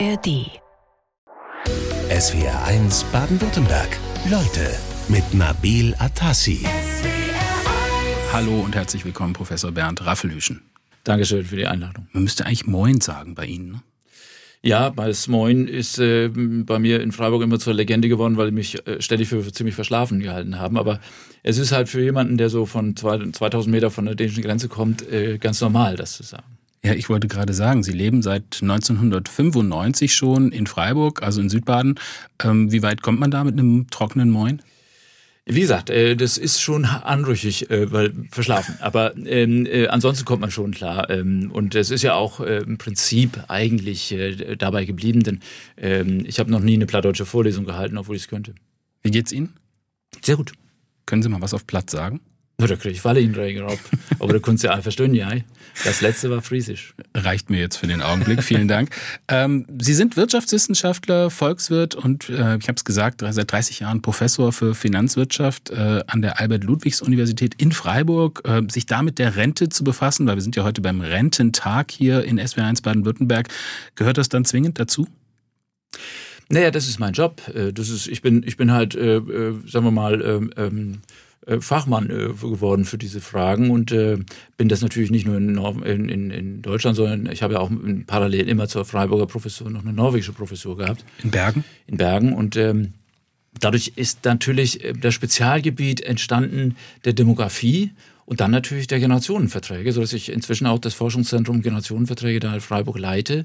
ARD. 0.00 0.50
SWR 2.10 2.64
1 2.66 3.04
Baden-Württemberg. 3.12 3.96
Leute 4.28 4.74
mit 5.08 5.34
Nabil 5.34 5.94
Atassi. 5.98 6.66
Hallo 8.32 8.60
und 8.60 8.74
herzlich 8.74 9.04
willkommen, 9.04 9.34
Professor 9.34 9.70
Bernd 9.70 10.04
Raffelhüschen. 10.04 10.62
Dankeschön 11.04 11.44
für 11.44 11.56
die 11.56 11.66
Einladung. 11.66 12.08
Man 12.12 12.24
müsste 12.24 12.44
eigentlich 12.44 12.66
Moin 12.66 13.00
sagen 13.00 13.36
bei 13.36 13.46
Ihnen, 13.46 13.70
ne? 13.70 13.82
Ja, 14.62 14.90
das 14.90 15.28
Moin 15.28 15.68
ist 15.68 15.98
äh, 15.98 16.28
bei 16.28 16.78
mir 16.78 17.00
in 17.00 17.12
Freiburg 17.12 17.42
immer 17.42 17.60
zur 17.60 17.74
Legende 17.74 18.08
geworden, 18.08 18.36
weil 18.36 18.46
die 18.46 18.54
mich 18.54 18.84
äh, 18.88 19.00
ständig 19.00 19.28
für, 19.28 19.42
für 19.42 19.52
ziemlich 19.52 19.76
verschlafen 19.76 20.18
gehalten 20.18 20.58
haben. 20.58 20.76
Aber 20.76 20.98
es 21.42 21.58
ist 21.58 21.70
halt 21.70 21.88
für 21.88 22.02
jemanden, 22.02 22.38
der 22.38 22.48
so 22.48 22.66
von 22.66 22.96
zwei, 22.96 23.30
2000 23.30 23.70
Meter 23.70 23.90
von 23.90 24.06
der 24.06 24.14
dänischen 24.14 24.42
Grenze 24.42 24.68
kommt, 24.68 25.06
äh, 25.08 25.38
ganz 25.38 25.60
normal, 25.60 25.96
das 25.96 26.16
zu 26.16 26.22
sagen. 26.24 26.53
Ja, 26.84 26.92
ich 26.92 27.08
wollte 27.08 27.28
gerade 27.28 27.54
sagen, 27.54 27.82
Sie 27.82 27.92
leben 27.92 28.20
seit 28.20 28.60
1995 28.60 30.14
schon 30.14 30.52
in 30.52 30.66
Freiburg, 30.66 31.22
also 31.22 31.40
in 31.40 31.48
Südbaden. 31.48 31.98
Ähm, 32.42 32.70
wie 32.72 32.82
weit 32.82 33.00
kommt 33.00 33.18
man 33.18 33.30
da 33.30 33.42
mit 33.42 33.54
einem 33.54 33.86
trockenen 33.88 34.30
Moin? 34.30 34.60
Wie 35.46 35.60
gesagt, 35.60 35.88
äh, 35.88 36.14
das 36.14 36.36
ist 36.36 36.60
schon 36.60 36.84
anrüchig, 36.84 37.70
äh, 37.70 37.90
weil 37.90 38.12
verschlafen. 38.30 38.76
Aber 38.80 39.16
ähm, 39.16 39.64
äh, 39.64 39.88
ansonsten 39.88 40.26
kommt 40.26 40.42
man 40.42 40.50
schon 40.50 40.72
klar. 40.72 41.08
Ähm, 41.08 41.50
und 41.52 41.74
es 41.74 41.90
ist 41.90 42.02
ja 42.02 42.14
auch 42.14 42.40
im 42.40 42.76
Prinzip 42.76 43.44
eigentlich 43.48 44.14
dabei 44.58 44.84
geblieben, 44.84 45.22
denn 45.22 45.40
ähm, 45.78 46.24
ich 46.26 46.38
habe 46.38 46.50
noch 46.50 46.60
nie 46.60 46.74
eine 46.74 46.86
plattdeutsche 46.86 47.24
Vorlesung 47.24 47.64
gehalten, 47.64 47.96
obwohl 47.96 48.16
ich 48.16 48.22
es 48.22 48.28
könnte. 48.28 48.54
Wie 49.02 49.10
geht's 49.10 49.32
Ihnen? 49.32 49.54
Sehr 50.22 50.36
gut. 50.36 50.52
Können 51.06 51.22
Sie 51.22 51.30
mal 51.30 51.40
was 51.40 51.54
auf 51.54 51.66
Platt 51.66 51.88
sagen? 51.88 52.20
Da 52.56 52.76
kriege 52.76 52.90
ich 52.90 53.00
Falle 53.00 53.20
in 53.20 53.34
Regen 53.34 53.62
ab. 53.62 53.78
Aber 54.20 54.32
da 54.32 54.38
kannst 54.38 54.62
du 54.62 54.68
ja 54.68 54.78
auch 54.78 54.82
verstehen, 54.82 55.12
ja. 55.12 55.28
Das 55.84 56.00
letzte 56.00 56.30
war 56.30 56.40
Friesisch. 56.40 56.94
Reicht 57.12 57.50
mir 57.50 57.58
jetzt 57.58 57.76
für 57.76 57.88
den 57.88 58.00
Augenblick. 58.00 58.44
Vielen 58.44 58.68
Dank. 58.68 58.90
Ähm, 59.26 59.66
Sie 59.80 59.92
sind 59.92 60.16
Wirtschaftswissenschaftler, 60.16 61.30
Volkswirt 61.30 61.96
und 61.96 62.28
äh, 62.28 62.56
ich 62.56 62.68
habe 62.68 62.74
es 62.76 62.84
gesagt, 62.84 63.24
seit 63.28 63.50
30 63.50 63.80
Jahren 63.80 64.02
Professor 64.02 64.52
für 64.52 64.76
Finanzwirtschaft 64.76 65.70
äh, 65.70 66.04
an 66.06 66.22
der 66.22 66.40
Albert-Ludwigs-Universität 66.40 67.54
in 67.60 67.72
Freiburg. 67.72 68.42
Äh, 68.44 68.62
sich 68.70 68.86
damit 68.86 69.18
der 69.18 69.34
Rente 69.34 69.68
zu 69.68 69.82
befassen, 69.82 70.26
weil 70.28 70.36
wir 70.36 70.42
sind 70.42 70.54
ja 70.54 70.62
heute 70.62 70.80
beim 70.80 71.00
Rententag 71.00 71.90
hier 71.90 72.22
in 72.22 72.38
SW1 72.38 72.82
Baden-Württemberg, 72.82 73.48
gehört 73.96 74.16
das 74.16 74.28
dann 74.28 74.44
zwingend 74.44 74.78
dazu? 74.78 75.08
Naja, 76.48 76.70
das 76.70 76.86
ist 76.86 77.00
mein 77.00 77.14
Job. 77.14 77.42
Äh, 77.52 77.72
das 77.72 77.88
ist, 77.88 78.06
ich 78.06 78.22
bin, 78.22 78.44
ich 78.46 78.56
bin 78.56 78.70
halt, 78.70 78.94
äh, 78.94 79.16
äh, 79.16 79.54
sagen 79.66 79.86
wir 79.86 79.90
mal, 79.90 80.22
ähm, 80.22 80.50
ähm 80.56 80.92
äh, 80.92 80.98
Fachmann 81.60 82.10
äh, 82.10 82.28
geworden 82.28 82.84
für 82.84 82.98
diese 82.98 83.20
Fragen 83.20 83.70
und 83.70 83.92
äh, 83.92 84.18
bin 84.56 84.68
das 84.68 84.80
natürlich 84.80 85.10
nicht 85.10 85.26
nur 85.26 85.36
in, 85.36 86.08
in, 86.08 86.30
in 86.30 86.62
Deutschland, 86.62 86.96
sondern 86.96 87.30
ich 87.30 87.42
habe 87.42 87.54
ja 87.54 87.60
auch 87.60 87.70
parallel 88.06 88.48
immer 88.48 88.68
zur 88.68 88.84
Freiburger 88.84 89.26
Professur 89.26 89.70
noch 89.70 89.82
eine 89.82 89.92
norwegische 89.92 90.32
Professur 90.32 90.76
gehabt. 90.76 91.04
In 91.22 91.30
Bergen? 91.30 91.64
In 91.86 91.96
Bergen 91.98 92.32
und 92.32 92.56
ähm, 92.56 92.94
dadurch 93.60 93.92
ist 93.96 94.24
natürlich 94.24 94.80
das 95.00 95.14
Spezialgebiet 95.14 96.00
entstanden 96.00 96.76
der 97.04 97.12
Demografie 97.12 97.92
und 98.26 98.40
dann 98.40 98.50
natürlich 98.50 98.86
der 98.86 99.00
Generationenverträge, 99.00 99.92
sodass 99.92 100.14
ich 100.14 100.32
inzwischen 100.32 100.66
auch 100.66 100.78
das 100.78 100.94
Forschungszentrum 100.94 101.60
Generationenverträge 101.60 102.40
da 102.40 102.54
in 102.54 102.60
Freiburg 102.60 102.98
leite 102.98 103.44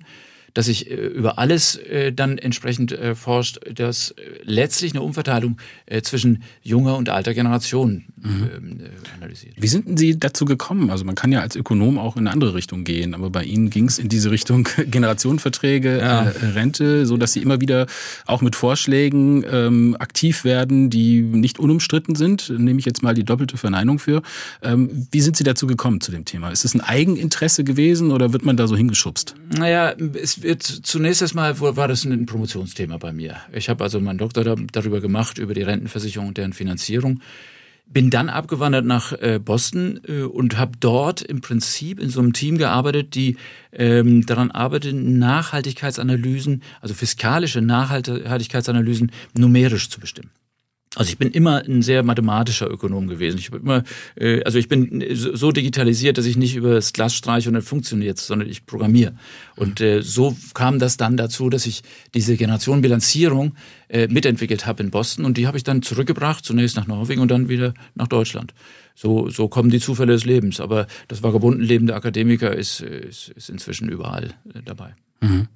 dass 0.54 0.66
sich 0.66 0.90
äh, 0.90 0.96
über 0.96 1.40
alles 1.40 1.76
äh, 1.76 2.12
dann 2.12 2.38
entsprechend 2.38 2.92
äh, 2.92 3.16
forscht, 3.16 3.60
dass 3.74 4.14
letztlich 4.44 4.94
eine 4.94 5.02
Umverteilung 5.02 5.58
zwischen 6.04 6.44
junger 6.62 6.98
und 6.98 7.10
alter 7.10 7.34
Generation 7.34 8.06
mhm. 8.18 8.50
Ähm, 8.56 8.80
analysiert. 9.16 9.56
Wie 9.58 9.68
sind 9.68 9.88
denn 9.88 9.98
Sie 9.98 10.18
dazu 10.18 10.46
gekommen? 10.46 10.90
Also 10.90 11.06
man 11.06 11.16
kann 11.16 11.32
ja 11.32 11.42
als 11.42 11.56
Ökonom 11.56 11.98
auch 11.98 12.16
in 12.16 12.22
eine 12.22 12.32
andere 12.32 12.54
Richtung 12.54 12.84
gehen, 12.84 13.14
aber 13.14 13.30
bei 13.30 13.44
Ihnen 13.44 13.70
ging 13.70 13.86
es 13.86 14.00
in 14.00 14.10
diese 14.10 14.32
Richtung 14.32 14.68
Generationenverträge, 14.78 16.00
ja. 16.00 16.24
äh, 16.24 16.46
Rente, 16.48 17.06
so 17.06 17.18
dass 17.18 17.34
Sie 17.34 17.42
immer 17.42 17.62
wieder 17.62 17.88
auch 18.26 18.42
mit 18.42 18.56
Vorschlägen 18.56 19.44
ähm, 19.50 19.96
aktiv 20.00 20.44
werden, 20.44 20.90
die 20.90 21.22
nicht 21.22 21.60
unumstritten 21.60 22.16
sind. 22.16 22.50
Nehme 22.50 22.80
ich 22.80 22.86
jetzt 22.86 23.04
mal 23.04 23.14
die 23.14 23.24
doppelte 23.24 23.58
Verneinung 23.58 24.00
für. 24.00 24.22
Ähm, 24.62 25.08
wie 25.12 25.22
sind 25.22 25.38
Sie 25.38 25.44
dazu 25.44 25.68
gekommen 25.68 26.02
zu 26.02 26.12
dem 26.12 26.26
Thema? 26.26 26.50
Ist 26.50 26.66
es 26.66 26.74
ein 26.74 26.82
Eigeninteresse 26.82 27.64
gewesen 27.64 28.12
oder 28.12 28.34
wird 28.34 28.46
man 28.46 28.58
da 28.58 28.68
so 28.68 28.76
hingeschubst? 28.76 29.36
Naja, 29.58 29.94
es 30.22 30.39
wird 30.42 30.64
zunächst 30.64 31.22
erstmal 31.22 31.60
war 31.60 31.88
das 31.88 32.06
ein 32.06 32.26
Promotionsthema 32.26 32.98
bei 32.98 33.12
mir. 33.12 33.38
Ich 33.52 33.70
habe 33.70 33.84
also 33.84 34.00
meinen 34.00 34.18
Doktor 34.18 34.44
darüber 34.44 35.02
gemacht, 35.02 35.38
über 35.38 35.54
die 35.54 35.62
Rentenversicherung 35.62 36.30
und 36.30 36.38
deren 36.38 36.54
Finanzierung. 36.54 37.22
Bin 37.86 38.12
dann 38.12 38.30
abgewandert 38.30 38.86
nach 38.86 39.14
äh, 39.14 39.40
Boston 39.44 40.00
äh, 40.08 40.22
und 40.22 40.60
habe 40.60 40.74
dort 40.80 41.22
im 41.22 41.42
Prinzip 41.42 42.00
in 42.00 42.10
so 42.10 42.20
einem 42.20 42.34
Team 42.34 42.60
gearbeitet, 42.60 43.16
die 43.16 43.38
ähm, 43.72 44.26
daran 44.28 44.52
arbeiten, 44.52 45.18
Nachhaltigkeitsanalysen, 45.18 46.62
also 46.82 46.94
fiskalische 46.94 47.62
Nachhaltigkeitsanalysen 47.62 49.12
numerisch 49.36 49.90
zu 49.90 50.00
bestimmen. 50.00 50.30
Also 50.96 51.12
ich 51.12 51.20
bin 51.20 51.30
immer 51.30 51.64
ein 51.64 51.84
sehr 51.84 52.02
mathematischer 52.02 52.70
Ökonom 52.70 53.08
gewesen. 53.08 53.38
Ich 53.38 53.52
bin 53.52 53.62
immer, 53.62 53.84
äh, 54.16 54.42
also 54.44 54.58
ich 54.58 54.68
bin 54.68 55.06
so 55.14 55.52
digitalisiert, 55.52 56.18
dass 56.18 56.26
ich 56.26 56.36
nicht 56.36 56.56
über 56.56 56.74
das 56.74 56.94
Glas 56.94 57.14
streiche 57.14 57.50
und 57.50 57.54
dann 57.54 57.62
funktioniert 57.62 58.18
sondern 58.18 58.50
ich 58.50 58.66
programmiere. 58.66 59.14
Und 59.56 59.82
äh, 59.82 60.02
so 60.02 60.36
kam 60.56 60.80
das 60.80 60.98
dann 60.98 61.16
dazu, 61.16 61.50
dass 61.52 61.68
ich 61.68 61.84
diese 62.16 62.38
Generationenbilanzierung 62.38 63.56
äh, 63.88 64.08
mitentwickelt 64.08 64.66
habe 64.66 64.82
in 64.82 64.90
Boston 64.90 65.26
und 65.26 65.38
die 65.38 65.46
habe 65.46 65.58
ich 65.58 65.64
dann 65.64 65.84
zurückgebracht, 65.84 66.44
zunächst 66.44 66.76
nach 66.76 66.88
Norwegen 66.88 67.22
und 67.22 67.30
dann 67.30 67.50
wieder 67.50 67.76
nach 67.94 68.08
Deutschland. 68.08 68.56
So, 68.96 69.30
so 69.30 69.48
kommen 69.48 69.70
die 69.70 69.80
Zufälle 69.80 70.14
des 70.14 70.26
Lebens. 70.26 70.60
Aber 70.60 70.88
das 71.08 71.22
Vagabundenleben 71.22 71.86
der 71.86 71.96
Akademiker 71.98 72.54
ist, 72.56 72.82
ist, 72.82 73.30
ist 73.30 73.50
inzwischen 73.50 73.90
überall 73.90 74.34
äh, 74.54 74.62
dabei. 74.66 74.96
Mhm. 75.22 75.48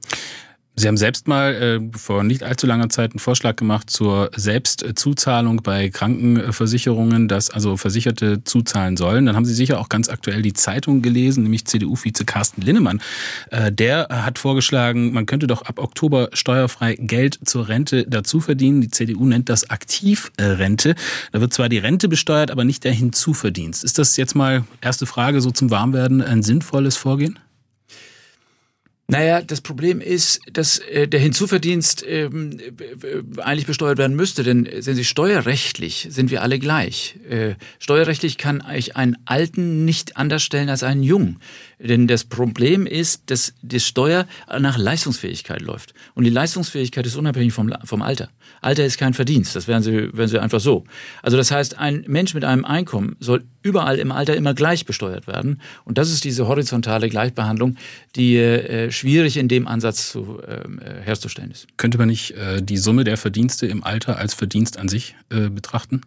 Sie 0.75 0.87
haben 0.87 0.97
selbst 0.97 1.27
mal 1.27 1.53
äh, 1.53 1.97
vor 1.97 2.23
nicht 2.23 2.41
allzu 2.41 2.65
langer 2.65 2.89
Zeit 2.89 3.11
einen 3.11 3.19
Vorschlag 3.19 3.57
gemacht 3.57 3.91
zur 3.91 4.31
Selbstzuzahlung 4.35 5.57
bei 5.57 5.89
Krankenversicherungen, 5.89 7.27
dass 7.27 7.51
also 7.51 7.77
Versicherte 7.77 8.43
zuzahlen 8.43 8.97
sollen. 8.97 9.27
Dann 9.27 9.35
haben 9.35 9.45
Sie 9.45 9.53
sicher 9.53 9.79
auch 9.79 9.87
ganz 9.87 10.09
aktuell 10.09 10.41
die 10.41 10.53
Zeitung 10.53 11.03
gelesen, 11.03 11.43
nämlich 11.43 11.65
CDU-Vize 11.65 12.25
Carsten 12.25 12.61
Linnemann. 12.61 13.01
Äh, 13.51 13.71
der 13.71 14.07
hat 14.09 14.39
vorgeschlagen, 14.39 15.13
man 15.13 15.27
könnte 15.27 15.45
doch 15.45 15.61
ab 15.61 15.77
Oktober 15.77 16.29
steuerfrei 16.33 16.95
Geld 16.95 17.37
zur 17.45 17.67
Rente 17.67 18.05
dazu 18.07 18.39
verdienen. 18.39 18.81
Die 18.81 18.89
CDU 18.89 19.27
nennt 19.27 19.49
das 19.49 19.69
Aktivrente. 19.69 20.95
Da 21.31 21.39
wird 21.39 21.53
zwar 21.53 21.69
die 21.69 21.77
Rente 21.77 22.09
besteuert, 22.09 22.49
aber 22.49 22.63
nicht 22.63 22.83
der 22.83 22.93
Hinzuverdienst. 22.93 23.83
Ist 23.83 23.99
das 23.99 24.17
jetzt 24.17 24.33
mal 24.33 24.63
erste 24.81 25.05
Frage 25.05 25.39
so 25.39 25.51
zum 25.51 25.69
Warmwerden 25.69 26.23
ein 26.23 26.41
sinnvolles 26.41 26.97
Vorgehen? 26.97 27.37
Naja, 29.07 29.41
das 29.41 29.59
Problem 29.59 29.99
ist, 29.99 30.39
dass 30.51 30.79
äh, 30.79 31.09
der 31.09 31.19
Hinzuverdienst 31.19 32.05
ähm, 32.07 32.57
äh, 32.59 33.41
eigentlich 33.41 33.67
besteuert 33.67 33.97
werden 33.97 34.15
müsste, 34.15 34.43
denn 34.43 34.67
sehen 34.79 34.95
Sie, 34.95 35.03
steuerrechtlich 35.03 36.07
sind 36.09 36.31
wir 36.31 36.41
alle 36.41 36.57
gleich. 36.57 37.19
Äh, 37.29 37.55
steuerrechtlich 37.79 38.37
kann 38.37 38.63
ich 38.73 38.95
einen 38.95 39.17
Alten 39.25 39.83
nicht 39.83 40.15
anders 40.15 40.41
stellen 40.41 40.69
als 40.69 40.83
einen 40.83 41.03
Jungen. 41.03 41.39
Denn 41.79 42.07
das 42.07 42.23
Problem 42.23 42.85
ist, 42.85 43.23
dass 43.25 43.53
die 43.61 43.81
Steuer 43.81 44.25
nach 44.47 44.77
Leistungsfähigkeit 44.77 45.61
läuft. 45.61 45.93
Und 46.15 46.23
die 46.23 46.29
Leistungsfähigkeit 46.29 47.05
ist 47.05 47.17
unabhängig 47.17 47.51
vom, 47.51 47.73
vom 47.83 48.01
Alter. 48.01 48.29
Alter 48.61 48.85
ist 48.85 48.97
kein 48.97 49.13
Verdienst, 49.13 49.53
das 49.53 49.67
wären 49.67 49.83
sie, 49.83 50.15
wären 50.17 50.29
sie 50.29 50.41
einfach 50.41 50.61
so. 50.61 50.85
Also 51.21 51.35
das 51.35 51.51
heißt, 51.51 51.77
ein 51.77 52.05
Mensch 52.07 52.33
mit 52.33 52.45
einem 52.45 52.63
Einkommen 52.63 53.17
soll 53.19 53.43
überall 53.63 53.97
im 53.97 54.11
Alter 54.11 54.35
immer 54.35 54.53
gleich 54.53 54.85
besteuert 54.85 55.25
werden. 55.25 55.61
Und 55.85 55.97
das 55.97 56.11
ist 56.11 56.23
diese 56.23 56.47
horizontale 56.47 57.09
Gleichbehandlung, 57.09 57.75
die 58.15 58.37
äh, 58.37 58.91
schwierig 58.91 59.37
in 59.37 59.47
dem 59.47 59.67
Ansatz 59.67 60.11
zu, 60.11 60.39
ähm, 60.47 60.79
äh, 60.79 61.01
herzustellen 61.01 61.51
ist. 61.51 61.67
Könnte 61.77 61.97
man 61.97 62.09
nicht 62.09 62.31
äh, 62.31 62.61
die 62.61 62.77
Summe 62.77 63.03
der 63.03 63.17
Verdienste 63.17 63.65
im 63.65 63.83
Alter 63.83 64.17
als 64.17 64.33
Verdienst 64.33 64.77
an 64.77 64.87
sich 64.87 65.15
äh, 65.29 65.49
betrachten? 65.49 66.01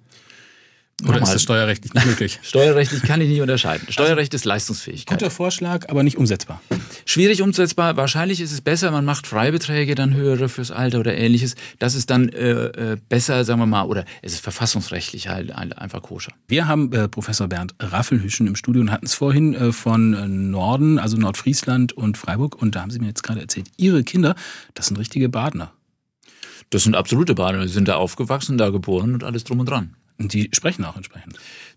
Oder 1.05 1.21
ist 1.21 1.35
das 1.35 1.43
steuerrechtlich 1.43 1.93
nicht 1.93 2.07
möglich? 2.07 2.39
steuerrechtlich 2.43 3.03
kann 3.03 3.21
ich 3.21 3.29
nicht 3.29 3.43
unterscheiden. 3.43 3.87
Steuerrecht 3.91 4.33
ist 4.33 4.47
Leistungsfähigkeit. 4.47 5.19
Guter 5.19 5.31
Vorschlag, 5.31 5.91
aber 5.91 6.03
nicht 6.03 6.17
umsetzbar. 6.17 6.63
Schwierig 7.05 7.43
umsetzbar. 7.43 7.99
Wahrscheinlich 7.99 8.41
ist 8.41 8.51
es 8.51 8.63
besser, 8.63 8.91
man 8.91 9.05
macht 9.05 9.27
Freibeträge 9.27 9.95
dann 9.95 10.15
höhere 10.15 10.49
fürs 10.49 10.71
Alter 10.71 11.01
oder 11.01 11.15
ähnliches. 11.15 11.55
Das 11.79 11.95
ist 11.95 12.09
dann 12.09 12.31
äh, 12.31 12.93
äh 12.93 12.97
besser, 13.11 13.45
sagen 13.45 13.61
wir 13.61 13.67
mal, 13.67 13.85
oder 13.85 14.07
es 14.23 14.33
ist 14.33 14.41
verfassungsrechtlich 14.41 15.29
halt 15.29 15.53
einfach 15.53 16.01
koscher. 16.01 16.33
Wir 16.49 16.67
haben 16.67 16.91
äh, 16.95 17.09
Professor 17.09 17.47
Bernd 17.47 17.75
Raffelhüschen 17.79 18.47
im 18.47 18.57
Studio 18.57 18.81
und 18.81 18.91
hatten 18.91 19.05
es 19.05 19.13
vorhin 19.13 19.53
äh, 19.53 19.73
von 19.73 20.51
Norden, 20.51 20.99
also 20.99 21.19
Nordfriesland 21.19 21.93
und 21.93 22.17
Freiburg. 22.17 22.61
Und 22.61 22.75
da 22.75 22.81
haben 22.81 22.91
Sie 22.91 23.01
mir 23.01 23.09
jetzt 23.09 23.23
gerade 23.23 23.43
erzählt, 23.43 23.69
Ihre 23.77 24.03
Kinder, 24.03 24.35
das 24.73 24.87
sind 24.87 24.99
richtige 24.99 25.29
Badner. 25.29 25.73
Das 26.71 26.85
sind 26.85 26.97
absolute 26.97 27.35
Badner. 27.35 27.69
Sie 27.69 27.75
sind 27.75 27.87
da 27.87 27.97
aufgewachsen, 27.97 28.57
da 28.57 28.71
geboren 28.71 29.13
und 29.13 29.25
alles 29.25 29.45
drum 29.45 29.61
und 29.61 29.69
dran. 29.69 29.95
Und 30.19 30.33
die 30.33 30.49
sprechen 30.53 30.85
auch 30.85 30.97
entsprechend. 30.97 31.37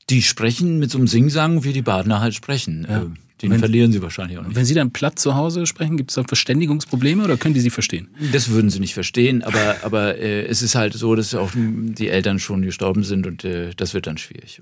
Die 0.10 0.22
sprechen 0.22 0.80
mit 0.80 0.92
so 0.92 0.98
einem 0.98 1.08
Singsang, 1.08 1.64
wie 1.64 1.74
die 1.74 1.82
Badener 1.82 2.22
halt 2.22 2.36
sprechen. 2.36 2.86
Ja. 2.90 3.04
Äh, 3.04 3.06
den 3.42 3.52
wenn, 3.52 3.60
verlieren 3.60 3.92
sie 3.92 4.02
wahrscheinlich 4.02 4.38
auch 4.38 4.44
nicht. 4.44 4.56
Wenn 4.56 4.66
Sie 4.66 4.74
dann 4.74 4.92
platt 4.92 5.18
zu 5.18 5.36
Hause 5.36 5.66
sprechen, 5.66 5.96
gibt 5.96 6.12
es 6.12 6.16
da 6.16 6.24
Verständigungsprobleme 6.24 7.24
oder 7.24 7.38
können 7.38 7.54
die 7.54 7.62
Sie 7.62 7.70
verstehen? 7.70 8.10
Das 8.34 8.50
würden 8.50 8.70
sie 8.70 8.80
nicht 8.80 8.94
verstehen, 8.94 9.44
aber, 9.44 9.78
aber 9.84 10.18
äh, 10.18 10.46
es 10.46 10.62
ist 10.62 10.76
halt 10.76 10.94
so, 10.94 11.16
dass 11.16 11.34
auch 11.36 11.52
die 11.56 12.10
Eltern 12.10 12.40
schon 12.40 12.64
gestorben 12.64 13.04
sind 13.04 13.28
und 13.28 13.46
äh, 13.46 13.72
das 13.76 13.94
wird 13.94 14.08
dann 14.08 14.18
schwierig. 14.18 14.62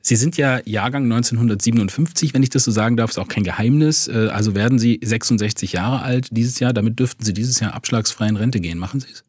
Sie 0.00 0.16
sind 0.16 0.36
ja 0.36 0.60
Jahrgang 0.64 1.04
1957, 1.04 2.32
wenn 2.32 2.42
ich 2.42 2.50
das 2.50 2.64
so 2.64 2.70
sagen 2.70 2.96
darf, 2.96 3.10
ist 3.10 3.18
auch 3.18 3.28
kein 3.28 3.44
Geheimnis. 3.44 4.08
Äh, 4.08 4.28
also 4.32 4.54
werden 4.54 4.78
Sie 4.78 4.98
66 5.02 5.72
Jahre 5.72 6.00
alt 6.00 6.28
dieses 6.30 6.58
Jahr. 6.58 6.72
Damit 6.72 6.98
dürften 6.98 7.24
Sie 7.24 7.34
dieses 7.34 7.60
Jahr 7.60 7.74
abschlagsfrei 7.74 8.28
in 8.28 8.36
Rente 8.36 8.60
gehen. 8.60 8.78
Machen 8.78 9.00
Sie 9.00 9.08
es? 9.12 9.25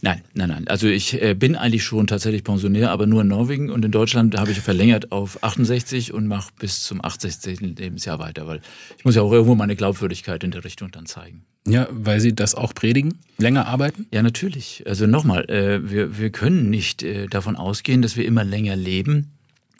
Nein, 0.00 0.22
nein, 0.34 0.48
nein. 0.48 0.68
Also 0.68 0.86
ich 0.86 1.20
äh, 1.22 1.34
bin 1.34 1.56
eigentlich 1.56 1.84
schon 1.84 2.06
tatsächlich 2.06 2.44
Pensionär, 2.44 2.90
aber 2.90 3.06
nur 3.06 3.22
in 3.22 3.28
Norwegen 3.28 3.70
und 3.70 3.84
in 3.84 3.90
Deutschland 3.90 4.36
habe 4.38 4.50
ich 4.50 4.60
verlängert 4.60 5.12
auf 5.12 5.42
68 5.42 6.12
und 6.12 6.26
mache 6.26 6.50
bis 6.58 6.82
zum 6.82 7.04
80. 7.04 7.60
Lebensjahr 7.60 8.18
weiter, 8.18 8.46
weil 8.46 8.60
ich 8.98 9.04
muss 9.04 9.14
ja 9.14 9.22
auch 9.22 9.32
irgendwo 9.32 9.54
meine 9.54 9.76
Glaubwürdigkeit 9.76 10.44
in 10.44 10.50
der 10.50 10.64
Richtung 10.64 10.90
dann 10.90 11.06
zeigen. 11.06 11.44
Ja, 11.66 11.86
weil 11.90 12.20
Sie 12.20 12.34
das 12.34 12.54
auch 12.54 12.74
predigen? 12.74 13.14
Länger 13.38 13.66
arbeiten? 13.66 14.06
Ja, 14.12 14.22
natürlich. 14.22 14.82
Also 14.86 15.06
nochmal, 15.06 15.48
äh, 15.48 15.88
wir, 15.88 16.18
wir 16.18 16.30
können 16.30 16.70
nicht 16.70 17.02
äh, 17.02 17.28
davon 17.28 17.56
ausgehen, 17.56 18.02
dass 18.02 18.16
wir 18.16 18.26
immer 18.26 18.44
länger 18.44 18.74
leben 18.74 19.30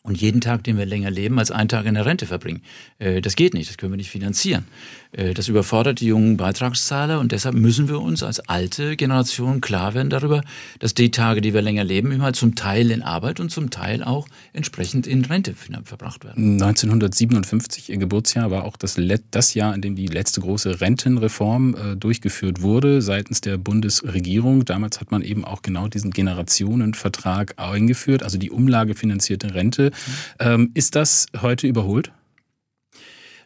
und 0.03 0.21
jeden 0.21 0.41
Tag, 0.41 0.65
den 0.65 0.79
wir 0.79 0.87
länger 0.87 1.11
leben, 1.11 1.39
als 1.39 1.51
einen 1.51 1.69
Tag 1.69 1.87
in 1.87 1.95
der 1.95 2.07
Rente 2.07 2.27
verbringen. 2.27 2.63
Das 2.99 3.37
geht 3.37 3.55
nicht, 3.55 3.71
das 3.71 3.77
können 3.77 3.93
wir 3.93 3.97
nicht 3.97 4.11
finanzieren. 4.11 4.65
Äh, 5.13 5.35
das 5.35 5.49
überfordert 5.49 6.01
die 6.01 6.07
jungen 6.07 6.37
Beitragszahler 6.37 7.21
und 7.21 7.33
deshalb 7.33 7.55
müssen 7.55 7.89
wir 7.89 8.01
uns 8.01 8.23
als 8.23 8.41
alte 8.49 8.97
Generation 8.97 9.61
klar 9.61 9.95
werden 9.95 10.11
darüber, 10.11 10.43
dass 10.79 10.95
die 10.95 11.11
Tage, 11.11 11.41
die 11.41 11.55
wir 11.55 11.63
länger 11.63 11.85
leben, 11.85 12.11
immer 12.13 12.33
zum 12.33 12.55
Teil 12.55 12.91
in 12.91 13.03
Arbeit 13.03 13.41
und 13.41 13.51
zum 13.51 13.71
Teil 13.71 14.03
auch 14.03 14.27
entsprechend 14.53 15.07
in 15.07 15.25
Rente 15.25 15.55
verbracht 15.85 16.25
werden. 16.25 16.55
1957, 16.55 17.91
Ihr 17.91 17.99
Geburtsjahr, 17.99 18.51
war 18.51 18.65
auch 18.65 18.77
das, 18.77 18.99
das 19.31 19.55
Jahr, 19.55 19.75
in 19.75 19.83
dem 19.83 19.97
die 19.97 20.07
letzte 20.07 20.41
große 20.41 20.81
Rentenreform 20.81 21.75
äh, 21.75 21.97
durchgeführt 21.97 22.63
wurde 22.63 23.03
seitens 23.03 23.41
der 23.41 23.59
Bundesregierung. 23.59 24.65
Damals 24.65 25.01
hat 25.01 25.11
man 25.11 25.23
eben 25.23 25.45
auch 25.45 25.63
genau 25.63 25.89
diesen 25.89 26.11
Generationenvertrag 26.11 27.55
eingeführt, 27.59 28.23
also 28.23 28.39
die 28.39 28.51
umlagefinanzierte 28.51 29.55
Rente. 29.55 29.91
Mhm. 29.91 29.93
Ähm, 30.39 30.71
ist 30.75 30.97
das 30.97 31.27
heute 31.41 31.67
überholt? 31.67 32.13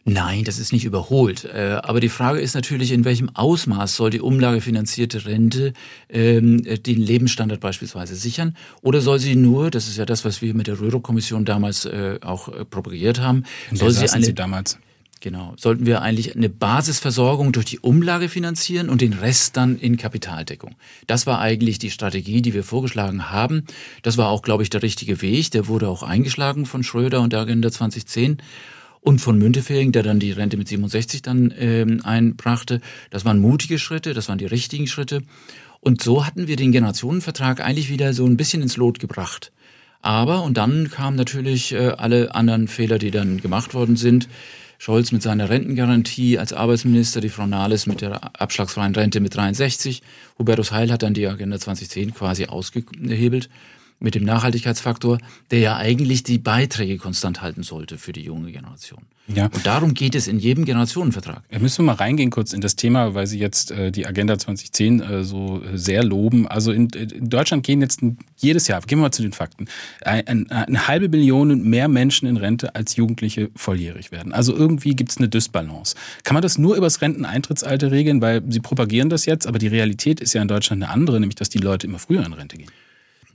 Nein, 0.09 0.45
das 0.45 0.57
ist 0.57 0.71
nicht 0.71 0.85
überholt. 0.85 1.43
Äh, 1.43 1.81
aber 1.83 1.99
die 1.99 2.07
Frage 2.07 2.39
ist 2.39 2.55
natürlich, 2.55 2.93
in 2.93 3.03
welchem 3.03 3.29
Ausmaß 3.35 3.93
soll 3.93 4.09
die 4.09 4.21
umlagefinanzierte 4.21 5.25
Rente 5.25 5.73
ähm, 6.09 6.63
den 6.63 7.01
Lebensstandard 7.01 7.59
beispielsweise 7.59 8.15
sichern? 8.15 8.55
Oder 8.81 9.01
soll 9.01 9.19
sie 9.19 9.35
nur, 9.35 9.69
das 9.69 9.89
ist 9.89 9.97
ja 9.97 10.05
das, 10.05 10.23
was 10.23 10.41
wir 10.41 10.53
mit 10.53 10.67
der 10.67 10.79
Röhro-Kommission 10.79 11.43
damals 11.43 11.83
äh, 11.83 12.19
auch 12.21 12.47
äh, 12.47 12.63
propagiert 12.63 13.19
haben, 13.19 13.43
soll 13.73 13.91
sie 13.91 14.09
eine, 14.09 14.23
sie 14.23 14.33
damals? 14.33 14.79
Genau. 15.19 15.55
Sollten 15.57 15.85
wir 15.85 16.01
eigentlich 16.01 16.37
eine 16.37 16.47
Basisversorgung 16.47 17.51
durch 17.51 17.65
die 17.65 17.79
Umlage 17.79 18.29
finanzieren 18.29 18.87
und 18.87 19.01
den 19.01 19.11
Rest 19.11 19.57
dann 19.57 19.77
in 19.77 19.97
Kapitaldeckung? 19.97 20.75
Das 21.07 21.27
war 21.27 21.41
eigentlich 21.41 21.79
die 21.79 21.91
Strategie, 21.91 22.41
die 22.41 22.53
wir 22.53 22.63
vorgeschlagen 22.63 23.29
haben. 23.29 23.65
Das 24.03 24.17
war 24.17 24.29
auch, 24.29 24.41
glaube 24.41 24.63
ich, 24.63 24.69
der 24.69 24.83
richtige 24.83 25.21
Weg. 25.21 25.51
Der 25.51 25.67
wurde 25.67 25.89
auch 25.89 26.01
eingeschlagen 26.01 26.65
von 26.65 26.83
Schröder 26.83 27.19
und 27.19 27.33
der 27.33 27.41
Agenda 27.41 27.69
2010 27.69 28.37
und 29.07 29.19
von 29.19 29.37
Müntefering, 29.37 29.93
der 29.93 30.03
dann 30.03 30.19
die 30.19 30.33
Rente 30.33 30.57
mit 30.57 30.67
67 30.67 31.21
dann 31.21 31.53
ähm, 31.57 32.01
einbrachte. 32.03 32.81
Das 33.09 33.23
waren 33.23 33.39
mutige 33.39 33.79
Schritte, 33.79 34.13
das 34.13 34.27
waren 34.27 34.37
die 34.37 34.45
richtigen 34.45 34.85
Schritte. 34.85 35.21
Und 35.79 36.01
so 36.01 36.25
hatten 36.25 36.49
wir 36.49 36.57
den 36.57 36.73
Generationenvertrag 36.73 37.61
eigentlich 37.61 37.89
wieder 37.89 38.11
so 38.11 38.25
ein 38.25 38.35
bisschen 38.35 38.61
ins 38.61 38.75
Lot 38.75 38.99
gebracht. 38.99 39.53
Aber, 40.01 40.43
und 40.43 40.57
dann 40.57 40.91
kamen 40.91 41.15
natürlich 41.15 41.71
äh, 41.71 41.93
alle 41.97 42.35
anderen 42.35 42.67
Fehler, 42.67 42.99
die 42.99 43.09
dann 43.09 43.39
gemacht 43.39 43.73
worden 43.73 43.95
sind. 43.95 44.27
Scholz 44.77 45.13
mit 45.13 45.21
seiner 45.21 45.49
Rentengarantie 45.49 46.37
als 46.37 46.51
Arbeitsminister, 46.51 47.21
die 47.21 47.29
Frau 47.29 47.47
Nahles 47.47 47.87
mit 47.87 48.01
der 48.01 48.37
abschlagsfreien 48.41 48.93
Rente 48.93 49.21
mit 49.21 49.33
63. 49.33 50.01
Hubertus 50.37 50.73
Heil 50.73 50.91
hat 50.91 51.01
dann 51.01 51.13
die 51.13 51.27
Agenda 51.27 51.57
2010 51.57 52.13
quasi 52.13 52.47
ausgehebelt 52.47 53.47
mit 53.99 54.15
dem 54.15 54.23
Nachhaltigkeitsfaktor, 54.23 55.17
der 55.51 55.59
ja 55.59 55.77
eigentlich 55.77 56.23
die 56.23 56.37
Beiträge 56.37 56.97
konstant 56.97 57.41
halten 57.41 57.63
sollte 57.63 57.97
für 57.97 58.13
die 58.13 58.21
junge 58.21 58.51
Generation. 58.51 59.03
Ja. 59.27 59.45
Und 59.47 59.65
darum 59.65 59.93
geht 59.93 60.15
es 60.15 60.27
in 60.27 60.39
jedem 60.39 60.63
Generationenvertrag. 60.63 61.43
Wir 61.49 61.59
müssen 61.59 61.83
mal 61.83 61.95
reingehen 61.95 62.29
kurz 62.29 62.53
in 62.53 62.61
das 62.61 62.77
Thema, 62.77 63.13
weil 63.13 63.27
Sie 63.27 63.39
jetzt 63.39 63.71
äh, 63.71 63.91
die 63.91 64.07
Agenda 64.07 64.37
2010 64.39 65.01
äh, 65.01 65.23
so 65.23 65.61
äh, 65.61 65.77
sehr 65.77 66.03
loben. 66.03 66.47
Also 66.47 66.71
in, 66.71 66.87
in, 66.89 67.29
Deutschland 67.29 67.65
gehen 67.65 67.81
jetzt 67.81 67.99
jedes 68.37 68.69
Jahr, 68.69 68.79
gehen 68.81 68.99
wir 68.99 69.03
mal 69.03 69.11
zu 69.11 69.21
den 69.21 69.33
Fakten, 69.33 69.67
ein, 70.01 70.25
ein, 70.27 70.51
eine 70.51 70.87
halbe 70.87 71.09
Million 71.09 71.61
mehr 71.63 71.89
Menschen 71.89 72.27
in 72.27 72.37
Rente 72.37 72.73
als 72.75 72.95
Jugendliche 72.95 73.49
volljährig 73.55 74.11
werden. 74.11 74.31
Also 74.31 74.55
irgendwie 74.55 74.95
gibt 74.95 75.11
es 75.11 75.17
eine 75.17 75.27
Dysbalance. 75.27 75.95
Kann 76.23 76.35
man 76.35 76.41
das 76.41 76.57
nur 76.57 76.77
übers 76.77 77.01
Renteneintrittsalter 77.01 77.91
regeln? 77.91 78.21
Weil 78.21 78.41
Sie 78.47 78.61
propagieren 78.61 79.09
das 79.09 79.25
jetzt, 79.25 79.45
aber 79.45 79.59
die 79.59 79.67
Realität 79.67 80.21
ist 80.21 80.33
ja 80.33 80.41
in 80.41 80.47
Deutschland 80.47 80.83
eine 80.83 80.91
andere, 80.93 81.19
nämlich 81.19 81.35
dass 81.35 81.49
die 81.49 81.57
Leute 81.57 81.85
immer 81.85 81.99
früher 81.99 82.25
in 82.25 82.31
Rente 82.31 82.57
gehen. 82.57 82.71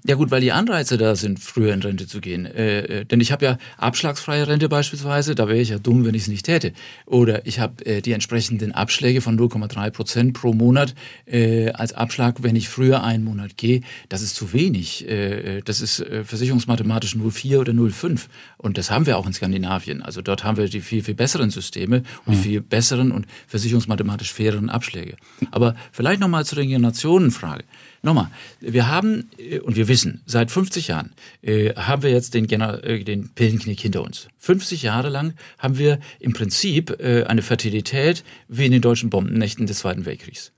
Ja 0.04 0.16
gut, 0.16 0.32
weil 0.32 0.40
die 0.40 0.50
Anreize 0.50 0.99
da 0.99 1.14
sind, 1.14 1.38
früher 1.38 1.72
in 1.72 1.81
Rente 1.81 2.08
zu 2.08 2.20
gehen. 2.20 2.44
Äh, 2.44 2.81
äh, 2.81 3.04
denn 3.04 3.20
ich 3.20 3.31
habe 3.31 3.44
ja 3.44 3.58
abschlagsfreie 3.76 4.49
Rente 4.49 4.69
beispielsweise, 4.69 5.37
da 5.37 5.46
wäre 5.46 5.60
ich 5.60 5.69
ja 5.69 5.78
dumm, 5.78 6.04
wenn 6.04 6.14
ich 6.14 6.22
es 6.22 6.28
nicht 6.28 6.44
täte. 6.44 6.72
Oder 7.06 7.46
ich 7.46 7.60
habe 7.60 7.87
äh, 7.87 8.02
die 8.02 8.10
entsprechenden 8.10 8.72
Abschläge 8.72 9.20
von 9.20 9.38
0,3 9.38 9.90
Prozent 9.90 10.32
pro 10.32 10.54
Monat 10.54 10.96
äh, 11.26 11.70
als 11.70 11.93
Abschlag, 11.93 12.43
wenn 12.43 12.56
ich 12.56 12.69
früher 12.69 13.04
einen 13.04 13.22
Monat 13.22 13.56
gehe. 13.56 13.82
Das 14.08 14.22
ist 14.22 14.34
zu 14.34 14.52
wenig. 14.52 15.08
Äh, 15.08 15.60
das 15.64 15.81
ist 15.81 16.04
versicherungsmathematisch 16.25 17.14
0,4 17.14 17.58
oder 17.58 17.72
0,5. 17.72 18.22
Und 18.58 18.78
das 18.78 18.90
haben 18.90 19.06
wir 19.06 19.19
auch 19.19 19.26
in 19.26 19.32
Skandinavien. 19.32 20.02
Also 20.02 20.20
dort 20.20 20.43
haben 20.43 20.56
wir 20.56 20.69
die 20.69 20.81
viel, 20.81 21.04
viel 21.04 21.14
besseren 21.14 21.50
Systeme 21.50 22.02
und 22.26 22.34
die 22.34 22.38
mhm. 22.38 22.43
viel 22.43 22.60
besseren 22.60 23.12
und 23.12 23.26
versicherungsmathematisch 23.46 24.32
faireren 24.32 24.69
Abschläge. 24.69 25.16
Aber 25.52 25.76
vielleicht 25.93 26.20
nochmal 26.20 26.44
zu 26.44 26.56
der 26.56 26.66
Generationenfrage. 26.66 27.62
Nochmal, 28.04 28.31
wir 28.58 28.88
haben, 28.88 29.31
äh, 29.38 29.60
und 29.60 29.76
wir 29.76 29.87
wissen, 29.87 30.22
seit 30.26 30.50
50 30.50 30.88
Jahren 30.88 31.12
äh, 31.40 31.72
haben 31.75 32.02
wir 32.02 32.10
jetzt 32.10 32.34
den, 32.34 32.50
äh, 32.50 33.04
den 33.04 33.28
Pillenknick 33.28 33.81
hinter 33.81 34.02
uns. 34.02 34.26
50 34.38 34.82
Jahre 34.82 35.08
lang 35.08 35.34
haben 35.58 35.78
wir 35.78 36.00
im 36.19 36.32
Prinzip 36.32 37.00
eine 37.00 37.43
Fertilität 37.43 38.25
wie 38.49 38.66
in 38.66 38.72
den 38.72 38.82
deutschen 38.82 39.08
Bombennächten 39.08 39.66
des 39.66 39.78
Zweiten 39.78 40.04
Weltkriegs. 40.04 40.52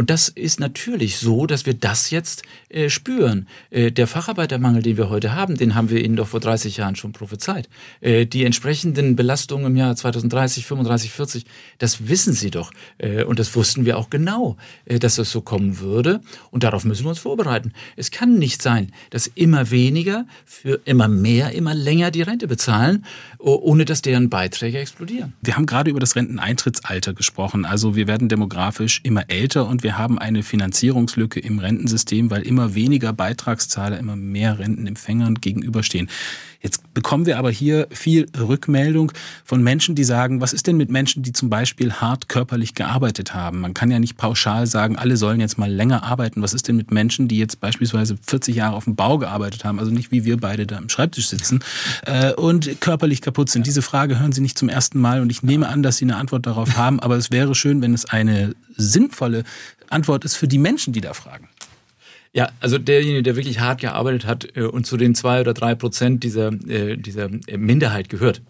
Und 0.00 0.08
das 0.08 0.30
ist 0.30 0.60
natürlich 0.60 1.18
so, 1.18 1.44
dass 1.44 1.66
wir 1.66 1.74
das 1.74 2.10
jetzt 2.10 2.42
äh, 2.70 2.88
spüren. 2.88 3.46
Äh, 3.68 3.92
der 3.92 4.06
Facharbeitermangel, 4.06 4.80
den 4.80 4.96
wir 4.96 5.10
heute 5.10 5.34
haben, 5.34 5.58
den 5.58 5.74
haben 5.74 5.90
wir 5.90 6.02
Ihnen 6.02 6.16
doch 6.16 6.28
vor 6.28 6.40
30 6.40 6.78
Jahren 6.78 6.96
schon 6.96 7.12
prophezeit. 7.12 7.68
Äh, 8.00 8.24
die 8.24 8.46
entsprechenden 8.46 9.14
Belastungen 9.14 9.66
im 9.66 9.76
Jahr 9.76 9.94
2030, 9.94 10.64
35, 10.64 11.10
40, 11.10 11.44
das 11.76 12.08
wissen 12.08 12.32
Sie 12.32 12.50
doch. 12.50 12.72
Äh, 12.96 13.24
und 13.24 13.38
das 13.38 13.54
wussten 13.54 13.84
wir 13.84 13.98
auch 13.98 14.08
genau, 14.08 14.56
äh, 14.86 14.98
dass 14.98 15.16
das 15.16 15.30
so 15.30 15.42
kommen 15.42 15.80
würde. 15.80 16.22
Und 16.50 16.62
darauf 16.62 16.86
müssen 16.86 17.04
wir 17.04 17.10
uns 17.10 17.18
vorbereiten. 17.18 17.74
Es 17.96 18.10
kann 18.10 18.38
nicht 18.38 18.62
sein, 18.62 18.92
dass 19.10 19.26
immer 19.26 19.70
weniger 19.70 20.24
für 20.46 20.80
immer 20.86 21.08
mehr, 21.08 21.52
immer 21.52 21.74
länger 21.74 22.10
die 22.10 22.22
Rente 22.22 22.48
bezahlen, 22.48 23.04
ohne 23.40 23.84
dass 23.84 24.02
deren 24.02 24.30
Beiträge 24.30 24.78
explodieren. 24.78 25.32
Wir 25.40 25.56
haben 25.56 25.66
gerade 25.66 25.90
über 25.90 26.00
das 26.00 26.16
Renteneintrittsalter 26.16 27.14
gesprochen. 27.14 27.64
Also 27.64 27.96
wir 27.96 28.06
werden 28.06 28.28
demografisch 28.28 29.00
immer 29.02 29.24
älter 29.28 29.66
und 29.66 29.82
wir 29.82 29.98
haben 29.98 30.18
eine 30.18 30.42
Finanzierungslücke 30.42 31.40
im 31.40 31.58
Rentensystem, 31.58 32.30
weil 32.30 32.42
immer 32.42 32.74
weniger 32.74 33.12
Beitragszahler, 33.12 33.98
immer 33.98 34.16
mehr 34.16 34.58
Rentenempfängern 34.58 35.36
gegenüberstehen. 35.36 36.08
Jetzt 36.62 36.92
bekommen 36.92 37.24
wir 37.24 37.38
aber 37.38 37.50
hier 37.50 37.88
viel 37.90 38.26
Rückmeldung 38.38 39.12
von 39.44 39.62
Menschen, 39.62 39.94
die 39.94 40.04
sagen, 40.04 40.42
was 40.42 40.52
ist 40.52 40.66
denn 40.66 40.76
mit 40.76 40.90
Menschen, 40.90 41.22
die 41.22 41.32
zum 41.32 41.48
Beispiel 41.48 41.90
hart 41.94 42.28
körperlich 42.28 42.74
gearbeitet 42.74 43.32
haben? 43.32 43.60
Man 43.60 43.72
kann 43.72 43.90
ja 43.90 43.98
nicht 43.98 44.18
pauschal 44.18 44.66
sagen, 44.66 44.96
alle 44.96 45.16
sollen 45.16 45.40
jetzt 45.40 45.56
mal 45.56 45.72
länger 45.72 46.02
arbeiten. 46.02 46.42
Was 46.42 46.52
ist 46.52 46.68
denn 46.68 46.76
mit 46.76 46.90
Menschen, 46.90 47.28
die 47.28 47.38
jetzt 47.38 47.60
beispielsweise 47.60 48.18
40 48.26 48.56
Jahre 48.56 48.76
auf 48.76 48.84
dem 48.84 48.94
Bau 48.94 49.16
gearbeitet 49.16 49.64
haben, 49.64 49.78
also 49.78 49.90
nicht 49.90 50.12
wie 50.12 50.26
wir 50.26 50.36
beide 50.36 50.66
da 50.66 50.76
am 50.76 50.90
Schreibtisch 50.90 51.28
sitzen 51.28 51.60
äh, 52.04 52.34
und 52.34 52.78
körperlich 52.82 53.22
kaputt 53.30 53.48
sind? 53.48 53.64
Diese 53.64 53.80
Frage 53.80 54.18
hören 54.18 54.32
Sie 54.32 54.40
nicht 54.40 54.58
zum 54.58 54.68
ersten 54.68 55.00
Mal 55.00 55.20
und 55.20 55.30
ich 55.30 55.44
nehme 55.44 55.68
an, 55.68 55.84
dass 55.84 55.98
Sie 55.98 56.04
eine 56.04 56.16
Antwort 56.16 56.46
darauf 56.46 56.76
haben, 56.76 56.98
aber 56.98 57.16
es 57.16 57.30
wäre 57.30 57.54
schön, 57.54 57.80
wenn 57.80 57.94
es 57.94 58.04
eine 58.06 58.56
sinnvolle 58.76 59.44
Antwort 59.88 60.24
ist 60.24 60.34
für 60.34 60.48
die 60.48 60.58
Menschen, 60.58 60.92
die 60.92 61.00
da 61.00 61.14
fragen. 61.14 61.48
Ja, 62.32 62.50
also 62.60 62.78
derjenige, 62.78 63.22
der 63.22 63.36
wirklich 63.36 63.60
hart 63.60 63.80
gearbeitet 63.80 64.26
hat 64.26 64.56
äh, 64.56 64.62
und 64.62 64.84
zu 64.84 64.96
den 64.96 65.14
zwei 65.14 65.40
oder 65.40 65.54
drei 65.54 65.76
Prozent 65.76 66.24
dieser, 66.24 66.48
äh, 66.68 66.96
dieser 66.96 67.28
Minderheit 67.56 68.08
gehört, 68.08 68.42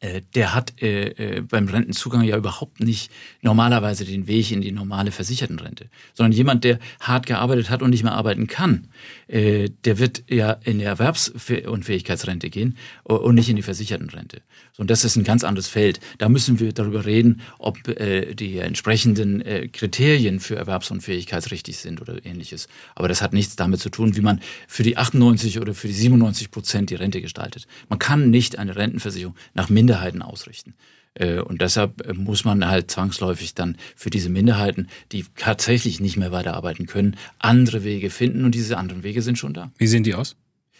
äh, 0.00 0.22
der 0.34 0.54
hat 0.54 0.80
äh, 0.80 1.08
äh, 1.08 1.40
beim 1.42 1.68
Rentenzugang 1.68 2.22
ja 2.22 2.36
überhaupt 2.36 2.80
nicht 2.80 3.12
normalerweise 3.42 4.06
den 4.06 4.26
Weg 4.26 4.50
in 4.50 4.62
die 4.62 4.72
normale 4.72 5.12
Versichertenrente, 5.12 5.90
sondern 6.14 6.32
jemand, 6.32 6.64
der 6.64 6.78
hart 7.00 7.26
gearbeitet 7.26 7.68
hat 7.68 7.82
und 7.82 7.90
nicht 7.90 8.02
mehr 8.02 8.14
arbeiten 8.14 8.46
kann, 8.46 8.88
äh, 9.28 9.68
der 9.84 9.98
wird 9.98 10.24
ja 10.28 10.52
in 10.64 10.78
die 10.78 10.86
Erwerbsunfähigkeitsrente 10.86 12.48
gehen 12.48 12.78
und 13.04 13.34
nicht 13.34 13.50
in 13.50 13.56
die 13.56 13.62
Versichertenrente. 13.62 14.40
So, 14.72 14.80
und 14.80 14.90
das 14.90 15.04
ist 15.04 15.16
ein 15.16 15.24
ganz 15.24 15.44
anderes 15.44 15.68
Feld. 15.68 16.00
Da 16.16 16.30
müssen 16.30 16.60
wir 16.60 16.72
darüber 16.72 17.04
reden, 17.04 17.42
ob 17.58 17.86
äh, 17.88 18.34
die 18.34 18.56
entsprechenden 18.56 19.42
äh, 19.42 19.68
Kriterien 19.68 20.40
für 20.40 20.56
Erwerbsunfähigkeit 20.56 21.50
richtig 21.50 21.76
sind 21.76 22.00
oder 22.00 22.24
ähnliches. 22.24 22.68
Aber 22.94 23.08
das 23.08 23.20
hat 23.20 23.34
nichts 23.34 23.56
damit 23.56 23.80
zu 23.80 23.90
tun, 23.90 24.16
wie 24.16 24.22
man 24.22 24.40
für 24.66 24.82
die 24.82 24.96
98 24.96 25.60
oder 25.60 25.74
für 25.74 25.88
die 25.88 25.94
97 25.94 26.50
Prozent 26.50 26.88
die 26.88 26.94
Rente 26.94 27.20
gestaltet. 27.20 27.66
Man 27.90 27.98
kann 27.98 28.30
nicht 28.30 28.58
eine 28.58 28.76
Rentenversicherung 28.76 29.34
nach 29.52 29.68
Mindest 29.68 29.89
Minderheiten 29.90 30.22
ausrichten. 30.22 30.74
Äh, 31.14 31.40
und 31.40 31.60
deshalb 31.60 32.06
äh, 32.06 32.14
muss 32.14 32.44
man 32.44 32.68
halt 32.68 32.90
zwangsläufig 32.90 33.54
dann 33.54 33.76
für 33.96 34.10
diese 34.10 34.28
Minderheiten, 34.28 34.86
die 35.10 35.24
tatsächlich 35.36 36.00
nicht 36.00 36.16
mehr 36.16 36.30
weiterarbeiten 36.30 36.86
können, 36.86 37.16
andere 37.38 37.82
Wege 37.82 38.10
finden. 38.10 38.44
Und 38.44 38.54
diese 38.54 38.78
anderen 38.78 39.02
Wege 39.02 39.22
sind 39.22 39.36
schon 39.36 39.52
da. 39.52 39.72
Wie 39.78 39.88
sehen 39.88 40.04
die 40.04 40.14
aus? 40.14 40.36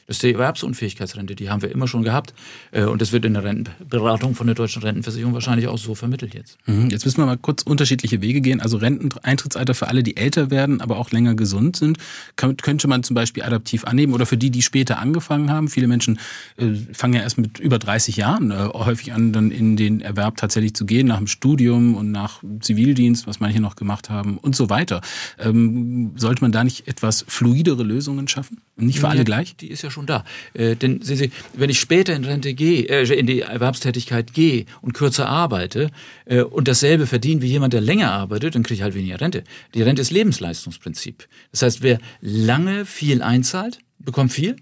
Das 0.06 0.16
ist 0.16 0.22
die 0.22 0.32
Erwerbsunfähigkeitsrente, 0.32 1.34
die 1.34 1.50
haben 1.50 1.62
wir 1.62 1.70
immer 1.70 1.88
schon 1.88 2.02
gehabt. 2.02 2.34
Äh, 2.72 2.84
und 2.84 3.00
das 3.00 3.12
wird 3.12 3.24
in 3.24 3.34
der 3.34 3.44
Rentenberatung 3.44 4.34
von 4.34 4.46
der 4.46 4.54
deutschen 4.54 4.82
Rentenversicherung 4.82 5.34
wahrscheinlich 5.34 5.68
auch 5.68 5.78
so 5.78 5.94
vermittelt 5.94 6.34
jetzt. 6.34 6.58
Mhm, 6.66 6.90
jetzt 6.90 7.04
müssen 7.04 7.18
wir 7.18 7.26
mal 7.26 7.36
kurz 7.38 7.62
unterschiedliche 7.62 8.20
Wege 8.20 8.40
gehen. 8.40 8.60
Also 8.60 8.76
Renteneintrittsalter 8.78 9.74
für 9.74 9.88
alle, 9.88 10.02
die 10.02 10.16
älter 10.16 10.50
werden, 10.50 10.80
aber 10.80 10.96
auch 10.96 11.10
länger 11.10 11.34
gesund 11.34 11.76
sind, 11.76 11.98
könnte 12.36 12.88
man 12.88 13.02
zum 13.02 13.14
Beispiel 13.14 13.42
adaptiv 13.42 13.84
annehmen 13.84 14.12
oder 14.12 14.26
für 14.26 14.36
die, 14.36 14.50
die 14.50 14.62
später 14.62 14.98
angefangen 14.98 15.50
haben. 15.50 15.68
Viele 15.68 15.86
Menschen 15.86 16.18
äh, 16.56 16.74
fangen 16.92 17.14
ja 17.14 17.22
erst 17.22 17.38
mit 17.38 17.58
über 17.58 17.78
30 17.78 18.16
Jahren 18.16 18.50
äh, 18.50 18.68
häufig 18.72 19.12
an, 19.12 19.32
dann 19.32 19.50
in 19.50 19.76
den 19.76 20.00
Erwerb 20.00 20.36
tatsächlich 20.36 20.74
zu 20.74 20.86
gehen, 20.86 21.06
nach 21.06 21.18
dem 21.18 21.26
Studium 21.26 21.94
und 21.94 22.10
nach 22.10 22.42
Zivildienst, 22.60 23.26
was 23.26 23.40
manche 23.40 23.60
noch 23.60 23.76
gemacht 23.76 24.10
haben 24.10 24.38
und 24.38 24.56
so 24.56 24.70
weiter. 24.70 25.00
Ähm, 25.38 26.12
sollte 26.16 26.42
man 26.42 26.52
da 26.52 26.64
nicht 26.64 26.88
etwas 26.88 27.24
fluidere 27.26 27.82
Lösungen 27.82 28.28
schaffen? 28.28 28.60
Nicht 28.76 29.00
für 29.00 29.08
alle 29.08 29.24
gleich? 29.24 29.56
Die 29.56 29.68
ist 29.68 29.82
ja 29.82 29.89
schon 29.90 30.06
da. 30.06 30.24
Äh, 30.54 30.76
denn 30.76 31.02
sehen 31.02 31.16
Sie, 31.16 31.30
wenn 31.54 31.70
ich 31.70 31.80
später 31.80 32.14
in 32.14 32.24
Rente 32.24 32.54
gehe, 32.54 32.84
äh, 32.88 33.12
in 33.12 33.26
die 33.26 33.40
Erwerbstätigkeit 33.40 34.32
gehe 34.32 34.66
und 34.80 34.92
kürzer 34.92 35.28
arbeite 35.28 35.90
äh, 36.24 36.42
und 36.42 36.68
dasselbe 36.68 37.06
verdiene 37.06 37.42
wie 37.42 37.48
jemand, 37.48 37.72
der 37.72 37.80
länger 37.80 38.12
arbeitet, 38.12 38.54
dann 38.54 38.62
kriege 38.62 38.74
ich 38.74 38.82
halt 38.82 38.94
weniger 38.94 39.20
Rente. 39.20 39.44
Die 39.74 39.82
Rente 39.82 40.02
ist 40.02 40.10
Lebensleistungsprinzip. 40.10 41.26
Das 41.52 41.62
heißt, 41.62 41.82
wer 41.82 41.98
lange 42.20 42.86
viel 42.86 43.22
einzahlt, 43.22 43.78
bekommt 43.98 44.32
viel. 44.32 44.56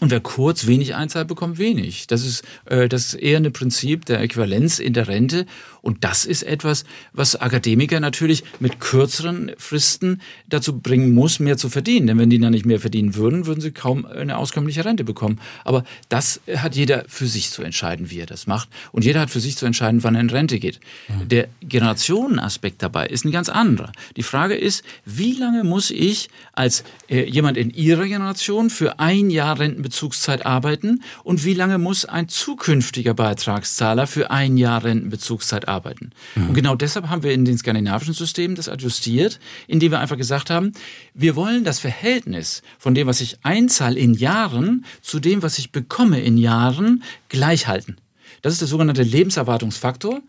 Und 0.00 0.10
wer 0.10 0.20
kurz 0.20 0.66
wenig 0.66 0.96
einzahlt, 0.96 1.28
bekommt 1.28 1.58
wenig. 1.58 2.08
Das 2.08 2.26
ist, 2.26 2.42
äh, 2.64 2.88
das 2.88 3.06
ist 3.06 3.14
eher 3.14 3.38
ein 3.38 3.52
Prinzip 3.52 4.04
der 4.06 4.20
Äquivalenz 4.20 4.80
in 4.80 4.92
der 4.92 5.06
Rente. 5.06 5.46
Und 5.84 6.02
das 6.02 6.24
ist 6.24 6.44
etwas, 6.44 6.84
was 7.12 7.36
Akademiker 7.36 8.00
natürlich 8.00 8.42
mit 8.58 8.80
kürzeren 8.80 9.52
Fristen 9.58 10.22
dazu 10.48 10.78
bringen 10.80 11.12
muss, 11.12 11.40
mehr 11.40 11.58
zu 11.58 11.68
verdienen. 11.68 12.06
Denn 12.06 12.18
wenn 12.18 12.30
die 12.30 12.38
dann 12.38 12.52
nicht 12.52 12.64
mehr 12.64 12.80
verdienen 12.80 13.16
würden, 13.16 13.44
würden 13.44 13.60
sie 13.60 13.70
kaum 13.70 14.06
eine 14.06 14.38
auskömmliche 14.38 14.82
Rente 14.82 15.04
bekommen. 15.04 15.38
Aber 15.62 15.84
das 16.08 16.40
hat 16.56 16.74
jeder 16.74 17.04
für 17.06 17.26
sich 17.26 17.50
zu 17.50 17.62
entscheiden, 17.62 18.10
wie 18.10 18.18
er 18.18 18.24
das 18.24 18.46
macht. 18.46 18.70
Und 18.92 19.04
jeder 19.04 19.20
hat 19.20 19.28
für 19.28 19.40
sich 19.40 19.58
zu 19.58 19.66
entscheiden, 19.66 20.02
wann 20.02 20.14
er 20.14 20.22
in 20.22 20.30
Rente 20.30 20.58
geht. 20.58 20.80
Mhm. 21.08 21.28
Der 21.28 21.48
Generationenaspekt 21.60 22.82
dabei 22.82 23.06
ist 23.08 23.26
ein 23.26 23.30
ganz 23.30 23.50
anderer. 23.50 23.92
Die 24.16 24.22
Frage 24.22 24.54
ist, 24.54 24.84
wie 25.04 25.34
lange 25.34 25.64
muss 25.64 25.90
ich 25.90 26.30
als 26.54 26.82
äh, 27.10 27.28
jemand 27.28 27.58
in 27.58 27.68
Ihrer 27.68 28.06
Generation 28.06 28.70
für 28.70 29.00
ein 29.00 29.28
Jahr 29.28 29.58
Rentenbezugszeit 29.58 30.46
arbeiten 30.46 31.02
und 31.24 31.44
wie 31.44 31.52
lange 31.52 31.76
muss 31.76 32.06
ein 32.06 32.30
zukünftiger 32.30 33.12
Beitragszahler 33.12 34.06
für 34.06 34.30
ein 34.30 34.56
Jahr 34.56 34.82
Rentenbezugszeit 34.82 35.68
arbeiten? 35.68 35.73
Arbeiten. 35.74 36.10
Mhm. 36.34 36.48
Und 36.48 36.54
genau 36.54 36.74
deshalb 36.74 37.08
haben 37.08 37.22
wir 37.22 37.32
in 37.32 37.44
den 37.44 37.58
skandinavischen 37.58 38.14
Systemen 38.14 38.56
das 38.56 38.68
adjustiert, 38.68 39.40
indem 39.66 39.92
wir 39.92 40.00
einfach 40.00 40.16
gesagt 40.16 40.50
haben, 40.50 40.72
wir 41.12 41.36
wollen 41.36 41.64
das 41.64 41.80
Verhältnis 41.80 42.62
von 42.78 42.94
dem, 42.94 43.06
was 43.06 43.20
ich 43.20 43.38
einzahle 43.42 43.98
in 43.98 44.14
Jahren, 44.14 44.84
zu 45.02 45.20
dem, 45.20 45.42
was 45.42 45.58
ich 45.58 45.72
bekomme 45.72 46.20
in 46.20 46.38
Jahren, 46.38 47.02
gleich 47.28 47.66
halten. 47.66 47.96
Das 48.42 48.52
ist 48.52 48.60
der 48.60 48.68
sogenannte 48.68 49.02
Lebenserwartungsfaktor, 49.02 50.20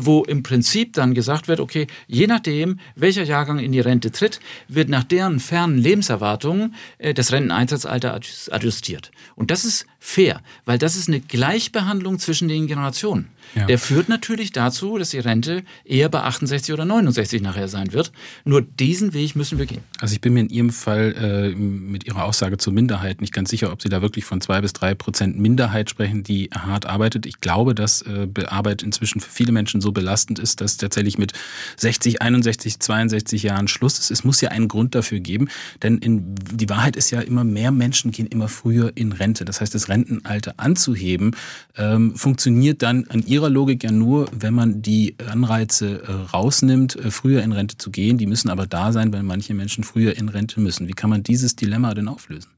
wo 0.00 0.24
im 0.24 0.42
Prinzip 0.42 0.92
dann 0.94 1.14
gesagt 1.14 1.48
wird, 1.48 1.60
okay, 1.60 1.86
je 2.06 2.26
nachdem, 2.26 2.78
welcher 2.96 3.24
Jahrgang 3.24 3.58
in 3.58 3.72
die 3.72 3.80
Rente 3.80 4.10
tritt, 4.10 4.40
wird 4.68 4.88
nach 4.88 5.04
deren 5.04 5.40
fernen 5.40 5.78
Lebenserwartungen 5.78 6.74
äh, 6.98 7.14
das 7.14 7.32
Renteneinsatzalter 7.32 8.14
adjustiert. 8.50 9.10
Und 9.36 9.50
das 9.50 9.64
ist 9.64 9.86
fair, 9.98 10.42
weil 10.64 10.78
das 10.78 10.96
ist 10.96 11.08
eine 11.08 11.20
Gleichbehandlung 11.20 12.18
zwischen 12.18 12.48
den 12.48 12.66
Generationen. 12.66 13.28
Ja. 13.54 13.66
Der 13.66 13.78
führt 13.78 14.08
natürlich 14.08 14.52
dazu, 14.52 14.98
dass 14.98 15.10
die 15.10 15.18
Rente 15.18 15.62
eher 15.84 16.08
bei 16.08 16.22
68 16.22 16.72
oder 16.74 16.84
69 16.84 17.40
nachher 17.40 17.68
sein 17.68 17.92
wird. 17.92 18.12
Nur 18.44 18.62
diesen 18.62 19.14
Weg 19.14 19.36
müssen 19.36 19.58
wir 19.58 19.66
gehen. 19.66 19.82
Also 20.00 20.14
ich 20.14 20.20
bin 20.20 20.34
mir 20.34 20.40
in 20.40 20.50
Ihrem 20.50 20.70
Fall 20.70 21.14
äh, 21.54 21.56
mit 21.56 22.04
Ihrer 22.06 22.24
Aussage 22.24 22.58
zur 22.58 22.72
Minderheit 22.72 23.20
nicht 23.20 23.32
ganz 23.32 23.50
sicher, 23.50 23.72
ob 23.72 23.80
Sie 23.80 23.88
da 23.88 24.02
wirklich 24.02 24.24
von 24.24 24.40
zwei 24.40 24.60
bis 24.60 24.72
drei 24.72 24.94
Prozent 24.94 25.38
Minderheit 25.38 25.88
sprechen, 25.88 26.22
die 26.22 26.50
hart 26.52 26.86
arbeitet. 26.86 27.26
Ich 27.26 27.40
glaube, 27.40 27.74
dass 27.74 28.02
äh, 28.02 28.28
Arbeit 28.46 28.82
inzwischen 28.82 29.20
für 29.20 29.30
viele 29.30 29.52
Menschen 29.52 29.73
so 29.80 29.92
belastend 29.92 30.38
ist, 30.38 30.60
dass 30.60 30.76
tatsächlich 30.76 31.18
mit 31.18 31.32
60, 31.76 32.22
61, 32.22 32.80
62 32.80 33.42
Jahren 33.42 33.68
Schluss 33.68 33.98
ist. 33.98 34.10
Es 34.10 34.24
muss 34.24 34.40
ja 34.40 34.50
einen 34.50 34.68
Grund 34.68 34.94
dafür 34.94 35.20
geben, 35.20 35.48
denn 35.82 35.98
in, 35.98 36.34
die 36.52 36.68
Wahrheit 36.68 36.96
ist 36.96 37.10
ja 37.10 37.20
immer 37.20 37.44
mehr 37.44 37.70
Menschen 37.70 38.10
gehen 38.10 38.26
immer 38.26 38.48
früher 38.48 38.92
in 38.94 39.12
Rente. 39.12 39.44
Das 39.44 39.60
heißt, 39.60 39.74
das 39.74 39.88
Rentenalter 39.88 40.54
anzuheben 40.56 41.36
ähm, 41.76 42.14
funktioniert 42.16 42.82
dann 42.82 43.04
an 43.08 43.24
Ihrer 43.26 43.50
Logik 43.50 43.84
ja 43.84 43.90
nur, 43.90 44.28
wenn 44.32 44.54
man 44.54 44.82
die 44.82 45.16
Anreize 45.26 46.02
äh, 46.02 46.12
rausnimmt, 46.12 46.96
äh, 46.96 47.10
früher 47.10 47.42
in 47.42 47.52
Rente 47.52 47.76
zu 47.76 47.90
gehen. 47.90 48.18
Die 48.18 48.26
müssen 48.26 48.50
aber 48.50 48.66
da 48.66 48.92
sein, 48.92 49.12
weil 49.12 49.22
manche 49.22 49.54
Menschen 49.54 49.84
früher 49.84 50.16
in 50.16 50.28
Rente 50.28 50.60
müssen. 50.60 50.88
Wie 50.88 50.92
kann 50.92 51.10
man 51.10 51.22
dieses 51.22 51.56
Dilemma 51.56 51.94
denn 51.94 52.08
auflösen? 52.08 52.50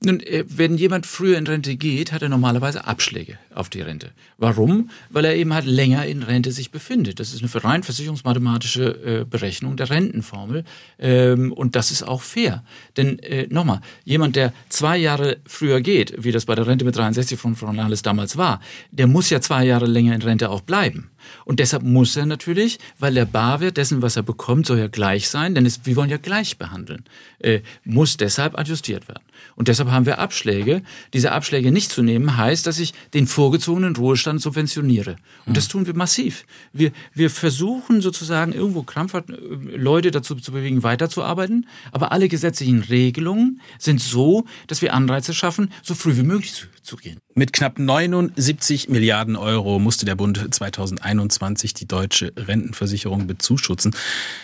Nun, 0.00 0.20
äh, 0.20 0.44
wenn 0.46 0.76
jemand 0.76 1.06
früher 1.06 1.38
in 1.38 1.46
Rente 1.46 1.74
geht, 1.74 2.12
hat 2.12 2.22
er 2.22 2.28
normalerweise 2.28 2.86
Abschläge 2.86 3.36
auf 3.52 3.68
die 3.68 3.80
Rente. 3.80 4.12
Warum? 4.36 4.90
Weil 5.10 5.24
er 5.24 5.34
eben 5.34 5.52
halt 5.52 5.66
länger 5.66 6.06
in 6.06 6.22
Rente 6.22 6.52
sich 6.52 6.70
befindet. 6.70 7.18
Das 7.18 7.34
ist 7.34 7.42
eine 7.42 7.64
rein 7.64 7.82
versicherungsmathematische 7.82 9.22
äh, 9.22 9.24
Berechnung 9.24 9.76
der 9.76 9.90
Rentenformel. 9.90 10.64
Ähm, 11.00 11.52
und 11.52 11.74
das 11.74 11.90
ist 11.90 12.04
auch 12.04 12.22
fair. 12.22 12.62
Denn 12.96 13.18
äh, 13.18 13.48
nochmal, 13.50 13.80
jemand, 14.04 14.36
der 14.36 14.52
zwei 14.68 14.96
Jahre 14.96 15.38
früher 15.46 15.80
geht, 15.80 16.14
wie 16.22 16.30
das 16.30 16.44
bei 16.44 16.54
der 16.54 16.68
Rente 16.68 16.84
mit 16.84 16.96
63 16.96 17.38
von 17.38 17.56
Fronales 17.56 18.02
damals 18.02 18.36
war, 18.36 18.60
der 18.92 19.08
muss 19.08 19.30
ja 19.30 19.40
zwei 19.40 19.64
Jahre 19.64 19.86
länger 19.86 20.14
in 20.14 20.22
Rente 20.22 20.50
auch 20.50 20.60
bleiben. 20.60 21.10
Und 21.44 21.60
deshalb 21.60 21.82
muss 21.82 22.16
er 22.16 22.26
natürlich, 22.26 22.78
weil 22.98 23.14
der 23.14 23.24
Barwert 23.24 23.76
dessen, 23.76 24.02
was 24.02 24.16
er 24.16 24.22
bekommt, 24.22 24.66
soll 24.66 24.78
ja 24.78 24.88
gleich 24.88 25.28
sein, 25.28 25.54
denn 25.54 25.66
es, 25.66 25.80
wir 25.84 25.96
wollen 25.96 26.10
ja 26.10 26.16
gleich 26.16 26.58
behandeln, 26.58 27.04
äh, 27.38 27.60
muss 27.84 28.16
deshalb 28.16 28.58
adjustiert 28.58 29.08
werden. 29.08 29.22
Und 29.56 29.68
deshalb 29.68 29.90
haben 29.90 30.06
wir 30.06 30.18
Abschläge. 30.18 30.82
Diese 31.12 31.32
Abschläge 31.32 31.72
nicht 31.72 31.90
zu 31.90 32.02
nehmen, 32.02 32.36
heißt, 32.36 32.66
dass 32.66 32.78
ich 32.78 32.94
den 33.14 33.26
vorgezogenen 33.26 33.96
Ruhestand 33.96 34.40
subventioniere. 34.40 35.16
Und 35.46 35.56
das 35.56 35.68
tun 35.68 35.86
wir 35.86 35.94
massiv. 35.94 36.44
Wir, 36.72 36.92
wir 37.14 37.30
versuchen 37.30 38.00
sozusagen 38.00 38.52
irgendwo 38.52 38.82
krampfhaft 38.82 39.30
äh, 39.30 39.36
Leute 39.76 40.10
dazu 40.10 40.34
zu 40.34 40.52
bewegen, 40.52 40.82
weiterzuarbeiten. 40.82 41.66
Aber 41.92 42.12
alle 42.12 42.28
gesetzlichen 42.28 42.82
Regelungen 42.82 43.60
sind 43.78 44.00
so, 44.00 44.44
dass 44.66 44.82
wir 44.82 44.94
Anreize 44.94 45.34
schaffen, 45.34 45.72
so 45.82 45.94
früh 45.94 46.16
wie 46.16 46.22
möglich 46.22 46.54
zu, 46.54 46.66
zu 46.82 46.96
gehen. 46.96 47.18
Mit 47.34 47.52
knapp 47.52 47.78
79 47.78 48.88
Milliarden 48.88 49.36
Euro 49.36 49.78
musste 49.78 50.04
der 50.06 50.14
Bund 50.14 50.54
2021 50.54 51.17
die 51.18 51.88
deutsche 51.88 52.32
Rentenversicherung 52.36 53.26
bezuschussen. 53.26 53.94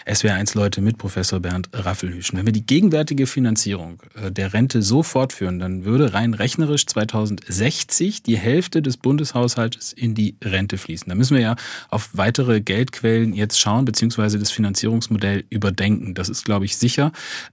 SWR1 0.06 0.56
Leute 0.56 0.80
mit 0.80 0.98
Professor 0.98 1.40
Bernd 1.40 1.68
Raffelhüschen. 1.72 2.38
Wenn 2.38 2.46
wir 2.46 2.52
die 2.52 2.66
gegenwärtige 2.66 3.26
Finanzierung 3.26 4.02
äh, 4.14 4.30
der 4.30 4.52
Rente 4.52 4.82
so 4.82 5.02
fortführen, 5.02 5.58
dann 5.58 5.84
würde 5.84 6.14
rein 6.14 6.34
rechnerisch 6.34 6.86
2060 6.86 8.22
die 8.22 8.36
Hälfte 8.36 8.82
des 8.82 8.96
Bundeshaushaltes 8.96 9.92
in 9.92 10.14
die 10.14 10.36
Rente 10.42 10.78
fließen. 10.78 11.08
Da 11.08 11.14
müssen 11.14 11.34
wir 11.34 11.42
ja 11.42 11.56
auf 11.90 12.10
weitere 12.12 12.60
Geldquellen 12.60 13.32
jetzt 13.32 13.60
schauen, 13.60 13.84
beziehungsweise 13.84 14.38
das 14.38 14.50
Finanzierungsmodell 14.50 15.44
überdenken. 15.50 16.14
Das 16.14 16.28
ist, 16.28 16.44
glaube 16.44 16.64
ich, 16.64 16.76
sicher. 16.76 17.12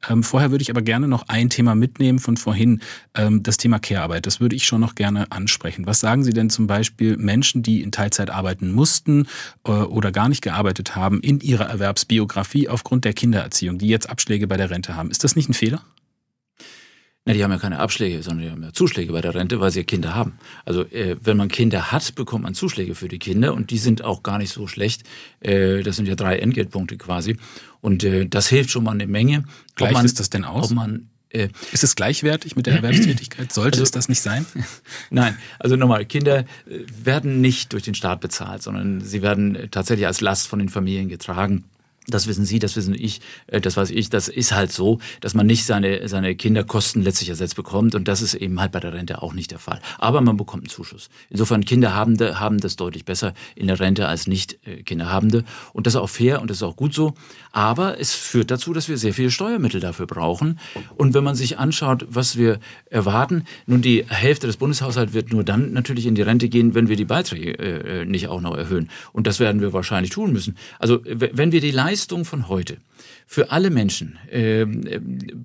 Ähm, 0.09 0.23
vorher 0.23 0.51
würde 0.51 0.61
ich 0.61 0.69
aber 0.69 0.81
gerne 0.81 1.07
noch 1.07 1.27
ein 1.27 1.49
Thema 1.49 1.75
mitnehmen 1.75 2.19
von 2.19 2.37
vorhin, 2.37 2.81
ähm, 3.15 3.43
das 3.43 3.57
Thema 3.57 3.79
Care-Arbeit. 3.79 4.25
Das 4.25 4.39
würde 4.39 4.55
ich 4.55 4.65
schon 4.65 4.81
noch 4.81 4.95
gerne 4.95 5.31
ansprechen. 5.31 5.85
Was 5.85 5.99
sagen 5.99 6.23
Sie 6.23 6.33
denn 6.33 6.49
zum 6.49 6.67
Beispiel 6.67 7.17
Menschen, 7.17 7.63
die 7.63 7.81
in 7.81 7.91
Teilzeit 7.91 8.29
arbeiten 8.29 8.71
mussten 8.71 9.00
äh, 9.07 9.71
oder 9.71 10.11
gar 10.11 10.29
nicht 10.29 10.41
gearbeitet 10.41 10.95
haben 10.95 11.21
in 11.21 11.39
ihrer 11.39 11.65
Erwerbsbiografie 11.65 12.69
aufgrund 12.69 13.05
der 13.05 13.13
Kindererziehung, 13.13 13.77
die 13.77 13.87
jetzt 13.87 14.09
Abschläge 14.09 14.47
bei 14.47 14.57
der 14.57 14.69
Rente 14.69 14.95
haben? 14.95 15.11
Ist 15.11 15.23
das 15.23 15.35
nicht 15.35 15.49
ein 15.49 15.53
Fehler? 15.53 15.81
Na, 17.23 17.33
die 17.33 17.43
haben 17.43 17.51
ja 17.51 17.59
keine 17.59 17.77
Abschläge, 17.77 18.23
sondern 18.23 18.45
die 18.45 18.51
haben 18.51 18.63
ja 18.63 18.73
Zuschläge 18.73 19.13
bei 19.13 19.21
der 19.21 19.35
Rente, 19.35 19.59
weil 19.59 19.69
sie 19.69 19.83
Kinder 19.83 20.15
haben. 20.15 20.39
Also 20.65 20.81
äh, 20.85 21.17
wenn 21.21 21.37
man 21.37 21.49
Kinder 21.49 21.91
hat, 21.91 22.15
bekommt 22.15 22.43
man 22.43 22.55
Zuschläge 22.55 22.95
für 22.95 23.07
die 23.07 23.19
Kinder 23.19 23.53
und 23.53 23.69
die 23.69 23.77
sind 23.77 24.03
auch 24.03 24.23
gar 24.23 24.39
nicht 24.39 24.51
so 24.51 24.65
schlecht. 24.65 25.03
Äh, 25.39 25.83
das 25.83 25.97
sind 25.97 26.07
ja 26.07 26.15
drei 26.15 26.39
Entgeltpunkte 26.39 26.97
quasi. 26.97 27.37
Und 27.79 28.03
äh, 28.03 28.25
das 28.25 28.47
hilft 28.47 28.71
schon 28.71 28.83
mal 28.83 28.91
eine 28.91 29.05
Menge. 29.05 29.43
Gleich 29.75 29.93
man, 29.93 30.03
ist 30.03 30.19
das 30.19 30.31
denn 30.31 30.45
aus? 30.45 30.71
Ob 30.71 30.75
man 30.75 31.10
ist 31.71 31.83
es 31.83 31.95
gleichwertig 31.95 32.55
mit 32.55 32.67
der 32.67 32.75
Erwerbstätigkeit? 32.75 33.51
Sollte 33.51 33.75
also, 33.75 33.83
es 33.83 33.91
das 33.91 34.09
nicht 34.09 34.21
sein? 34.21 34.45
Nein, 35.09 35.37
also 35.59 35.75
nochmal, 35.75 36.05
Kinder 36.05 36.39
äh, 36.39 36.45
werden 37.03 37.41
nicht 37.41 37.73
durch 37.73 37.83
den 37.83 37.95
Staat 37.95 38.21
bezahlt, 38.21 38.61
sondern 38.61 39.01
sie 39.01 39.21
werden 39.21 39.69
tatsächlich 39.71 40.07
als 40.07 40.21
Last 40.21 40.47
von 40.47 40.59
den 40.59 40.69
Familien 40.69 41.09
getragen. 41.09 41.63
Das 42.07 42.25
wissen 42.25 42.45
Sie, 42.45 42.57
das 42.57 42.75
wissen 42.75 42.95
ich, 42.95 43.21
äh, 43.45 43.61
das 43.61 43.77
weiß 43.77 43.91
ich. 43.91 44.09
Das 44.09 44.27
ist 44.27 44.53
halt 44.53 44.71
so, 44.71 44.97
dass 45.19 45.35
man 45.35 45.45
nicht 45.45 45.65
seine, 45.65 46.07
seine 46.07 46.35
Kinderkosten 46.35 47.03
letztlich 47.03 47.29
ersetzt 47.29 47.55
bekommt. 47.55 47.93
Und 47.93 48.07
das 48.07 48.23
ist 48.23 48.33
eben 48.33 48.59
halt 48.59 48.71
bei 48.71 48.79
der 48.79 48.93
Rente 48.93 49.21
auch 49.21 49.33
nicht 49.33 49.51
der 49.51 49.59
Fall. 49.59 49.79
Aber 49.99 50.19
man 50.21 50.35
bekommt 50.35 50.63
einen 50.63 50.69
Zuschuss. 50.69 51.09
Insofern 51.29 51.63
Kinderhabende 51.63 52.39
haben 52.39 52.57
das 52.57 52.75
deutlich 52.75 53.05
besser 53.05 53.35
in 53.55 53.67
der 53.67 53.79
Rente 53.79 54.07
als 54.07 54.25
nicht 54.25 54.57
äh. 54.65 54.83
Und 55.73 55.87
das 55.87 55.93
ist 55.93 55.99
auch 55.99 56.09
fair 56.09 56.41
und 56.41 56.49
das 56.49 56.57
ist 56.57 56.63
auch 56.63 56.75
gut 56.75 56.93
so. 56.95 57.13
Aber 57.51 57.99
es 57.99 58.13
führt 58.13 58.49
dazu, 58.49 58.73
dass 58.73 58.89
wir 58.89 58.97
sehr 58.97 59.13
viele 59.13 59.29
Steuermittel 59.29 59.79
dafür 59.79 60.07
brauchen. 60.07 60.59
Und 60.95 61.13
wenn 61.13 61.23
man 61.23 61.35
sich 61.35 61.59
anschaut, 61.59 62.07
was 62.09 62.35
wir 62.35 62.59
erwarten, 62.89 63.43
nun 63.67 63.83
die 63.83 64.05
Hälfte 64.07 64.47
des 64.47 64.57
Bundeshaushalts 64.57 65.13
wird 65.13 65.31
nur 65.31 65.43
dann 65.43 65.71
natürlich 65.71 66.07
in 66.07 66.15
die 66.15 66.23
Rente 66.23 66.49
gehen, 66.49 66.73
wenn 66.73 66.89
wir 66.89 66.95
die 66.95 67.05
Beiträge 67.05 67.59
äh, 67.59 68.05
nicht 68.05 68.27
auch 68.27 68.41
noch 68.41 68.57
erhöhen. 68.57 68.89
Und 69.13 69.27
das 69.27 69.39
werden 69.39 69.61
wir 69.61 69.71
wahrscheinlich 69.71 70.11
tun 70.11 70.33
müssen. 70.33 70.57
Also 70.79 70.99
wenn 71.05 71.51
wir 71.51 71.61
die 71.61 71.71
Leistung 71.71 71.90
von 72.25 72.47
heute 72.47 72.77
für 73.27 73.51
alle 73.51 73.69
Menschen, 73.69 74.17
äh, 74.29 74.65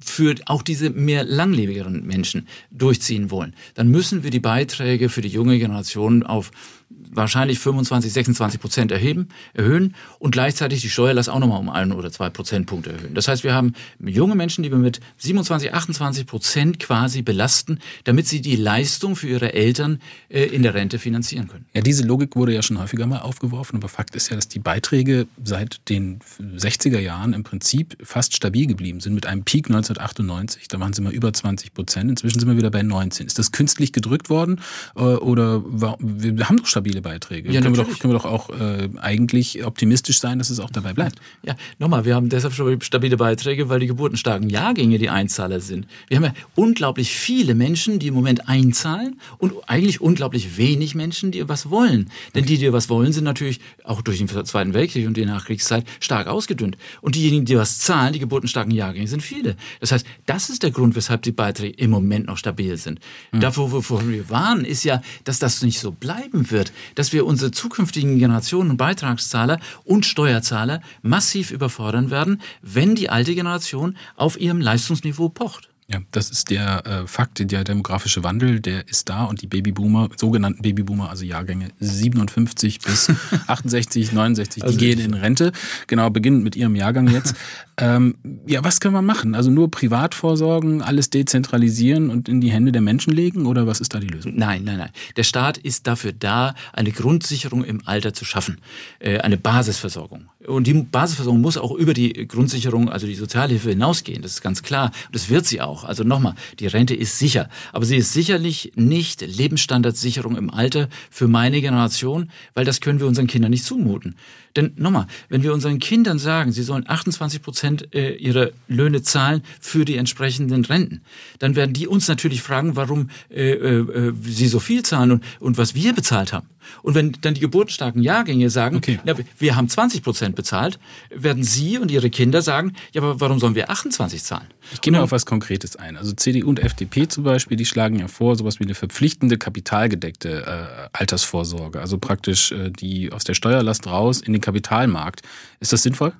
für 0.04 0.34
auch 0.46 0.62
diese 0.62 0.90
mehr 0.90 1.24
langlebigeren 1.24 2.04
Menschen 2.04 2.48
durchziehen 2.70 3.30
wollen, 3.30 3.54
dann 3.74 3.88
müssen 3.88 4.22
wir 4.22 4.30
die 4.30 4.40
Beiträge 4.40 5.08
für 5.08 5.20
die 5.20 5.28
junge 5.28 5.58
Generation 5.58 6.22
auf 6.22 6.50
wahrscheinlich 6.88 7.58
25, 7.58 8.12
26 8.12 8.60
Prozent 8.60 8.92
erheben, 8.92 9.28
erhöhen 9.54 9.94
und 10.18 10.30
gleichzeitig 10.30 10.82
die 10.82 10.90
Steuerlast 10.90 11.28
auch 11.28 11.38
nochmal 11.38 11.58
um 11.58 11.68
ein 11.68 11.92
oder 11.92 12.12
zwei 12.12 12.30
Prozentpunkte 12.30 12.92
erhöhen. 12.92 13.14
Das 13.14 13.26
heißt, 13.26 13.42
wir 13.42 13.54
haben 13.54 13.72
junge 13.98 14.34
Menschen, 14.34 14.62
die 14.62 14.70
wir 14.70 14.78
mit 14.78 15.00
27, 15.18 15.74
28 15.74 16.26
Prozent 16.26 16.78
quasi 16.78 17.22
belasten, 17.22 17.80
damit 18.04 18.28
sie 18.28 18.40
die 18.40 18.56
Leistung 18.56 19.16
für 19.16 19.28
ihre 19.28 19.52
Eltern 19.52 20.00
äh, 20.28 20.44
in 20.44 20.62
der 20.62 20.74
Rente 20.74 20.98
finanzieren 20.98 21.48
können. 21.48 21.66
Ja, 21.74 21.80
diese 21.80 22.04
Logik 22.04 22.36
wurde 22.36 22.54
ja 22.54 22.62
schon 22.62 22.78
häufiger 22.78 23.06
mal 23.06 23.20
aufgeworfen, 23.20 23.76
aber 23.76 23.88
Fakt 23.88 24.14
ist 24.14 24.28
ja, 24.28 24.36
dass 24.36 24.48
die 24.48 24.60
Beiträge 24.60 25.26
seit 25.42 25.88
den 25.88 26.20
60er 26.40 27.00
Jahren 27.00 27.32
im 27.32 27.42
Prinzip 27.42 27.96
fast 28.02 28.36
stabil 28.36 28.66
geblieben 28.66 29.00
sind, 29.00 29.14
mit 29.14 29.26
einem 29.26 29.42
Peak 29.42 29.66
1998, 29.66 30.68
da 30.68 30.78
waren 30.78 30.92
sie 30.92 31.02
mal 31.02 31.12
über 31.12 31.32
20 31.32 31.74
Prozent, 31.74 32.10
inzwischen 32.10 32.38
sind 32.38 32.48
wir 32.48 32.56
wieder 32.56 32.70
bei 32.70 32.82
19. 32.82 33.26
Ist 33.26 33.38
das 33.38 33.50
künstlich 33.50 33.92
gedrückt 33.92 34.30
worden 34.30 34.60
äh, 34.94 35.00
oder 35.00 35.64
wir 35.64 36.48
haben 36.48 36.58
doch 36.58 36.66
stabile 36.76 37.00
Beiträge. 37.00 37.50
Ja, 37.50 37.62
können, 37.62 37.74
wir 37.74 37.84
doch, 37.84 37.98
können 37.98 38.12
wir 38.12 38.18
doch 38.18 38.26
auch 38.26 38.50
äh, 38.50 38.90
eigentlich 38.98 39.64
optimistisch 39.64 40.20
sein, 40.20 40.38
dass 40.38 40.50
es 40.50 40.60
auch 40.60 40.68
dabei 40.68 40.92
bleibt. 40.92 41.18
Ja, 41.42 41.56
nochmal, 41.78 42.04
wir 42.04 42.14
haben 42.14 42.28
deshalb 42.28 42.52
schon 42.52 42.80
stabile 42.82 43.16
Beiträge, 43.16 43.70
weil 43.70 43.80
die 43.80 43.86
geburtenstarken 43.86 44.50
Jahrgänge 44.50 44.98
die 44.98 45.08
Einzahler 45.08 45.60
sind. 45.60 45.86
Wir 46.08 46.18
haben 46.18 46.24
ja 46.24 46.34
unglaublich 46.54 47.16
viele 47.16 47.54
Menschen, 47.54 47.98
die 47.98 48.08
im 48.08 48.14
Moment 48.14 48.46
einzahlen 48.46 49.18
und 49.38 49.54
eigentlich 49.68 50.02
unglaublich 50.02 50.58
wenig 50.58 50.94
Menschen, 50.94 51.30
die 51.30 51.48
was 51.48 51.70
wollen. 51.70 52.10
Denn 52.34 52.44
okay. 52.44 52.54
die, 52.54 52.58
die 52.58 52.72
was 52.72 52.90
wollen, 52.90 53.12
sind 53.12 53.24
natürlich 53.24 53.60
auch 53.84 54.02
durch 54.02 54.18
den 54.18 54.28
Zweiten 54.28 54.74
Weltkrieg 54.74 55.06
und 55.06 55.16
die 55.16 55.24
Nachkriegszeit 55.24 55.86
stark 56.00 56.26
ausgedünnt. 56.26 56.76
Und 57.00 57.14
diejenigen, 57.14 57.46
die 57.46 57.56
was 57.56 57.78
zahlen, 57.78 58.12
die 58.12 58.18
geburtenstarken 58.18 58.72
Jahrgänge, 58.72 59.08
sind 59.08 59.22
viele. 59.22 59.56
Das 59.80 59.92
heißt, 59.92 60.04
das 60.26 60.50
ist 60.50 60.62
der 60.62 60.72
Grund, 60.72 60.94
weshalb 60.94 61.22
die 61.22 61.32
Beiträge 61.32 61.74
im 61.78 61.90
Moment 61.90 62.26
noch 62.26 62.36
stabil 62.36 62.76
sind. 62.76 63.00
Mhm. 63.32 63.40
Davor, 63.40 63.72
wovor 63.72 64.06
wir 64.06 64.28
warnen, 64.28 64.66
ist 64.66 64.84
ja, 64.84 65.00
dass 65.24 65.38
das 65.38 65.62
nicht 65.62 65.78
so 65.78 65.90
bleiben 65.90 66.50
wird 66.50 66.65
dass 66.94 67.12
wir 67.12 67.26
unsere 67.26 67.50
zukünftigen 67.50 68.18
Generationen 68.18 68.76
Beitragszahler 68.76 69.60
und 69.84 70.06
Steuerzahler 70.06 70.80
massiv 71.02 71.50
überfordern 71.50 72.10
werden, 72.10 72.40
wenn 72.62 72.94
die 72.94 73.10
alte 73.10 73.34
Generation 73.34 73.96
auf 74.16 74.40
ihrem 74.40 74.60
Leistungsniveau 74.60 75.28
pocht. 75.28 75.68
Ja, 75.88 76.00
das 76.10 76.30
ist 76.30 76.50
der 76.50 76.84
äh, 76.84 77.06
Fakt, 77.06 77.38
der 77.48 77.62
demografische 77.62 78.24
Wandel, 78.24 78.58
der 78.58 78.88
ist 78.88 79.08
da 79.08 79.22
und 79.22 79.40
die 79.42 79.46
Babyboomer, 79.46 80.08
sogenannten 80.16 80.60
Babyboomer, 80.62 81.10
also 81.10 81.24
Jahrgänge 81.24 81.68
57 81.78 82.80
bis 82.84 83.12
68, 83.46 84.10
69, 84.10 84.64
also 84.64 84.76
die 84.76 84.84
gehen 84.84 84.98
in 84.98 85.14
Rente. 85.14 85.52
Genau, 85.86 86.10
beginnen 86.10 86.42
mit 86.42 86.56
ihrem 86.56 86.74
Jahrgang 86.74 87.06
jetzt. 87.06 87.36
ähm, 87.76 88.16
ja, 88.48 88.64
was 88.64 88.80
können 88.80 88.94
wir 88.94 89.02
machen? 89.02 89.36
Also 89.36 89.48
nur 89.48 89.70
privat 89.70 90.16
vorsorgen, 90.16 90.82
alles 90.82 91.08
dezentralisieren 91.10 92.10
und 92.10 92.28
in 92.28 92.40
die 92.40 92.50
Hände 92.50 92.72
der 92.72 92.82
Menschen 92.82 93.12
legen 93.12 93.46
oder 93.46 93.68
was 93.68 93.80
ist 93.80 93.94
da 93.94 94.00
die 94.00 94.08
Lösung? 94.08 94.32
Nein, 94.34 94.64
nein, 94.64 94.78
nein. 94.78 94.90
Der 95.16 95.22
Staat 95.22 95.56
ist 95.56 95.86
dafür 95.86 96.12
da, 96.12 96.54
eine 96.72 96.90
Grundsicherung 96.90 97.62
im 97.62 97.86
Alter 97.86 98.12
zu 98.12 98.24
schaffen, 98.24 98.58
äh, 98.98 99.18
eine 99.18 99.36
Basisversorgung. 99.36 100.30
Und 100.48 100.66
die 100.66 100.74
Basisversorgung 100.74 101.40
muss 101.40 101.56
auch 101.56 101.72
über 101.72 101.94
die 101.94 102.26
Grundsicherung, 102.26 102.88
also 102.88 103.06
die 103.06 103.14
Sozialhilfe 103.14 103.70
hinausgehen. 103.70 104.22
Das 104.22 104.32
ist 104.32 104.42
ganz 104.42 104.64
klar. 104.64 104.90
Und 105.06 105.14
das 105.14 105.28
wird 105.28 105.46
sie 105.46 105.60
auch. 105.60 105.75
Also 105.84 106.04
nochmal, 106.04 106.34
die 106.58 106.66
Rente 106.66 106.94
ist 106.94 107.18
sicher. 107.18 107.48
Aber 107.72 107.84
sie 107.84 107.96
ist 107.96 108.12
sicherlich 108.12 108.72
nicht 108.74 109.20
Lebensstandardsicherung 109.20 110.36
im 110.36 110.50
Alter 110.50 110.88
für 111.10 111.28
meine 111.28 111.60
Generation, 111.60 112.30
weil 112.54 112.64
das 112.64 112.80
können 112.80 113.00
wir 113.00 113.06
unseren 113.06 113.26
Kindern 113.26 113.50
nicht 113.50 113.64
zumuten. 113.64 114.16
Denn 114.56 114.72
nochmal, 114.76 115.06
wenn 115.28 115.42
wir 115.42 115.52
unseren 115.52 115.78
Kindern 115.78 116.18
sagen, 116.18 116.52
sie 116.52 116.62
sollen 116.62 116.84
28 116.86 117.42
Prozent 117.42 117.94
äh, 117.94 118.14
ihrer 118.14 118.50
Löhne 118.68 119.02
zahlen 119.02 119.42
für 119.60 119.84
die 119.84 119.96
entsprechenden 119.96 120.64
Renten, 120.64 121.02
dann 121.38 121.54
werden 121.54 121.72
die 121.74 121.86
uns 121.86 122.08
natürlich 122.08 122.42
fragen, 122.42 122.76
warum 122.76 123.10
äh, 123.30 123.52
äh, 123.52 124.12
sie 124.22 124.48
so 124.48 124.58
viel 124.58 124.82
zahlen 124.82 125.12
und, 125.12 125.24
und 125.40 125.58
was 125.58 125.74
wir 125.74 125.92
bezahlt 125.92 126.32
haben. 126.32 126.48
Und 126.82 126.94
wenn 126.94 127.12
dann 127.20 127.34
die 127.34 127.40
geburtenstarken 127.40 128.02
Jahrgänge 128.02 128.50
sagen, 128.50 128.76
okay. 128.76 128.98
na, 129.04 129.14
wir 129.38 129.56
haben 129.56 129.68
20 129.68 130.02
Prozent 130.02 130.36
bezahlt, 130.36 130.78
werden 131.10 131.42
Sie 131.42 131.78
und 131.78 131.90
Ihre 131.90 132.10
Kinder 132.10 132.42
sagen, 132.42 132.72
ja, 132.92 133.02
aber 133.02 133.20
warum 133.20 133.38
sollen 133.38 133.54
wir 133.54 133.70
28 133.70 134.22
zahlen? 134.22 134.46
Ich 134.72 134.80
gehe 134.80 134.92
mal 134.92 135.00
auf 135.00 135.12
was 135.12 135.26
Konkretes 135.26 135.76
ein. 135.76 135.96
Also 135.96 136.12
CDU 136.12 136.48
und 136.48 136.58
FDP 136.58 137.08
zum 137.08 137.24
Beispiel, 137.24 137.56
die 137.56 137.66
schlagen 137.66 137.98
ja 137.98 138.08
vor, 138.08 138.36
sowas 138.36 138.58
wie 138.58 138.64
eine 138.64 138.74
verpflichtende, 138.74 139.38
kapitalgedeckte 139.38 140.44
äh, 140.44 140.88
Altersvorsorge. 140.92 141.80
Also 141.80 141.98
praktisch 141.98 142.52
äh, 142.52 142.70
die 142.70 143.12
aus 143.12 143.24
der 143.24 143.34
Steuerlast 143.34 143.86
raus 143.86 144.20
in 144.20 144.32
den 144.32 144.42
Kapitalmarkt. 144.46 145.22
Ist 145.60 145.72
das 145.72 145.82
sinnvoll? 145.82 146.12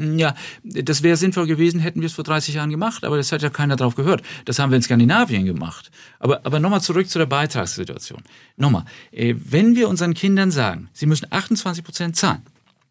Ja, 0.00 0.34
das 0.62 1.02
wäre 1.02 1.16
sinnvoll 1.16 1.46
gewesen, 1.46 1.80
hätten 1.80 2.00
wir 2.00 2.06
es 2.06 2.12
vor 2.12 2.22
30 2.22 2.54
Jahren 2.54 2.70
gemacht, 2.70 3.04
aber 3.04 3.16
das 3.16 3.32
hat 3.32 3.42
ja 3.42 3.50
keiner 3.50 3.74
drauf 3.74 3.96
gehört. 3.96 4.22
Das 4.44 4.60
haben 4.60 4.70
wir 4.70 4.76
in 4.76 4.82
Skandinavien 4.82 5.44
gemacht. 5.44 5.90
Aber, 6.20 6.46
aber 6.46 6.60
nochmal 6.60 6.80
zurück 6.80 7.08
zu 7.08 7.18
der 7.18 7.26
Beitragssituation. 7.26 8.22
Nochmal, 8.56 8.84
äh, 9.10 9.34
wenn 9.36 9.74
wir 9.74 9.88
unseren 9.88 10.14
Kindern 10.14 10.52
sagen, 10.52 10.88
sie 10.92 11.06
müssen 11.06 11.26
28 11.30 11.82
Prozent 11.82 12.16
zahlen, 12.16 12.42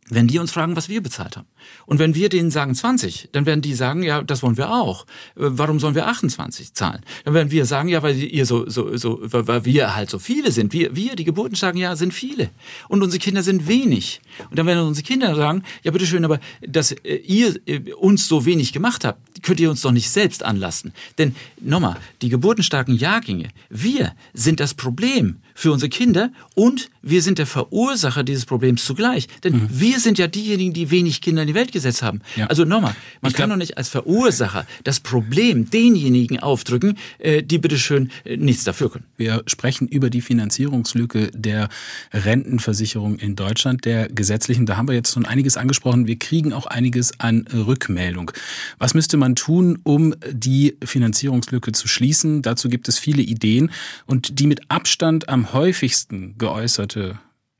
wenn 0.09 0.27
die 0.27 0.39
uns 0.39 0.51
fragen, 0.51 0.75
was 0.75 0.89
wir 0.89 1.01
bezahlt 1.01 1.35
haben. 1.35 1.47
Und 1.85 1.99
wenn 1.99 2.15
wir 2.15 2.29
denen 2.29 2.49
sagen 2.49 2.75
20, 2.75 3.29
dann 3.31 3.45
werden 3.45 3.61
die 3.61 3.73
sagen, 3.73 4.03
ja, 4.03 4.21
das 4.21 4.41
wollen 4.41 4.57
wir 4.57 4.71
auch. 4.71 5.05
Äh, 5.35 5.51
warum 5.57 5.79
sollen 5.79 5.95
wir 5.95 6.07
28 6.07 6.73
zahlen? 6.73 7.01
Dann 7.25 7.33
werden 7.33 7.51
wir 7.51 7.65
sagen, 7.65 7.89
ja, 7.89 8.01
weil 8.03 8.15
ihr 8.15 8.45
so, 8.45 8.69
so, 8.69 8.95
so, 8.95 9.19
weil 9.21 9.65
wir 9.65 9.95
halt 9.95 10.09
so 10.09 10.19
viele 10.19 10.51
sind. 10.51 10.71
Wir, 10.73 10.95
wir, 10.95 11.15
die 11.15 11.23
Geburtenstarken, 11.23 11.79
ja, 11.79 11.95
sind 11.95 12.13
viele. 12.13 12.49
Und 12.87 13.03
unsere 13.03 13.19
Kinder 13.19 13.43
sind 13.43 13.67
wenig. 13.67 14.21
Und 14.49 14.57
dann 14.57 14.65
werden 14.65 14.87
unsere 14.87 15.05
Kinder 15.05 15.35
sagen, 15.35 15.63
ja, 15.83 15.91
bitteschön, 15.91 16.23
aber 16.23 16.39
dass 16.65 16.91
äh, 16.91 17.15
ihr 17.15 17.59
äh, 17.65 17.91
uns 17.93 18.27
so 18.27 18.45
wenig 18.45 18.71
gemacht 18.73 19.03
habt, 19.03 19.43
könnt 19.43 19.59
ihr 19.59 19.69
uns 19.69 19.81
doch 19.81 19.91
nicht 19.91 20.09
selbst 20.09 20.43
anlassen. 20.43 20.93
Denn 21.17 21.35
nochmal, 21.59 21.97
die 22.21 22.29
geburtenstarken 22.29 22.95
Jahrgänge, 22.95 23.49
wir 23.69 24.13
sind 24.33 24.59
das 24.59 24.73
Problem 24.73 25.37
für 25.57 25.71
unsere 25.71 25.89
Kinder 25.89 26.29
und 26.53 26.91
wir 27.01 27.23
sind 27.23 27.39
der 27.39 27.47
Verursacher 27.47 28.23
dieses 28.23 28.45
Problems 28.45 28.85
zugleich. 28.85 29.27
Denn 29.43 29.53
mhm. 29.53 29.69
wir 29.71 29.99
sind 29.99 30.19
ja 30.19 30.27
diejenigen, 30.27 30.71
die 30.71 30.91
wenig 30.91 31.19
Kinder 31.19 31.41
in 31.41 31.47
die 31.47 31.55
Welt 31.55 31.71
gesetzt 31.71 32.03
haben. 32.03 32.21
Ja. 32.35 32.45
Also 32.45 32.63
nochmal, 32.63 32.95
man 33.21 33.31
ich 33.31 33.35
kann 33.35 33.49
doch 33.49 33.55
nicht 33.55 33.75
als 33.75 33.89
Verursacher 33.89 34.67
das 34.83 34.99
Problem 34.99 35.67
denjenigen 35.67 36.39
aufdrücken, 36.39 36.95
äh, 37.17 37.41
die 37.41 37.57
bitteschön 37.57 38.11
äh, 38.23 38.37
nichts 38.37 38.65
dafür 38.65 38.91
können. 38.91 39.05
Wir 39.17 39.41
sprechen 39.47 39.87
über 39.87 40.11
die 40.11 40.21
Finanzierungslücke 40.21 41.31
der 41.33 41.69
Rentenversicherung 42.13 43.17
in 43.17 43.35
Deutschland, 43.35 43.83
der 43.85 44.09
gesetzlichen. 44.09 44.67
Da 44.67 44.77
haben 44.77 44.87
wir 44.87 44.93
jetzt 44.93 45.11
schon 45.11 45.25
einiges 45.25 45.57
angesprochen. 45.57 46.05
Wir 46.05 46.19
kriegen 46.19 46.53
auch 46.53 46.67
einiges 46.67 47.19
an 47.19 47.47
Rückmeldung. 47.51 48.31
Was 48.77 48.93
müsste 48.93 49.17
man 49.17 49.35
tun, 49.35 49.79
um 49.81 50.13
die 50.31 50.77
Finanzierungslücke 50.83 51.71
zu 51.71 51.87
schließen? 51.87 52.43
Dazu 52.43 52.69
gibt 52.69 52.87
es 52.89 52.99
viele 52.99 53.23
Ideen 53.23 53.71
und 54.05 54.39
die 54.39 54.45
mit 54.45 54.69
Abstand 54.69 55.29
am 55.29 55.46
häufigsten 55.53 56.37
geäußerte 56.37 57.19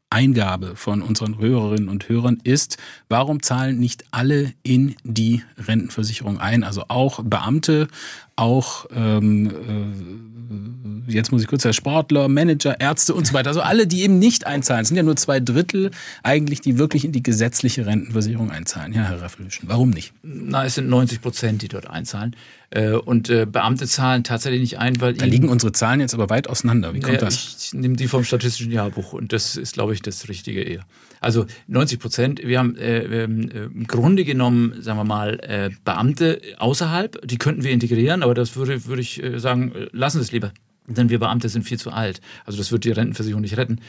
Eingabe 0.09 0.75
von 0.75 1.01
unseren 1.01 1.37
Hörerinnen 1.37 1.89
und 1.89 2.07
Hörern 2.07 2.39
ist, 2.43 2.77
warum 3.09 3.41
zahlen 3.41 3.77
nicht 3.77 4.05
alle 4.11 4.53
in 4.63 4.95
die 5.03 5.43
Rentenversicherung 5.57 6.39
ein? 6.39 6.63
Also 6.63 6.85
auch 6.87 7.21
Beamte, 7.23 7.89
auch 8.37 8.85
ähm, 8.95 11.03
äh, 11.07 11.11
jetzt 11.11 11.31
muss 11.31 11.41
ich 11.41 11.47
kurz 11.47 11.63
sagen, 11.63 11.73
Sportler, 11.73 12.29
Manager, 12.29 12.79
Ärzte 12.79 13.13
und 13.13 13.27
so 13.27 13.33
weiter. 13.33 13.49
Also 13.49 13.61
alle, 13.61 13.87
die 13.87 14.03
eben 14.03 14.19
nicht 14.19 14.47
einzahlen. 14.47 14.83
Es 14.83 14.87
sind 14.87 14.97
ja 14.97 15.03
nur 15.03 15.15
zwei 15.15 15.39
Drittel 15.39 15.91
eigentlich, 16.23 16.61
die 16.61 16.77
wirklich 16.77 17.03
in 17.03 17.11
die 17.11 17.23
gesetzliche 17.23 17.85
Rentenversicherung 17.85 18.51
einzahlen. 18.51 18.93
Ja, 18.93 19.03
Herr 19.03 19.21
Raffelüschen, 19.21 19.67
warum 19.67 19.89
nicht? 19.89 20.13
Na, 20.23 20.65
es 20.65 20.75
sind 20.75 20.87
90 20.87 21.21
Prozent, 21.21 21.61
die 21.61 21.67
dort 21.67 21.89
einzahlen. 21.89 22.35
Äh, 22.69 22.91
und 22.91 23.29
äh, 23.29 23.45
Beamte 23.45 23.87
zahlen 23.87 24.23
tatsächlich 24.23 24.59
nicht 24.59 24.79
ein, 24.79 24.99
weil. 24.99 25.13
Da 25.13 25.25
liegen 25.25 25.47
unsere 25.49 25.71
Zahlen 25.71 26.01
jetzt 26.01 26.13
aber 26.13 26.29
weit 26.29 26.49
auseinander. 26.49 26.93
Wie 26.93 26.99
kommt 26.99 27.15
ja, 27.15 27.21
das? 27.21 27.71
Ich 27.71 27.73
nehme 27.73 27.95
die 27.95 28.07
vom 28.07 28.23
Statistischen 28.23 28.71
Jahrbuch 28.71 29.13
und 29.13 29.31
das 29.31 29.55
ist, 29.55 29.73
glaube 29.73 29.93
ich, 29.93 30.01
das 30.01 30.27
Richtige 30.27 30.61
eher. 30.61 30.85
Also 31.21 31.45
90 31.67 31.99
Prozent. 31.99 32.41
Wir 32.43 32.59
haben 32.59 32.75
äh, 32.75 32.99
äh, 32.99 33.23
im 33.23 33.87
Grunde 33.87 34.25
genommen, 34.25 34.81
sagen 34.81 34.99
wir 34.99 35.05
mal, 35.05 35.39
äh, 35.39 35.69
Beamte 35.85 36.41
außerhalb, 36.57 37.25
die 37.25 37.37
könnten 37.37 37.63
wir 37.63 37.71
integrieren, 37.71 38.21
aber 38.21 38.33
das 38.33 38.55
würde, 38.55 38.85
würde 38.85 39.01
ich 39.01 39.23
äh, 39.23 39.39
sagen, 39.39 39.73
äh, 39.73 39.87
lassen 39.93 40.17
Sie 40.17 40.23
es 40.23 40.31
lieber. 40.31 40.51
Denn 40.87 41.09
wir 41.09 41.19
Beamte 41.19 41.49
sind 41.49 41.63
viel 41.63 41.79
zu 41.79 41.91
alt. 41.91 42.21
Also 42.45 42.57
das 42.57 42.71
wird 42.71 42.85
die 42.85 42.91
Rentenversicherung 42.91 43.41
nicht 43.41 43.57
retten. 43.57 43.81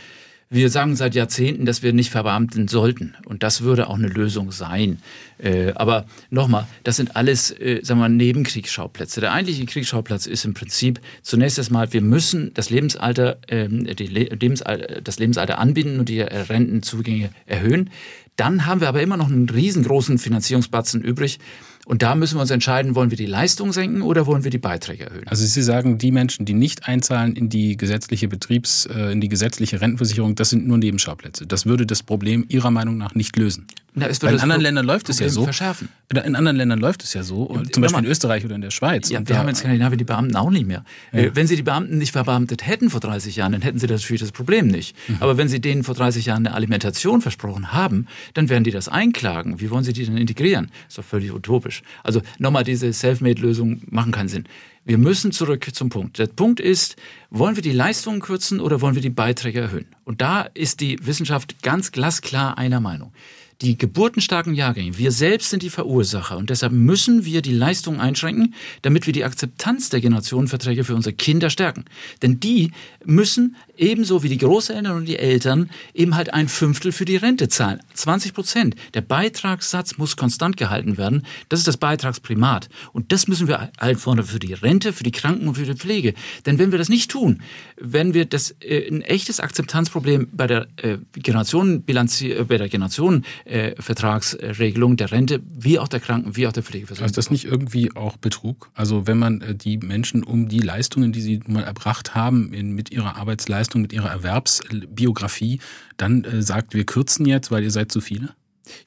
Wir 0.51 0.71
sagen 0.71 0.97
seit 0.97 1.15
Jahrzehnten, 1.15 1.67
dass 1.67 1.83
wir 1.83 1.93
nicht 1.93 2.11
verbeamten 2.11 2.69
sollten. 2.69 3.15
Und 3.27 3.43
das 3.43 3.61
würde 3.61 3.89
auch 3.89 3.97
eine 3.97 4.09
Lösung 4.09 4.51
sein. 4.51 4.99
Äh, 5.37 5.73
aber 5.75 6.07
nochmal, 6.31 6.67
das 6.85 6.97
sind 6.97 7.17
alles, 7.17 7.51
äh, 7.51 7.81
sagen 7.83 8.01
wir 8.01 8.09
mal, 8.09 8.15
Nebenkriegsschauplätze. 8.15 9.21
Der 9.21 9.33
eigentliche 9.33 9.67
Kriegsschauplatz 9.67 10.25
ist 10.25 10.47
im 10.47 10.55
Prinzip 10.55 11.01
zunächst 11.21 11.59
erstmal, 11.59 11.93
wir 11.93 12.01
müssen 12.01 12.55
das 12.55 12.71
Lebensalter, 12.71 13.39
äh, 13.49 13.67
Le 13.67 14.25
Lebensalter, 14.35 15.03
das 15.03 15.19
Lebensalter 15.19 15.59
anbinden 15.59 16.01
und 16.01 16.09
die 16.09 16.23
Rentenzugänge 16.23 17.29
erhöhen. 17.45 17.91
Dann 18.37 18.65
haben 18.65 18.81
wir 18.81 18.89
aber 18.89 19.03
immer 19.03 19.19
noch 19.19 19.29
einen 19.29 19.51
riesengroßen 19.51 20.17
Finanzierungsbatzen 20.17 21.03
übrig. 21.03 21.41
Und 21.89 22.03
da 22.03 22.15
müssen 22.15 22.37
wir 22.37 22.43
uns 22.43 22.51
entscheiden, 22.51 22.95
wollen 22.95 23.09
wir 23.09 23.17
die 23.17 23.25
Leistung 23.25 23.73
senken 23.73 24.03
oder 24.03 24.27
wollen 24.27 24.45
wir 24.45 24.51
die 24.51 24.59
Beiträge 24.59 25.07
erhöhen? 25.07 25.27
Also 25.27 25.47
Sie 25.47 25.63
sagen, 25.63 25.97
die 25.97 26.13
Menschen, 26.13 26.45
die 26.45 26.53
nicht 26.53 26.87
einzahlen 26.87 27.35
in 27.35 27.49
die 27.49 27.79
gesetzliche 27.79 28.29
Betriebs-, 28.29 28.85
äh, 28.85 29.13
in 29.13 29.23
die 29.23 29.29
gesetzliche 29.29 29.81
Rentenversicherung, 29.81 30.35
das 30.35 30.51
sind 30.51 30.67
nur 30.67 30.77
Nebenschauplätze. 30.77 31.47
Das 31.47 31.65
würde 31.65 31.87
das 31.87 32.03
Problem 32.03 32.45
Ihrer 32.51 32.71
Meinung 32.71 32.99
nach 32.99 33.15
nicht 33.15 33.35
lösen. 33.39 33.69
Na, 33.99 34.07
in 34.07 34.41
anderen 34.41 34.63
Ländern 34.63 34.87
läuft 34.87 35.09
es 35.09 35.19
ja 35.19 35.29
so. 35.29 35.45
Verschärfen. 35.45 35.89
In 36.11 36.37
anderen 36.37 36.57
Ländern 36.57 36.79
läuft 36.79 37.03
es 37.03 37.13
ja 37.13 37.23
so, 37.23 37.51
ja, 37.55 37.63
zum 37.71 37.83
Beispiel 37.83 38.05
in 38.05 38.11
Österreich 38.11 38.45
oder 38.45 38.55
in 38.55 38.61
der 38.61 38.71
Schweiz. 38.71 39.11
Ja, 39.11 39.21
wir 39.27 39.39
haben 39.39 39.49
in 39.49 39.55
Skandinavien 39.55 39.99
die 39.99 40.05
Beamten 40.05 40.37
auch 40.37 40.51
nicht 40.51 40.67
mehr. 40.67 40.85
Ja. 41.13 41.21
Äh, 41.21 41.37
wenn 41.37 41.47
sie 41.47 41.57
die 41.57 41.63
Beamten 41.63 41.99
nicht 41.99 42.13
verbeamtet 42.13 42.67
hätten 42.67 42.89
vor 42.91 43.01
30 43.01 43.37
Jahren, 43.37 43.53
dann 43.53 43.63
hätten 43.63 43.79
sie 43.79 43.87
natürlich 43.87 44.21
das 44.21 44.33
Problem 44.33 44.69
nicht. 44.69 44.97
Mhm. 45.09 45.17
Aber 45.21 45.37
wenn 45.37 45.49
sie 45.49 45.61
denen 45.61 45.85
vor 45.85 45.95
30 45.95 46.27
Jahren 46.27 46.47
eine 46.47 46.55
Alimentation 46.55 47.21
versprochen 47.21 47.73
haben, 47.73 48.07
dann 48.35 48.49
werden 48.49 48.65
die 48.65 48.71
das 48.71 48.89
einklagen. 48.89 49.61
Wie 49.61 49.71
wollen 49.71 49.85
sie 49.85 49.93
die 49.93 50.05
denn 50.05 50.17
integrieren? 50.17 50.67
Das 50.67 50.93
ist 50.93 50.99
doch 50.99 51.05
völlig 51.05 51.33
utopisch. 51.33 51.83
Also 52.03 52.23
nochmal, 52.39 52.65
diese 52.65 52.93
Selfmade-Lösungen 52.93 53.83
machen 53.91 54.13
keinen 54.13 54.29
Sinn. 54.29 54.45
Wir 54.89 54.97
müssen 54.97 55.33
zurück 55.33 55.69
zum 55.75 55.91
Punkt. 55.91 56.19
Der 56.19 56.29
Punkt 56.29 56.61
ist, 56.61 56.97
wollen 57.29 57.57
wir 57.57 57.63
die 57.63 57.73
Leistungen 57.73 58.21
kürzen 58.21 58.59
oder 58.59 58.81
wollen 58.81 58.95
wir 58.95 59.03
die 59.03 59.11
Beiträge 59.11 59.61
erhöhen? 59.61 59.85
Und 60.05 60.23
da 60.23 60.43
ist 60.55 60.81
die 60.81 60.99
Wissenschaft 61.03 61.63
ganz 61.63 61.93
glasklar 61.93 62.57
einer 62.57 62.81
Meinung 62.81 63.13
die 63.61 63.77
geburtenstarken 63.77 64.55
Jahrgänge, 64.55 64.99
wir 64.99 65.11
selbst 65.11 65.51
sind 65.51 65.65
die 65.65 65.71
Verursacher 65.71 66.37
und 66.37 66.49
deshalb 66.51 66.73
müssen 66.73 67.25
wir 67.25 67.43
die 67.43 67.53
Leistung 67.53 68.01
einschränken, 68.01 68.55
damit 68.83 69.07
wir 69.07 69.13
die 69.13 69.25
Akzeptanz 69.25 69.91
der 69.91 70.01
Generationenverträge 70.01 70.85
für 70.85 70.95
unsere 70.95 71.15
Kinder 71.15 71.51
stärken. 71.51 71.85
Denn 72.23 72.39
die 72.39 72.71
müssen 73.05 73.57
ebenso 73.77 74.23
wie 74.23 74.29
die 74.29 74.39
Großeltern 74.39 74.97
und 74.97 75.07
die 75.07 75.19
Eltern 75.19 75.71
eben 75.95 76.15
halt 76.15 76.33
ein 76.35 76.49
Fünftel 76.49 76.93
für 76.93 77.05
die 77.05 77.17
Rente 77.17 77.49
zahlen. 77.49 77.81
20 77.95 78.35
Prozent. 78.35 78.77
Der 78.95 79.01
Beitragssatz 79.01 79.99
muss 79.99 80.17
konstant 80.17 80.57
gehalten 80.57 80.97
werden. 80.97 81.25
Das 81.49 81.61
ist 81.61 81.69
das 81.69 81.77
Beitragsprimat. 81.79 82.69
Und 82.93 83.13
das 83.13 83.27
müssen 83.27 83.49
wir 83.49 83.71
einfordern 83.79 84.27
für 84.27 84.39
die 84.39 84.53
Rente, 84.53 84.93
für 84.93 85.05
die 85.05 85.13
Kranken 85.13 85.49
und 85.49 85.55
für 85.55 85.65
die 85.65 85.75
Pflege. 85.75 86.15
Denn 86.47 86.59
wenn 86.59 86.71
wir 86.71 86.79
das 86.79 86.89
nicht 86.89 87.11
tun, 87.11 87.43
wenn 87.81 88.15
wir 88.15 88.25
das 88.25 88.55
äh, 88.61 88.89
ein 88.89 89.03
echtes 89.03 89.41
Akzeptanzproblem 89.41 90.29
bei 90.33 90.47
der 90.47 90.69
äh, 90.77 90.99
Generationenbilanz, 91.13 92.23
äh, 92.23 92.45
bei 92.45 92.57
der 92.59 92.69
Generationenvertragsregelung 92.69 94.97
der 94.97 95.13
Rente, 95.13 95.41
wie 95.49 95.79
auch 95.79 95.89
der 95.89 96.01
Kranken, 96.01 96.37
wie 96.37 96.47
auch 96.47 96.53
der 96.53 96.63
Pflegeversorgung. 96.63 97.07
Ist 97.07 97.17
das 97.17 97.31
nicht 97.31 97.45
irgendwie 97.45 97.95
auch 97.95 98.17
Betrug? 98.17 98.71
Also 98.75 99.07
wenn 99.07 99.19
man 99.19 99.41
äh, 99.41 99.55
die 99.55 99.79
Menschen 99.79 100.25
um 100.25 100.49
die 100.49 100.61
Leistungen, 100.61 101.13
die 101.13 101.21
sie 101.21 101.41
mal 101.47 101.65
erbracht 101.65 102.15
haben, 102.15 102.53
in, 102.53 102.73
mit 102.73 102.91
ihrer 102.91 103.17
Arbeitsleistung 103.17 103.59
Leistung, 103.59 103.83
mit 103.83 103.93
ihrer 103.93 104.11
Erwerbsbiografie 104.11 105.61
dann 105.97 106.25
äh, 106.25 106.43
sagt, 106.43 106.75
wir 106.75 106.85
kürzen 106.85 107.27
jetzt, 107.27 107.51
weil 107.51 107.63
ihr 107.63 107.71
seid 107.71 107.93
zu 107.93 108.01
viele? 108.01 108.35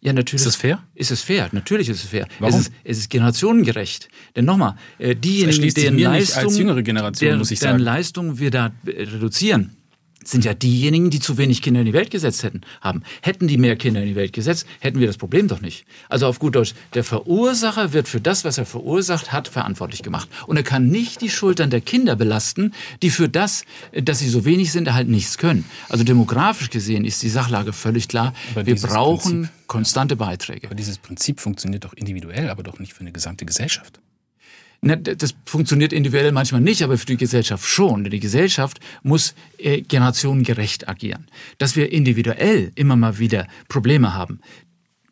Ja, 0.02 0.14
natürlich. 0.14 0.42
Ist 0.42 0.48
es 0.48 0.56
fair? 0.56 0.84
Ist 0.96 1.12
es 1.12 1.22
fair? 1.22 1.50
Natürlich 1.52 1.90
ist 1.90 2.04
es 2.04 2.10
fair. 2.10 2.28
Warum? 2.40 2.60
Es 2.60 2.68
ist, 2.68 2.74
es 2.84 2.98
ist 3.00 3.10
generationengerecht. 3.10 4.10
Denn 4.36 4.46
nochmal, 4.46 4.76
äh, 4.98 5.16
diejenigen, 5.16 5.74
deren 5.74 5.98
Leistung, 5.98 6.44
als 6.44 6.58
jüngere 6.58 6.84
Generation, 6.84 7.28
deren, 7.28 7.40
muss 7.40 7.52
ich 7.52 7.60
sagen. 7.60 7.78
deren 7.78 7.84
Leistung 7.84 8.40
wir 8.40 8.52
da 8.52 8.72
äh, 8.86 9.04
reduzieren, 9.04 9.76
sind 10.24 10.46
ja 10.46 10.54
diejenigen, 10.54 11.10
die 11.10 11.20
zu 11.20 11.38
wenig 11.38 11.62
Kinder 11.62 11.82
in 11.82 11.86
die 11.86 11.94
Welt 11.94 12.12
gesetzt 12.12 12.44
hätten, 12.44 12.62
haben. 12.82 13.04
Hätten 13.22 13.48
die 13.48 13.58
mehr 13.58 13.76
Kinder 13.76 14.02
in 14.02 14.08
die 14.08 14.16
Welt 14.16 14.34
gesetzt, 14.34 14.66
hätten 14.80 15.00
wir 15.00 15.08
das 15.08 15.18
Problem 15.18 15.48
doch 15.48 15.62
nicht. 15.62 15.86
Also 16.10 16.28
auf 16.28 16.40
gut 16.40 16.56
Deutsch, 16.56 16.74
der 16.94 17.04
Verursacher 17.04 17.94
wird 17.94 18.08
für 18.08 18.22
das, 18.22 18.46
was 18.46 18.58
er 18.58 18.66
verursacht 18.66 19.32
hat, 19.32 19.48
verantwortlich 19.48 20.04
gemacht. 20.04 20.30
Und 20.48 20.58
er 20.58 20.64
kann 20.64 20.88
nicht 20.88 21.22
die 21.22 21.30
Schultern 21.30 21.70
der 21.70 21.82
Kinder 21.82 22.16
belasten, 22.16 22.74
die 23.02 23.10
für 23.10 23.30
das, 23.30 23.66
dass 23.94 24.20
sie 24.20 24.30
so 24.30 24.46
wenig 24.46 24.72
sind, 24.72 24.92
halt 24.94 25.08
nichts 25.08 25.38
können. 25.38 25.66
Also 25.90 26.04
demografisch 26.04 26.70
gesehen 26.70 27.06
ist 27.06 27.24
die 27.24 27.30
Sachlage 27.30 27.74
völlig 27.74 28.08
klar. 28.08 28.34
Aber 28.52 28.66
wir 28.66 28.76
brauchen 28.76 29.44
Prinzip, 29.44 29.68
konstante 29.68 30.16
Beiträge. 30.16 30.68
Aber 30.68 30.76
dieses 30.76 30.98
Prinzip 30.98 31.40
funktioniert 31.40 31.84
doch 31.84 31.94
individuell, 31.94 32.50
aber 32.50 32.64
doch 32.64 32.80
nicht 32.80 32.94
für 32.94 33.02
eine 33.02 33.12
gesamte 33.12 33.46
Gesellschaft. 33.46 34.00
Das 34.82 35.36
funktioniert 35.46 35.94
individuell 35.94 36.32
manchmal 36.32 36.62
nicht, 36.62 36.82
aber 36.82 36.98
für 36.98 37.06
die 37.06 37.18
Gesellschaft 37.18 37.64
schon. 37.64 38.04
Denn 38.04 38.12
die 38.12 38.20
Gesellschaft 38.20 38.80
muss 39.04 39.36
äh, 39.60 39.82
generationengerecht 39.82 40.90
agieren. 40.90 41.28
Dass 41.60 41.76
wir 41.76 41.92
individuell 41.92 42.72
immer 42.74 42.96
mal 42.96 43.20
wieder 43.20 43.48
Probleme 43.68 44.16
haben, 44.16 44.40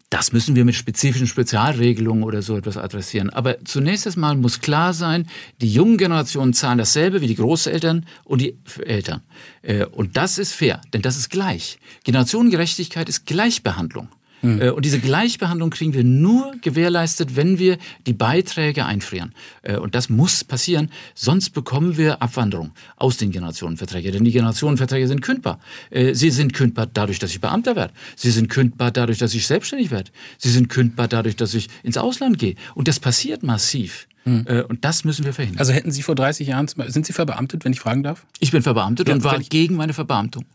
das 0.10 0.34
müssen 0.34 0.56
wir 0.56 0.66
mit 0.66 0.74
spezifischen 0.74 1.28
Spezialregelungen 1.28 2.24
oder 2.24 2.42
so 2.42 2.58
etwas 2.58 2.78
adressieren. 2.78 3.30
Aber 3.30 3.64
zunächst 3.64 4.08
einmal 4.08 4.36
muss 4.36 4.60
klar 4.60 4.94
sein, 4.94 5.28
die 5.62 5.72
jungen 5.72 5.98
Generationen 5.98 6.54
zahlen 6.54 6.80
dasselbe 6.80 7.22
wie 7.22 7.28
die 7.28 7.36
Großeltern 7.36 8.08
und 8.24 8.42
die 8.42 8.58
Eltern. 8.84 9.22
Äh, 9.62 9.86
und 9.86 10.18
das 10.18 10.40
ist 10.40 10.54
fair, 10.54 10.82
denn 10.94 11.04
das 11.04 11.16
ist 11.16 11.30
gleich. 11.30 11.78
Generationengerechtigkeit 12.06 13.08
ist 13.08 13.28
Gleichbehandlung. 13.28 14.10
Mhm. 14.42 14.74
Und 14.74 14.86
diese 14.86 15.00
Gleichbehandlung 15.00 15.70
kriegen 15.70 15.94
wir 15.94 16.04
nur 16.04 16.54
gewährleistet, 16.62 17.36
wenn 17.36 17.60
wir 17.60 17.78
die 18.08 18.14
Beiträge 18.14 18.86
einfrieren. 18.86 19.34
Äh, 19.62 19.78
und 19.78 19.96
das 19.96 20.10
muss 20.10 20.44
passieren, 20.44 20.90
sonst 21.16 21.52
bekommen 21.52 21.98
wir 21.98 22.22
Abwanderung 22.22 22.72
aus 22.96 23.18
den 23.18 23.32
Generationenverträgen. 23.32 24.12
Denn 24.12 24.24
die 24.24 24.32
Generationenverträge 24.32 25.08
sind 25.08 25.22
kündbar. 25.22 25.60
Äh, 25.90 26.14
sie 26.14 26.30
sind 26.30 26.54
kündbar 26.54 26.88
dadurch, 26.88 27.20
dass 27.20 27.32
ich 27.32 27.42
Beamter 27.42 27.76
werde. 27.76 27.94
Sie 28.16 28.32
sind 28.32 28.50
kündbar 28.50 28.92
dadurch, 28.92 29.18
dass 29.18 29.34
ich 29.34 29.48
selbstständig 29.48 29.92
werde. 29.92 30.12
Sie 30.38 30.50
sind 30.50 30.70
kündbar 30.70 31.08
dadurch, 31.08 31.36
dass 31.36 31.54
ich 31.54 31.68
ins 31.84 31.98
Ausland 31.98 32.40
gehe. 32.40 32.56
Und 32.76 32.88
das 32.88 33.00
passiert 33.00 33.44
massiv. 33.44 34.08
Mhm. 34.26 34.46
Und 34.68 34.84
das 34.84 35.06
müssen 35.06 35.26
wir 35.26 35.34
verhindern. 35.34 35.60
Also 35.60 35.72
hätten 35.72 35.92
Sie 35.92 36.02
vor 36.02 36.14
30 36.14 36.48
Jahren, 36.48 36.68
sind 36.68 37.06
Sie 37.06 37.14
verbeamtet, 37.14 37.64
wenn 37.64 37.72
ich 37.72 37.80
fragen 37.80 38.04
darf? 38.04 38.26
Ich 38.40 38.52
bin 38.52 38.62
verbeamtet 38.62 39.08
ja, 39.08 39.16
und 39.16 39.24
war 39.24 39.40
gegen 39.40 39.76
meine 39.76 39.94
Verbeamtung. 39.94 40.46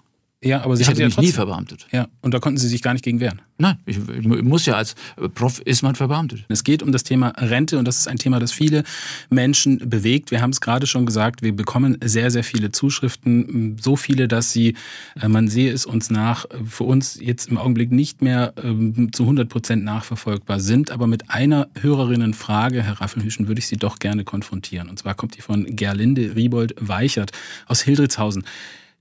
Ja, 0.42 0.62
aber 0.62 0.76
Sie 0.76 0.82
ich 0.82 0.88
hatte 0.88 1.02
mich 1.02 1.16
ja 1.16 1.22
nie 1.22 1.32
verbeamtet. 1.32 1.86
Ja, 1.90 2.08
und 2.20 2.34
da 2.34 2.38
konnten 2.38 2.58
Sie 2.58 2.68
sich 2.68 2.82
gar 2.82 2.92
nicht 2.92 3.04
gegen 3.04 3.18
wehren. 3.20 3.40
Nein, 3.56 3.78
ich, 3.86 3.96
ich 3.96 4.26
muss 4.26 4.66
ja 4.66 4.74
als 4.74 4.94
Prof 5.34 5.60
ist 5.60 5.82
man 5.82 5.94
verbeamtet. 5.94 6.44
Es 6.48 6.64
geht 6.64 6.82
um 6.82 6.92
das 6.92 7.02
Thema 7.04 7.28
Rente 7.38 7.78
und 7.78 7.86
das 7.86 7.98
ist 7.98 8.08
ein 8.08 8.18
Thema, 8.18 8.40
das 8.40 8.52
viele 8.52 8.82
Menschen 9.30 9.88
bewegt. 9.88 10.32
Wir 10.32 10.42
haben 10.42 10.50
es 10.50 10.60
gerade 10.60 10.86
schon 10.86 11.06
gesagt, 11.06 11.42
wir 11.42 11.54
bekommen 11.54 11.96
sehr, 12.04 12.30
sehr 12.30 12.44
viele 12.44 12.72
Zuschriften, 12.72 13.76
so 13.80 13.96
viele, 13.96 14.28
dass 14.28 14.52
sie, 14.52 14.74
äh, 15.20 15.28
man 15.28 15.48
sehe 15.48 15.72
es 15.72 15.86
uns 15.86 16.10
nach, 16.10 16.46
für 16.66 16.84
uns 16.84 17.18
jetzt 17.20 17.48
im 17.48 17.56
Augenblick 17.56 17.90
nicht 17.90 18.20
mehr 18.20 18.52
ähm, 18.62 19.12
zu 19.12 19.22
100 19.22 19.48
Prozent 19.48 19.84
nachverfolgbar 19.84 20.60
sind. 20.60 20.90
Aber 20.90 21.06
mit 21.06 21.30
einer 21.30 21.68
Hörerinnenfrage, 21.80 22.82
Herr 22.82 23.00
Raffelhüschen, 23.00 23.48
würde 23.48 23.60
ich 23.60 23.66
Sie 23.66 23.76
doch 23.76 23.98
gerne 23.98 24.24
konfrontieren. 24.24 24.90
Und 24.90 24.98
zwar 24.98 25.14
kommt 25.14 25.36
die 25.36 25.42
von 25.42 25.76
Gerlinde 25.76 26.34
Riebold-Weichert 26.34 27.30
aus 27.66 27.80
Hildritzhausen. 27.82 28.44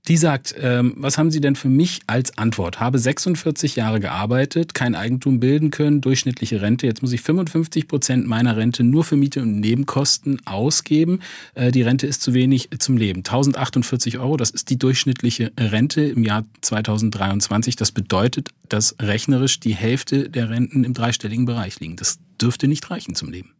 Die 0.06 0.18
sagt, 0.18 0.54
ähm, 0.60 0.92
was 0.96 1.16
haben 1.16 1.30
Sie 1.30 1.40
denn 1.40 1.56
für 1.56 1.70
mich 1.70 2.00
als 2.06 2.36
Antwort? 2.36 2.78
Habe 2.78 2.98
46 2.98 3.76
Jahre 3.76 4.00
gearbeitet, 4.00 4.74
kein 4.74 4.94
Eigentum 4.94 5.40
bilden 5.40 5.70
können, 5.70 6.02
durchschnittliche 6.02 6.60
Rente. 6.60 6.86
Jetzt 6.86 7.00
muss 7.00 7.12
ich 7.12 7.22
55 7.22 7.88
Prozent 7.88 8.26
meiner 8.26 8.58
Rente 8.58 8.84
nur 8.84 9.04
für 9.04 9.16
Miete 9.16 9.40
und 9.40 9.60
Nebenkosten 9.60 10.46
ausgeben. 10.46 11.20
Äh, 11.54 11.72
die 11.72 11.80
Rente 11.80 12.06
ist 12.06 12.20
zu 12.20 12.34
wenig 12.34 12.68
zum 12.78 12.98
Leben. 12.98 13.20
1048 13.20 14.18
Euro, 14.18 14.36
das 14.36 14.50
ist 14.50 14.68
die 14.68 14.78
durchschnittliche 14.78 15.52
Rente 15.58 16.02
im 16.02 16.22
Jahr 16.22 16.44
2023. 16.60 17.74
Das 17.76 17.90
bedeutet, 17.90 18.50
dass 18.68 18.96
rechnerisch 19.00 19.58
die 19.58 19.74
Hälfte 19.74 20.28
der 20.28 20.50
Renten 20.50 20.84
im 20.84 20.92
dreistelligen 20.92 21.46
Bereich 21.46 21.80
liegen. 21.80 21.96
Das 21.96 22.18
dürfte 22.38 22.68
nicht 22.68 22.90
reichen 22.90 23.14
zum 23.14 23.30
Leben. 23.30 23.54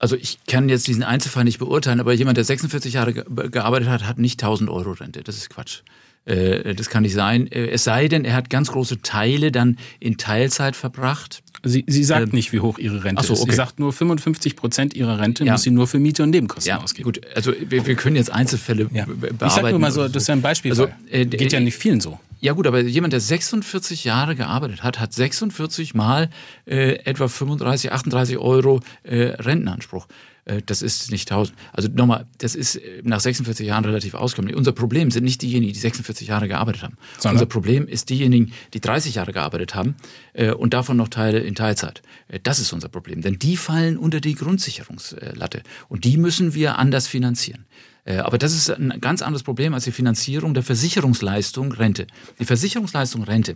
Also 0.00 0.16
ich 0.16 0.38
kann 0.46 0.70
jetzt 0.70 0.88
diesen 0.88 1.02
Einzelfall 1.02 1.44
nicht 1.44 1.58
beurteilen, 1.58 2.00
aber 2.00 2.14
jemand, 2.14 2.38
der 2.38 2.44
46 2.44 2.94
Jahre 2.94 3.12
gearbeitet 3.12 3.88
hat, 3.88 4.06
hat 4.06 4.18
nicht 4.18 4.42
1000 4.42 4.70
Euro 4.70 4.92
Rente. 4.92 5.22
Das 5.22 5.36
ist 5.36 5.50
Quatsch. 5.50 5.82
Äh, 6.24 6.74
das 6.74 6.88
kann 6.88 7.02
nicht 7.02 7.12
sein. 7.12 7.46
Äh, 7.52 7.68
es 7.68 7.84
sei 7.84 8.08
denn, 8.08 8.24
er 8.24 8.32
hat 8.32 8.48
ganz 8.48 8.72
große 8.72 9.02
Teile 9.02 9.52
dann 9.52 9.76
in 10.00 10.16
Teilzeit 10.16 10.74
verbracht. 10.74 11.42
Sie, 11.62 11.84
sie 11.86 12.02
sagt 12.02 12.28
ähm, 12.28 12.30
nicht, 12.32 12.50
wie 12.52 12.60
hoch 12.60 12.78
ihre 12.78 13.04
Rente 13.04 13.22
so, 13.22 13.34
ist. 13.34 13.40
Okay. 13.40 13.50
Sie 13.50 13.56
sagt 13.56 13.78
nur 13.78 13.92
55 13.92 14.56
Prozent 14.56 14.94
ihrer 14.94 15.18
Rente 15.18 15.44
ja. 15.44 15.52
muss 15.52 15.62
sie 15.62 15.70
nur 15.70 15.86
für 15.86 15.98
Miete 15.98 16.22
und 16.22 16.30
Nebenkosten 16.30 16.70
ja, 16.70 16.80
ausgeben. 16.80 17.04
Gut, 17.04 17.20
also 17.34 17.52
wir, 17.60 17.86
wir 17.86 17.94
können 17.94 18.16
jetzt 18.16 18.32
Einzelfälle 18.32 18.88
ja. 18.92 19.04
bearbeiten. 19.04 19.46
Ich 19.46 19.52
sag 19.52 19.70
nur 19.70 19.78
mal 19.78 19.92
so, 19.92 20.08
das 20.08 20.22
ist 20.22 20.28
ja 20.28 20.34
ein 20.34 20.40
Beispiel. 20.40 20.72
Also, 20.72 20.88
äh, 21.10 21.26
Geht 21.26 21.52
ja 21.52 21.60
nicht 21.60 21.76
vielen 21.76 22.00
so. 22.00 22.18
Ja 22.40 22.54
gut, 22.54 22.66
aber 22.66 22.80
jemand, 22.80 23.12
der 23.12 23.20
46 23.20 24.04
Jahre 24.04 24.34
gearbeitet 24.34 24.82
hat, 24.82 24.98
hat 24.98 25.12
46 25.12 25.94
mal 25.94 26.30
äh, 26.66 26.94
etwa 27.04 27.28
35, 27.28 27.92
38 27.92 28.38
Euro 28.38 28.80
äh, 29.02 29.34
Rentenanspruch. 29.38 30.06
Äh, 30.46 30.62
das 30.64 30.82
ist 30.82 31.10
nicht 31.10 31.30
1000. 31.30 31.56
Also 31.72 31.88
nochmal, 31.92 32.26
das 32.38 32.54
ist 32.54 32.76
äh, 32.76 33.02
nach 33.04 33.20
46 33.20 33.66
Jahren 33.66 33.84
relativ 33.84 34.14
auskömmlich. 34.14 34.56
Unser 34.56 34.72
Problem 34.72 35.10
sind 35.10 35.24
nicht 35.24 35.42
diejenigen, 35.42 35.72
die 35.72 35.78
46 35.78 36.28
Jahre 36.28 36.48
gearbeitet 36.48 36.82
haben. 36.82 36.96
Sondern? 37.18 37.36
Unser 37.36 37.46
Problem 37.46 37.86
ist 37.86 38.10
diejenigen, 38.10 38.52
die 38.74 38.80
30 38.80 39.16
Jahre 39.16 39.32
gearbeitet 39.32 39.74
haben 39.74 39.96
äh, 40.32 40.52
und 40.52 40.74
davon 40.74 40.96
noch 40.96 41.08
Teile 41.08 41.40
in 41.40 41.54
Teilzeit. 41.54 42.02
Das 42.42 42.58
ist 42.58 42.72
unser 42.72 42.88
Problem. 42.88 43.20
Denn 43.20 43.38
die 43.38 43.56
fallen 43.56 43.96
unter 43.96 44.20
die 44.20 44.34
Grundsicherungslatte. 44.34 45.62
Und 45.88 46.04
die 46.04 46.16
müssen 46.16 46.54
wir 46.54 46.78
anders 46.78 47.06
finanzieren. 47.06 47.66
Äh, 48.10 48.18
aber 48.18 48.38
das 48.38 48.54
ist 48.54 48.70
ein 48.70 49.00
ganz 49.00 49.22
anderes 49.22 49.42
Problem 49.42 49.74
als 49.74 49.84
die 49.84 49.92
Finanzierung 49.92 50.54
der 50.54 50.62
Versicherungsleistung 50.62 51.72
Rente. 51.72 52.06
Die 52.38 52.44
Versicherungsleistung 52.44 53.22
Rente 53.22 53.54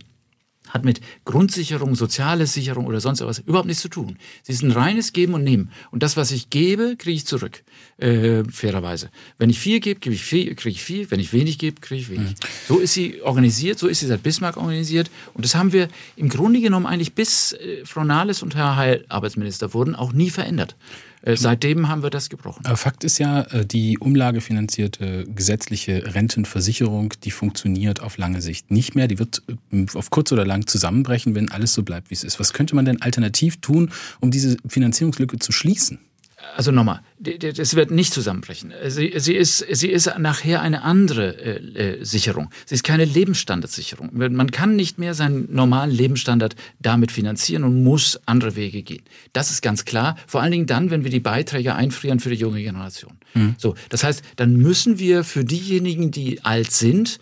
hat 0.69 0.83
mit 0.83 0.99
Grundsicherung, 1.25 1.93
soziale 1.93 2.47
Sicherung 2.47 2.87
oder 2.87 2.99
sonst 2.99 3.21
was 3.21 3.39
überhaupt 3.39 3.67
nichts 3.67 3.83
zu 3.83 3.89
tun. 3.89 4.17
Sie 4.43 4.51
ist 4.51 4.63
ein 4.63 4.71
reines 4.71 5.13
Geben 5.13 5.35
und 5.35 5.43
Nehmen. 5.43 5.71
Und 5.91 6.01
das, 6.01 6.17
was 6.17 6.31
ich 6.31 6.49
gebe, 6.49 6.95
kriege 6.97 7.15
ich 7.15 7.25
zurück, 7.25 7.63
äh, 7.97 8.43
fairerweise. 8.49 9.09
Wenn 9.37 9.49
ich 9.49 9.59
viel 9.59 9.79
gebe, 9.79 9.99
kriege 9.99 10.15
ich 10.15 10.23
viel, 10.23 10.55
kriege 10.55 10.75
ich 10.75 10.81
viel. 10.81 11.09
Wenn 11.11 11.19
ich 11.19 11.33
wenig 11.33 11.59
gebe, 11.59 11.79
kriege 11.81 12.01
ich 12.01 12.09
wenig. 12.09 12.31
Mhm. 12.31 12.47
So 12.67 12.79
ist 12.79 12.93
sie 12.93 13.21
organisiert, 13.21 13.77
so 13.77 13.87
ist 13.87 13.99
sie 13.99 14.07
seit 14.07 14.23
Bismarck 14.23 14.57
organisiert. 14.57 15.11
Und 15.33 15.45
das 15.45 15.53
haben 15.53 15.71
wir 15.71 15.87
im 16.15 16.29
Grunde 16.29 16.59
genommen 16.61 16.87
eigentlich 16.87 17.13
bis 17.13 17.53
äh, 17.53 17.85
Frau 17.85 18.03
Nahles 18.03 18.41
und 18.41 18.55
Herr 18.55 18.75
Heil 18.75 19.05
Arbeitsminister 19.07 19.73
wurden 19.73 19.95
auch 19.95 20.13
nie 20.13 20.31
verändert. 20.31 20.75
Äh, 21.25 21.35
seitdem 21.35 21.89
haben 21.89 22.03
wir 22.03 22.11
das 22.11 22.29
gebrochen. 22.29 22.65
Aber 22.65 22.77
Fakt 22.77 23.03
ist 23.03 23.17
ja, 23.17 23.41
äh, 23.41 23.65
die 23.65 23.97
umlagefinanzierte 23.97 25.25
gesetzliche 25.27 26.13
Rentenversicherung, 26.13 27.13
die 27.23 27.31
funktioniert 27.31 28.01
auf 28.01 28.17
lange 28.17 28.41
Sicht 28.41 28.71
nicht 28.71 28.95
mehr. 28.95 29.07
Die 29.07 29.19
wird 29.19 29.41
äh, 29.71 29.85
auf 29.95 30.11
kurz 30.11 30.31
oder 30.31 30.45
lang 30.45 30.67
zusammenbrechen, 30.67 31.35
wenn 31.35 31.51
alles 31.51 31.73
so 31.73 31.83
bleibt, 31.83 32.11
wie 32.11 32.13
es 32.13 32.23
ist. 32.23 32.39
Was 32.39 32.53
könnte 32.53 32.75
man 32.75 32.85
denn 32.85 33.01
alternativ 33.01 33.57
tun, 33.57 33.91
um 34.19 34.29
diese 34.31 34.57
Finanzierungslücke 34.67 35.39
zu 35.39 35.51
schließen? 35.51 35.99
Also 36.55 36.71
nochmal, 36.71 37.01
das 37.19 37.75
wird 37.75 37.91
nicht 37.91 38.13
zusammenbrechen. 38.13 38.73
Sie, 38.87 39.13
sie, 39.17 39.33
ist, 39.33 39.65
sie 39.69 39.89
ist 39.89 40.11
nachher 40.17 40.61
eine 40.61 40.83
andere 40.83 41.37
äh, 41.37 41.99
äh, 41.99 42.03
Sicherung. 42.03 42.49
Sie 42.65 42.75
ist 42.75 42.83
keine 42.83 43.05
Lebensstandardsicherung. 43.05 44.11
Man 44.13 44.51
kann 44.51 44.75
nicht 44.75 44.97
mehr 44.97 45.13
seinen 45.13 45.53
normalen 45.53 45.91
Lebensstandard 45.91 46.55
damit 46.79 47.11
finanzieren 47.11 47.63
und 47.63 47.83
muss 47.83 48.19
andere 48.25 48.55
Wege 48.55 48.83
gehen. 48.83 49.03
Das 49.33 49.51
ist 49.51 49.61
ganz 49.61 49.85
klar. 49.85 50.15
Vor 50.27 50.41
allen 50.41 50.51
Dingen 50.51 50.67
dann, 50.67 50.91
wenn 50.91 51.03
wir 51.03 51.11
die 51.11 51.19
Beiträge 51.19 51.75
einfrieren 51.75 52.19
für 52.19 52.29
die 52.29 52.35
junge 52.35 52.61
Generation. 52.61 53.13
Mhm. 53.33 53.55
So, 53.57 53.75
das 53.89 54.03
heißt, 54.03 54.23
dann 54.35 54.55
müssen 54.57 54.99
wir 54.99 55.23
für 55.23 55.43
diejenigen, 55.43 56.11
die 56.11 56.43
alt 56.43 56.71
sind, 56.71 57.19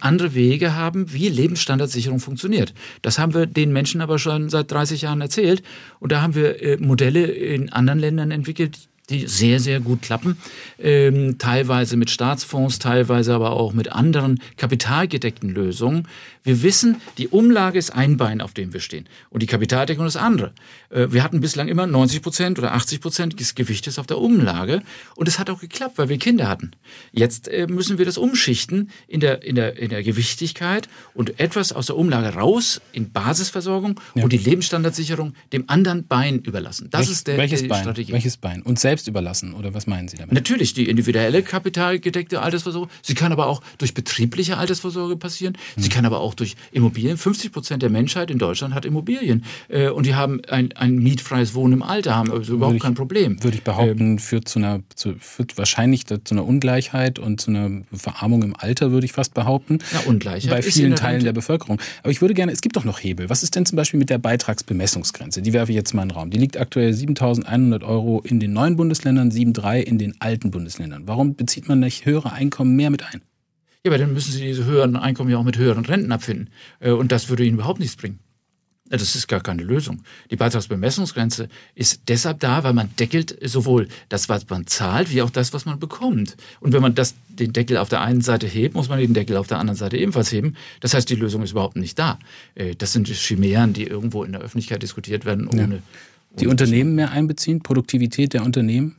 andere 0.00 0.34
Wege 0.34 0.74
haben, 0.74 1.12
wie 1.12 1.28
Lebensstandardsicherung 1.28 2.18
funktioniert. 2.18 2.72
Das 3.02 3.18
haben 3.18 3.34
wir 3.34 3.46
den 3.46 3.72
Menschen 3.72 4.00
aber 4.00 4.18
schon 4.18 4.48
seit 4.48 4.70
30 4.70 5.02
Jahren 5.02 5.20
erzählt. 5.20 5.62
Und 6.00 6.12
da 6.12 6.22
haben 6.22 6.34
wir 6.34 6.62
äh, 6.62 6.76
Modelle 6.78 7.26
in 7.26 7.70
anderen 7.72 7.98
Ländern 7.98 8.30
entwickelt, 8.30 8.88
die 9.10 9.26
sehr, 9.26 9.60
sehr 9.60 9.80
gut 9.80 10.02
klappen. 10.02 10.36
Ähm, 10.78 11.38
teilweise 11.38 11.96
mit 11.96 12.10
Staatsfonds, 12.10 12.78
teilweise 12.78 13.34
aber 13.34 13.52
auch 13.52 13.72
mit 13.72 13.92
anderen 13.92 14.40
kapitalgedeckten 14.56 15.50
Lösungen. 15.50 16.08
Wir 16.42 16.62
wissen, 16.62 17.00
die 17.18 17.28
Umlage 17.28 17.76
ist 17.76 17.90
ein 17.90 18.16
Bein, 18.16 18.40
auf 18.40 18.54
dem 18.54 18.72
wir 18.72 18.78
stehen. 18.78 19.08
Und 19.30 19.42
die 19.42 19.46
Kapitaldeckung 19.46 20.06
ist 20.06 20.16
andere. 20.16 20.52
Äh, 20.90 21.08
wir 21.10 21.24
hatten 21.24 21.40
bislang 21.40 21.66
immer 21.66 21.86
90 21.86 22.22
Prozent 22.22 22.58
oder 22.58 22.72
80 22.72 23.00
Prozent 23.00 23.40
des 23.40 23.54
Gewichtes 23.56 23.98
auf 23.98 24.06
der 24.06 24.18
Umlage. 24.18 24.82
Und 25.16 25.26
es 25.26 25.38
hat 25.38 25.50
auch 25.50 25.60
geklappt, 25.60 25.98
weil 25.98 26.08
wir 26.08 26.18
Kinder 26.18 26.48
hatten. 26.48 26.70
Jetzt 27.12 27.48
äh, 27.48 27.66
müssen 27.66 27.98
wir 27.98 28.04
das 28.04 28.16
umschichten 28.16 28.90
in 29.08 29.20
der, 29.20 29.42
in 29.42 29.56
der, 29.56 29.76
in 29.76 29.90
der 29.90 30.04
Gewichtigkeit 30.04 30.88
und 31.14 31.40
etwas 31.40 31.72
aus 31.72 31.86
der 31.86 31.96
Umlage 31.96 32.34
raus 32.34 32.80
in 32.92 33.10
Basisversorgung 33.10 34.00
ja. 34.14 34.22
und 34.22 34.32
die 34.32 34.38
Lebensstandardsicherung 34.38 35.34
dem 35.52 35.64
anderen 35.66 36.06
Bein 36.06 36.38
überlassen. 36.38 36.88
Das 36.90 37.00
Welch, 37.00 37.10
ist 37.10 37.26
der, 37.26 37.38
welches 37.38 37.62
die 37.62 37.68
Bein? 37.68 37.80
Strategie. 37.80 38.12
Welches 38.12 38.36
Bein? 38.36 38.62
Und 38.62 38.78
selbst 38.78 38.95
überlassen, 39.06 39.54
oder 39.54 39.74
was 39.74 39.86
meinen 39.86 40.08
Sie 40.08 40.16
damit? 40.16 40.32
Natürlich, 40.32 40.74
die 40.74 40.88
individuelle 40.88 41.42
kapitalgedeckte 41.42 42.40
Altersvorsorge. 42.40 42.90
Sie 43.02 43.14
kann 43.14 43.32
aber 43.32 43.46
auch 43.46 43.62
durch 43.78 43.94
betriebliche 43.94 44.56
Altersvorsorge 44.56 45.16
passieren. 45.16 45.56
Sie 45.76 45.84
hm. 45.84 45.90
kann 45.90 46.06
aber 46.06 46.20
auch 46.20 46.34
durch 46.34 46.56
Immobilien. 46.72 47.16
50 47.16 47.52
Prozent 47.52 47.82
der 47.82 47.90
Menschheit 47.90 48.30
in 48.30 48.38
Deutschland 48.38 48.74
hat 48.74 48.84
Immobilien. 48.84 49.44
Äh, 49.68 49.88
und 49.88 50.06
die 50.06 50.14
haben 50.14 50.40
ein, 50.48 50.72
ein 50.72 50.96
mietfreies 50.96 51.54
Wohnen 51.54 51.74
im 51.74 51.82
Alter, 51.82 52.16
haben 52.16 52.30
also 52.30 52.54
überhaupt 52.54 52.76
ich, 52.76 52.82
kein 52.82 52.94
Problem. 52.94 53.42
Würde 53.42 53.56
ich 53.56 53.62
behaupten, 53.62 54.12
ähm, 54.12 54.18
führt, 54.18 54.48
zu 54.48 54.58
einer, 54.58 54.80
zu, 54.94 55.14
führt 55.18 55.58
wahrscheinlich 55.58 56.06
zu 56.06 56.18
einer 56.30 56.44
Ungleichheit 56.44 57.18
und 57.18 57.40
zu 57.40 57.50
einer 57.50 57.82
Verarmung 57.92 58.42
im 58.42 58.56
Alter, 58.56 58.90
würde 58.90 59.04
ich 59.04 59.12
fast 59.12 59.34
behaupten. 59.34 59.78
Ja, 59.92 60.00
Ungleichheit. 60.06 60.50
Bei 60.50 60.62
vielen 60.62 60.90
der 60.90 60.98
Teilen 60.98 61.24
der 61.24 61.32
Bevölkerung. 61.32 61.80
Aber 62.02 62.10
ich 62.10 62.20
würde 62.20 62.34
gerne, 62.34 62.52
es 62.52 62.60
gibt 62.60 62.76
doch 62.76 62.84
noch 62.84 63.02
Hebel. 63.02 63.28
Was 63.28 63.42
ist 63.42 63.54
denn 63.54 63.66
zum 63.66 63.76
Beispiel 63.76 63.98
mit 63.98 64.10
der 64.10 64.18
Beitragsbemessungsgrenze? 64.18 65.42
Die 65.42 65.52
werfe 65.52 65.72
ich 65.72 65.76
jetzt 65.76 65.94
mal 65.94 66.02
in 66.02 66.08
den 66.08 66.16
Raum. 66.16 66.30
Die 66.30 66.38
liegt 66.38 66.56
aktuell 66.56 66.92
7.100 66.92 67.84
Euro 67.84 68.22
in 68.24 68.40
den 68.40 68.52
neuen 68.52 68.76
Bundesländern, 68.86 69.32
7.3 69.32 69.80
in 69.80 69.98
den 69.98 70.14
alten 70.20 70.52
Bundesländern. 70.52 71.08
Warum 71.08 71.34
bezieht 71.34 71.68
man 71.68 71.80
nicht 71.80 72.06
höhere 72.06 72.32
Einkommen 72.32 72.76
mehr 72.76 72.90
mit 72.90 73.02
ein? 73.02 73.20
Ja, 73.84 73.90
aber 73.90 73.98
dann 73.98 74.12
müssen 74.12 74.30
Sie 74.30 74.40
diese 74.40 74.64
höheren 74.64 74.94
Einkommen 74.96 75.28
ja 75.30 75.38
auch 75.38 75.44
mit 75.44 75.58
höheren 75.58 75.84
Renten 75.84 76.12
abfinden. 76.12 76.50
Äh, 76.78 76.92
und 76.92 77.10
das 77.10 77.28
würde 77.28 77.44
Ihnen 77.44 77.56
überhaupt 77.56 77.80
nichts 77.80 77.96
bringen. 77.96 78.20
Das 78.88 79.16
ist 79.16 79.26
gar 79.26 79.40
keine 79.40 79.64
Lösung. 79.64 80.02
Die 80.30 80.36
Beitragsbemessungsgrenze 80.36 81.48
ist 81.74 82.02
deshalb 82.06 82.38
da, 82.38 82.62
weil 82.62 82.72
man 82.72 82.88
deckelt 83.00 83.36
sowohl 83.42 83.88
das, 84.08 84.28
was 84.28 84.48
man 84.48 84.68
zahlt, 84.68 85.10
wie 85.10 85.22
auch 85.22 85.30
das, 85.30 85.52
was 85.52 85.64
man 85.64 85.80
bekommt. 85.80 86.36
Und 86.60 86.72
wenn 86.72 86.82
man 86.82 86.94
das, 86.94 87.14
den 87.28 87.52
Deckel 87.52 87.78
auf 87.78 87.88
der 87.88 88.02
einen 88.02 88.20
Seite 88.20 88.46
hebt, 88.46 88.76
muss 88.76 88.88
man 88.88 89.00
den 89.00 89.12
Deckel 89.12 89.38
auf 89.38 89.48
der 89.48 89.58
anderen 89.58 89.76
Seite 89.76 89.96
ebenfalls 89.96 90.30
heben. 90.30 90.54
Das 90.80 90.94
heißt, 90.94 91.10
die 91.10 91.16
Lösung 91.16 91.42
ist 91.42 91.50
überhaupt 91.50 91.76
nicht 91.76 91.98
da. 91.98 92.20
Äh, 92.54 92.76
das 92.76 92.92
sind 92.92 93.08
Chimären, 93.08 93.72
die 93.72 93.84
irgendwo 93.84 94.22
in 94.22 94.32
der 94.32 94.40
Öffentlichkeit 94.40 94.82
diskutiert 94.82 95.24
werden, 95.24 95.48
ohne. 95.48 95.76
Ja. 95.76 95.82
Die 96.38 96.46
Unternehmen 96.46 96.94
mehr 96.94 97.12
einbeziehen, 97.12 97.62
Produktivität 97.62 98.34
der 98.34 98.44
Unternehmen? 98.44 98.96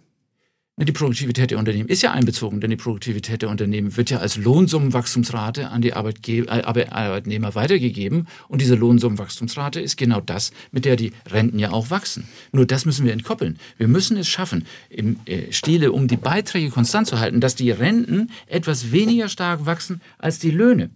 Die 0.79 0.91
Produktivität 0.91 1.49
der 1.49 1.57
Unternehmen 1.57 1.89
ist 1.89 2.03
ja 2.03 2.11
einbezogen, 2.11 2.61
denn 2.61 2.69
die 2.69 2.75
Produktivität 2.75 3.41
der 3.41 3.49
Unternehmen 3.49 3.97
wird 3.97 4.11
ja 4.11 4.19
als 4.19 4.37
Lohnsummenwachstumsrate 4.37 5.69
an 5.69 5.81
die 5.81 5.93
Arbeitge 5.93 6.45
äh, 6.45 6.61
Arbeitnehmer 6.61 7.55
weitergegeben. 7.55 8.27
Und 8.47 8.61
diese 8.61 8.75
Lohnsummenwachstumsrate 8.75 9.81
ist 9.81 9.97
genau 9.97 10.21
das, 10.21 10.51
mit 10.71 10.85
der 10.85 10.95
die 10.95 11.13
Renten 11.31 11.57
ja 11.57 11.71
auch 11.71 11.89
wachsen. 11.89 12.27
Nur 12.51 12.67
das 12.67 12.85
müssen 12.85 13.07
wir 13.07 13.13
entkoppeln. 13.13 13.57
Wir 13.79 13.87
müssen 13.87 14.17
es 14.17 14.27
schaffen, 14.27 14.67
im 14.91 15.19
äh, 15.25 15.51
Stile, 15.51 15.91
um 15.91 16.07
die 16.07 16.15
Beiträge 16.15 16.69
konstant 16.69 17.07
zu 17.07 17.19
halten, 17.19 17.41
dass 17.41 17.55
die 17.55 17.71
Renten 17.71 18.29
etwas 18.45 18.91
weniger 18.91 19.29
stark 19.29 19.65
wachsen 19.65 20.01
als 20.19 20.37
die 20.37 20.51
Löhne. 20.51 20.91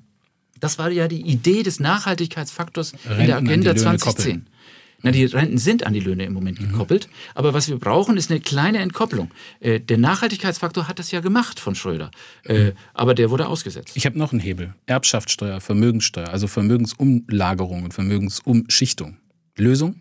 Das 0.60 0.78
war 0.78 0.92
ja 0.92 1.08
die 1.08 1.22
Idee 1.22 1.64
des 1.64 1.80
Nachhaltigkeitsfaktors 1.80 2.94
Renten 2.94 3.20
in 3.20 3.26
der 3.26 3.38
Agenda 3.38 3.76
2010. 3.76 4.32
Koppeln. 4.32 4.51
Na, 5.04 5.12
die 5.12 5.26
Renten 5.26 5.58
sind 5.58 5.86
an 5.86 5.94
die 5.94 6.00
Löhne 6.00 6.26
im 6.26 6.34
Moment 6.34 6.60
mhm. 6.60 6.72
gekoppelt. 6.72 7.10
Aber 7.36 7.54
was 7.54 7.70
wir 7.70 7.78
brauchen, 7.78 8.18
ist 8.18 8.32
eine 8.32 8.40
kleine 8.40 8.80
Entkopplung. 8.80 9.32
Äh, 9.60 9.80
der 9.80 9.98
Nachhaltigkeitsfaktor 9.98 10.88
hat 10.88 11.00
das 11.00 11.12
ja 11.12 11.20
gemacht 11.20 11.60
von 11.60 11.76
Schröder. 11.76 12.12
Äh, 12.46 12.66
mhm. 12.66 12.72
aber 12.94 13.14
der 13.14 13.30
wurde 13.30 13.48
ausgesetzt. 13.48 13.96
Ich 13.96 14.06
habe 14.06 14.18
noch 14.18 14.32
einen 14.32 14.42
Hebel. 14.42 14.74
Erbschaftssteuer, 14.86 15.62
Vermögenssteuer, 15.62 16.30
also 16.30 16.48
Vermögensumlagerung 16.48 17.84
und 17.84 17.94
Vermögensumschichtung. 17.94 19.18
Lösung? 19.58 19.96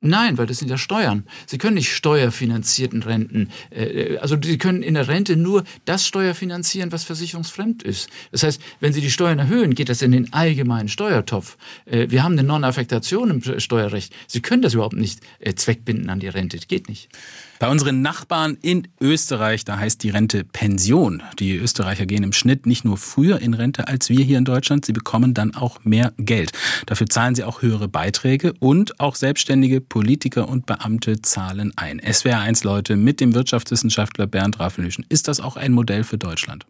Nein, 0.00 0.38
weil 0.38 0.46
das 0.46 0.58
sind 0.58 0.70
ja 0.70 0.78
Steuern. 0.78 1.24
Sie 1.46 1.58
können 1.58 1.74
nicht 1.74 1.92
steuerfinanzierten 1.92 3.02
Renten, 3.02 3.50
äh, 3.70 4.16
also 4.18 4.36
Sie 4.40 4.56
können 4.56 4.84
in 4.84 4.94
der 4.94 5.08
Rente 5.08 5.36
nur 5.36 5.64
das 5.86 6.06
steuerfinanzieren, 6.06 6.92
was 6.92 7.02
versicherungsfremd 7.02 7.82
ist. 7.82 8.08
Das 8.30 8.44
heißt, 8.44 8.60
wenn 8.78 8.92
Sie 8.92 9.00
die 9.00 9.10
Steuern 9.10 9.40
erhöhen, 9.40 9.74
geht 9.74 9.88
das 9.88 10.00
in 10.00 10.12
den 10.12 10.32
allgemeinen 10.32 10.88
Steuertopf. 10.88 11.56
Äh, 11.84 12.10
wir 12.10 12.22
haben 12.22 12.32
eine 12.32 12.44
Non-Affektation 12.44 13.30
im 13.30 13.60
Steuerrecht. 13.60 14.14
Sie 14.28 14.40
können 14.40 14.62
das 14.62 14.74
überhaupt 14.74 14.94
nicht 14.94 15.20
äh, 15.40 15.54
zweckbinden 15.54 16.08
an 16.10 16.20
die 16.20 16.28
Rente. 16.28 16.58
Das 16.58 16.68
geht 16.68 16.88
nicht. 16.88 17.08
Bei 17.58 17.68
unseren 17.68 18.02
Nachbarn 18.02 18.56
in 18.62 18.86
Österreich, 19.00 19.64
da 19.64 19.78
heißt 19.78 20.04
die 20.04 20.10
Rente 20.10 20.44
Pension. 20.44 21.24
Die 21.40 21.56
Österreicher 21.56 22.06
gehen 22.06 22.22
im 22.22 22.32
Schnitt 22.32 22.66
nicht 22.66 22.84
nur 22.84 22.96
früher 22.96 23.40
in 23.40 23.52
Rente 23.52 23.88
als 23.88 24.08
wir 24.08 24.24
hier 24.24 24.38
in 24.38 24.44
Deutschland, 24.44 24.84
sie 24.84 24.92
bekommen 24.92 25.34
dann 25.34 25.56
auch 25.56 25.84
mehr 25.84 26.12
Geld. 26.18 26.52
Dafür 26.86 27.08
zahlen 27.08 27.34
sie 27.34 27.42
auch 27.42 27.60
höhere 27.60 27.88
Beiträge 27.88 28.54
und 28.60 29.00
auch 29.00 29.16
selbstständige 29.16 29.80
Politiker 29.88 30.48
und 30.48 30.66
Beamte 30.66 31.22
zahlen 31.22 31.72
ein. 31.76 32.00
SWR1 32.00 32.64
Leute 32.64 32.96
mit 32.96 33.20
dem 33.20 33.34
Wirtschaftswissenschaftler 33.34 34.26
Bernd 34.26 34.60
Raffelüschen. 34.60 35.06
Ist 35.08 35.28
das 35.28 35.40
auch 35.40 35.56
ein 35.56 35.72
Modell 35.72 36.04
für 36.04 36.18
Deutschland? 36.18 36.66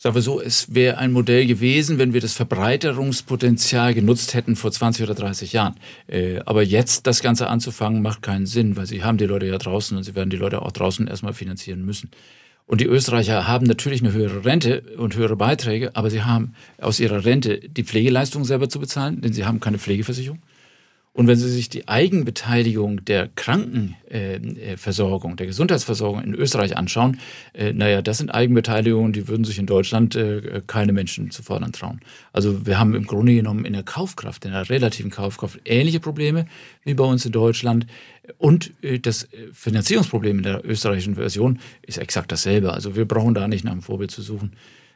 sagen 0.00 0.14
wir 0.14 0.22
so, 0.22 0.40
es 0.40 0.72
wäre 0.74 0.98
ein 0.98 1.10
Modell 1.12 1.46
gewesen, 1.46 1.98
wenn 1.98 2.12
wir 2.12 2.20
das 2.20 2.32
Verbreiterungspotenzial 2.32 3.94
genutzt 3.94 4.32
hätten 4.32 4.54
vor 4.54 4.70
20 4.70 5.02
oder 5.02 5.14
30 5.14 5.52
Jahren. 5.52 5.74
Äh, 6.06 6.38
aber 6.46 6.62
jetzt 6.62 7.08
das 7.08 7.20
Ganze 7.20 7.48
anzufangen, 7.48 8.00
macht 8.00 8.22
keinen 8.22 8.46
Sinn, 8.46 8.76
weil 8.76 8.86
sie 8.86 9.02
haben 9.02 9.18
die 9.18 9.26
Leute 9.26 9.46
ja 9.46 9.58
draußen 9.58 9.96
und 9.96 10.04
sie 10.04 10.14
werden 10.14 10.30
die 10.30 10.36
Leute 10.36 10.62
auch 10.62 10.70
draußen 10.70 11.08
erstmal 11.08 11.32
finanzieren 11.32 11.84
müssen. 11.84 12.10
Und 12.64 12.80
die 12.80 12.84
Österreicher 12.84 13.48
haben 13.48 13.66
natürlich 13.66 14.00
eine 14.02 14.12
höhere 14.12 14.44
Rente 14.44 14.82
und 14.98 15.16
höhere 15.16 15.36
Beiträge, 15.36 15.96
aber 15.96 16.10
sie 16.10 16.22
haben 16.22 16.54
aus 16.80 17.00
ihrer 17.00 17.24
Rente 17.24 17.58
die 17.58 17.82
Pflegeleistung 17.82 18.44
selber 18.44 18.68
zu 18.68 18.78
bezahlen, 18.78 19.20
denn 19.20 19.32
sie 19.32 19.46
haben 19.46 19.58
keine 19.58 19.78
Pflegeversicherung. 19.78 20.38
Und 21.18 21.26
wenn 21.26 21.34
Sie 21.34 21.50
sich 21.50 21.68
die 21.68 21.88
Eigenbeteiligung 21.88 23.04
der 23.04 23.28
Krankenversorgung, 23.34 25.34
der 25.34 25.48
Gesundheitsversorgung 25.48 26.22
in 26.22 26.32
Österreich 26.32 26.76
anschauen, 26.76 27.18
äh, 27.54 27.72
naja, 27.72 28.02
das 28.02 28.18
sind 28.18 28.30
Eigenbeteiligungen, 28.30 29.12
die 29.12 29.26
würden 29.26 29.44
sich 29.44 29.58
in 29.58 29.66
Deutschland 29.66 30.14
äh, 30.14 30.62
keine 30.68 30.92
Menschen 30.92 31.32
zu 31.32 31.42
fordern 31.42 31.72
trauen. 31.72 31.98
Also 32.32 32.66
wir 32.66 32.78
haben 32.78 32.94
im 32.94 33.04
Grunde 33.04 33.34
genommen 33.34 33.64
in 33.64 33.72
der 33.72 33.82
Kaufkraft, 33.82 34.44
in 34.44 34.52
der 34.52 34.70
relativen 34.70 35.10
Kaufkraft 35.10 35.58
ähnliche 35.64 35.98
Probleme 35.98 36.46
wie 36.84 36.94
bei 36.94 37.02
uns 37.02 37.26
in 37.26 37.32
Deutschland. 37.32 37.88
Und 38.36 38.72
äh, 38.82 39.00
das 39.00 39.26
Finanzierungsproblem 39.52 40.36
in 40.36 40.44
der 40.44 40.64
österreichischen 40.64 41.16
Version 41.16 41.58
ist 41.82 41.98
exakt 41.98 42.30
dasselbe. 42.30 42.72
Also 42.72 42.94
wir 42.94 43.08
brauchen 43.08 43.34
da 43.34 43.48
nicht 43.48 43.64
nach 43.64 43.72
einem 43.72 43.82
Vorbild 43.82 44.12
zu 44.12 44.22
suchen. 44.22 44.52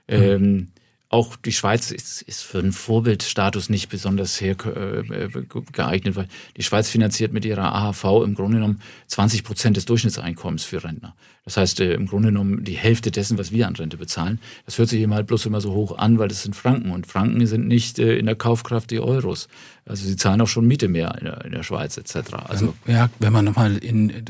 Mhm. 0.08 0.14
Ähm, 0.14 0.68
auch 1.12 1.37
die 1.37 1.53
Schweiz 1.53 1.90
ist, 1.90 2.22
ist 2.22 2.42
für 2.42 2.59
einen 2.59 2.72
Vorbildstatus 2.72 3.68
nicht 3.68 3.90
besonders 3.90 4.40
her, 4.40 4.57
äh, 4.64 5.29
geeignet, 5.72 6.16
weil 6.16 6.29
die 6.57 6.62
Schweiz 6.62 6.88
finanziert 6.88 7.33
mit 7.33 7.44
ihrer 7.44 7.75
AHV 7.75 8.25
im 8.25 8.35
Grunde 8.35 8.57
genommen 8.57 8.81
20 9.09 9.44
Prozent 9.44 9.77
des 9.77 9.85
Durchschnittseinkommens 9.85 10.64
für 10.64 10.83
Rentner. 10.83 11.14
Das 11.44 11.57
heißt, 11.57 11.81
äh, 11.81 11.94
im 11.94 12.07
Grunde 12.07 12.29
genommen 12.29 12.64
die 12.64 12.77
Hälfte 12.77 13.11
dessen, 13.11 13.37
was 13.37 13.53
wir 13.53 13.66
an 13.66 13.77
Rente 13.77 13.96
bezahlen. 13.96 14.40
Das 14.64 14.79
hört 14.79 14.88
sich 14.88 15.01
eben 15.01 15.12
halt 15.12 15.27
bloß 15.27 15.44
immer 15.46 15.61
so 15.61 15.72
hoch 15.72 15.98
an, 15.98 16.18
weil 16.18 16.29
das 16.29 16.42
sind 16.42 16.55
Franken. 16.55 16.90
Und 16.90 17.07
Franken 17.07 17.46
sind 17.46 17.66
nicht 17.66 17.98
äh, 17.98 18.16
in 18.16 18.27
der 18.27 18.37
Kaufkraft 18.37 18.90
die 18.90 19.01
Euros. 19.01 19.48
Also 19.85 20.07
sie 20.07 20.16
zahlen 20.16 20.40
auch 20.40 20.47
schon 20.49 20.66
Miete 20.66 20.88
mehr 20.88 21.16
in 21.18 21.25
der, 21.25 21.45
in 21.45 21.53
der 21.53 21.62
Schweiz 21.62 21.97
etc. 21.97 22.35
Also 22.49 22.75
ja, 22.87 23.11
wenn 23.18 23.33
man 23.33 23.45
nochmal 23.45 23.81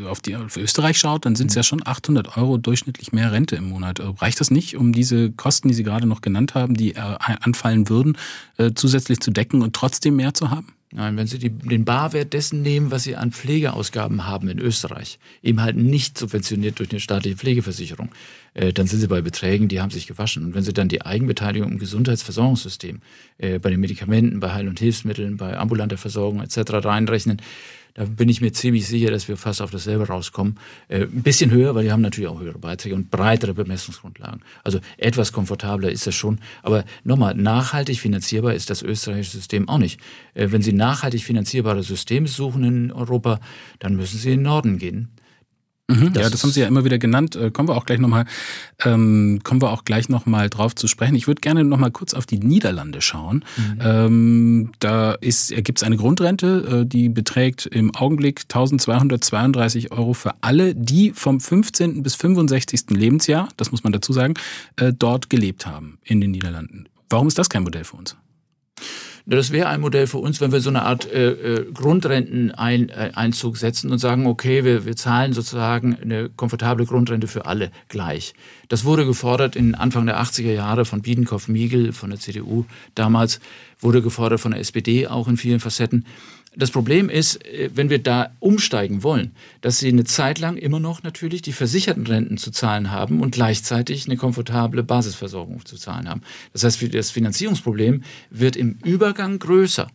auf, 0.08 0.20
die, 0.20 0.36
auf 0.36 0.56
Österreich 0.56 0.98
schaut, 0.98 1.26
dann 1.26 1.36
sind 1.36 1.50
es 1.50 1.54
ja 1.54 1.62
schon 1.62 1.86
800 1.86 2.36
Euro 2.36 2.56
durchschnittlich 2.56 3.12
mehr 3.12 3.32
Rente 3.32 3.56
im 3.56 3.68
Monat. 3.68 3.98
Äh, 3.98 4.04
reicht 4.18 4.40
das 4.40 4.50
nicht, 4.50 4.76
um 4.76 4.92
diese 4.92 5.30
Kosten, 5.30 5.68
die 5.68 5.74
Sie 5.74 5.82
gerade 5.82 6.06
noch 6.06 6.22
genannt 6.22 6.54
haben, 6.54 6.74
die 6.74 6.96
anfallen 6.96 7.88
würden, 7.88 8.16
zusätzlich 8.74 9.20
zu 9.20 9.30
decken 9.30 9.62
und 9.62 9.74
trotzdem 9.74 10.16
mehr 10.16 10.34
zu 10.34 10.50
haben? 10.50 10.74
Nein, 10.94 11.16
wenn 11.16 11.26
Sie 11.26 11.38
die, 11.38 11.48
den 11.48 11.86
Barwert 11.86 12.34
dessen 12.34 12.60
nehmen, 12.60 12.90
was 12.90 13.04
Sie 13.04 13.16
an 13.16 13.32
Pflegeausgaben 13.32 14.26
haben 14.26 14.48
in 14.48 14.58
Österreich, 14.58 15.18
eben 15.42 15.62
halt 15.62 15.76
nicht 15.76 16.18
subventioniert 16.18 16.78
durch 16.78 16.90
eine 16.90 17.00
staatliche 17.00 17.36
Pflegeversicherung, 17.36 18.10
äh, 18.54 18.72
dann 18.72 18.86
sind 18.86 19.00
Sie 19.00 19.06
bei 19.06 19.22
Beträgen, 19.22 19.68
die 19.68 19.80
haben 19.80 19.90
sich 19.90 20.06
gewaschen. 20.06 20.44
Und 20.44 20.54
wenn 20.54 20.62
Sie 20.62 20.72
dann 20.72 20.88
die 20.88 21.02
Eigenbeteiligung 21.02 21.72
im 21.72 21.78
Gesundheitsversorgungssystem, 21.78 23.00
äh, 23.38 23.58
bei 23.58 23.70
den 23.70 23.80
Medikamenten, 23.80 24.40
bei 24.40 24.52
Heil- 24.52 24.68
und 24.68 24.78
Hilfsmitteln, 24.78 25.36
bei 25.36 25.56
ambulanter 25.56 25.96
Versorgung 25.96 26.42
etc. 26.42 26.84
reinrechnen, 26.84 27.40
da 27.94 28.06
bin 28.06 28.30
ich 28.30 28.40
mir 28.40 28.52
ziemlich 28.52 28.86
sicher, 28.86 29.10
dass 29.10 29.28
wir 29.28 29.36
fast 29.36 29.60
auf 29.60 29.70
dasselbe 29.70 30.06
rauskommen. 30.06 30.58
Äh, 30.88 31.02
ein 31.02 31.22
bisschen 31.22 31.50
höher, 31.50 31.74
weil 31.74 31.84
wir 31.84 31.92
haben 31.92 32.00
natürlich 32.00 32.28
auch 32.28 32.40
höhere 32.40 32.58
Beiträge 32.58 32.94
und 32.94 33.10
breitere 33.10 33.52
Bemessungsgrundlagen. 33.52 34.42
Also 34.64 34.80
etwas 34.96 35.32
komfortabler 35.32 35.90
ist 35.90 36.06
das 36.06 36.14
schon. 36.14 36.38
Aber 36.62 36.84
nochmal, 37.04 37.34
nachhaltig 37.34 38.00
finanzierbar 38.00 38.54
ist 38.54 38.70
das 38.70 38.82
österreichische 38.82 39.36
System 39.36 39.68
auch 39.68 39.78
nicht. 39.78 40.00
Wenn 40.34 40.62
Sie 40.62 40.72
nachhaltig 40.72 41.22
finanzierbare 41.22 41.82
Systeme 41.82 42.28
suchen 42.28 42.64
in 42.64 42.92
Europa, 42.92 43.40
dann 43.78 43.96
müssen 43.96 44.18
Sie 44.18 44.32
in 44.32 44.38
den 44.38 44.44
Norden 44.44 44.78
gehen. 44.78 45.10
Mhm, 45.88 46.12
das 46.12 46.22
ja, 46.22 46.30
das 46.30 46.42
haben 46.42 46.50
Sie 46.50 46.60
ja 46.60 46.68
immer 46.68 46.84
wieder 46.84 46.98
genannt. 46.98 47.36
Äh, 47.36 47.50
kommen 47.50 47.68
wir 47.68 47.76
auch 47.76 47.84
gleich 47.84 47.98
nochmal, 47.98 48.24
ähm, 48.84 49.40
kommen 49.42 49.60
wir 49.60 49.70
auch 49.70 49.84
gleich 49.84 50.08
noch 50.08 50.26
mal 50.26 50.48
drauf 50.48 50.74
zu 50.74 50.86
sprechen. 50.86 51.14
Ich 51.14 51.26
würde 51.26 51.40
gerne 51.40 51.64
nochmal 51.64 51.90
kurz 51.90 52.14
auf 52.14 52.24
die 52.24 52.38
Niederlande 52.38 53.00
schauen. 53.00 53.44
Mhm. 53.56 53.78
Ähm, 53.80 54.72
da 54.78 55.12
ist, 55.12 55.54
gibt 55.54 55.78
es 55.78 55.82
eine 55.82 55.96
Grundrente, 55.96 56.82
äh, 56.82 56.86
die 56.86 57.08
beträgt 57.08 57.66
im 57.66 57.94
Augenblick 57.94 58.42
1232 58.42 59.92
Euro 59.92 60.14
für 60.14 60.34
alle, 60.40 60.74
die 60.74 61.12
vom 61.12 61.40
15. 61.40 62.02
bis 62.02 62.14
65. 62.14 62.90
Lebensjahr, 62.90 63.48
das 63.56 63.72
muss 63.72 63.84
man 63.84 63.92
dazu 63.92 64.12
sagen, 64.12 64.34
äh, 64.76 64.92
dort 64.96 65.30
gelebt 65.30 65.66
haben 65.66 65.98
in 66.04 66.20
den 66.20 66.30
Niederlanden. 66.30 66.88
Warum 67.10 67.28
ist 67.28 67.38
das 67.38 67.48
kein 67.48 67.64
Modell 67.64 67.84
für 67.84 67.96
uns? 67.96 68.16
Das 69.24 69.52
wäre 69.52 69.68
ein 69.68 69.80
Modell 69.80 70.08
für 70.08 70.18
uns, 70.18 70.40
wenn 70.40 70.50
wir 70.50 70.60
so 70.60 70.70
eine 70.70 70.82
Art 70.82 71.10
äh, 71.10 71.30
äh, 71.30 71.72
Grundrenteneinzug 71.72 73.56
setzen 73.56 73.92
und 73.92 73.98
sagen, 73.98 74.26
okay, 74.26 74.64
wir, 74.64 74.84
wir 74.84 74.96
zahlen 74.96 75.32
sozusagen 75.32 75.96
eine 75.96 76.28
komfortable 76.28 76.86
Grundrente 76.86 77.28
für 77.28 77.46
alle 77.46 77.70
gleich. 77.88 78.34
Das 78.68 78.84
wurde 78.84 79.06
gefordert 79.06 79.54
in 79.54 79.74
Anfang 79.74 80.06
der 80.06 80.20
80er 80.20 80.52
Jahre 80.52 80.84
von 80.84 81.02
Biedenkopf-Miegel, 81.02 81.92
von 81.92 82.10
der 82.10 82.18
CDU 82.18 82.64
damals, 82.94 83.38
wurde 83.78 84.02
gefordert 84.02 84.40
von 84.40 84.52
der 84.52 84.60
SPD 84.60 85.06
auch 85.06 85.28
in 85.28 85.36
vielen 85.36 85.60
Facetten. 85.60 86.04
Das 86.54 86.70
Problem 86.70 87.08
ist, 87.08 87.44
äh, 87.46 87.70
wenn 87.74 87.88
wir 87.88 87.98
da 87.98 88.30
umsteigen 88.40 89.02
wollen, 89.02 89.32
dass 89.60 89.78
sie 89.78 89.88
eine 89.88 90.04
Zeit 90.04 90.38
lang 90.38 90.56
immer 90.56 90.80
noch 90.80 91.02
natürlich 91.02 91.42
die 91.42 91.52
versicherten 91.52 92.06
Renten 92.06 92.36
zu 92.36 92.50
zahlen 92.50 92.90
haben 92.90 93.20
und 93.20 93.32
gleichzeitig 93.32 94.06
eine 94.06 94.16
komfortable 94.16 94.82
Basisversorgung 94.82 95.64
zu 95.64 95.76
zahlen 95.76 96.08
haben. 96.08 96.22
Das 96.52 96.64
heißt, 96.64 96.94
das 96.94 97.10
Finanzierungsproblem 97.10 98.02
wird 98.30 98.56
im 98.56 98.78
Übergang 98.84 99.38
größer. 99.38 99.88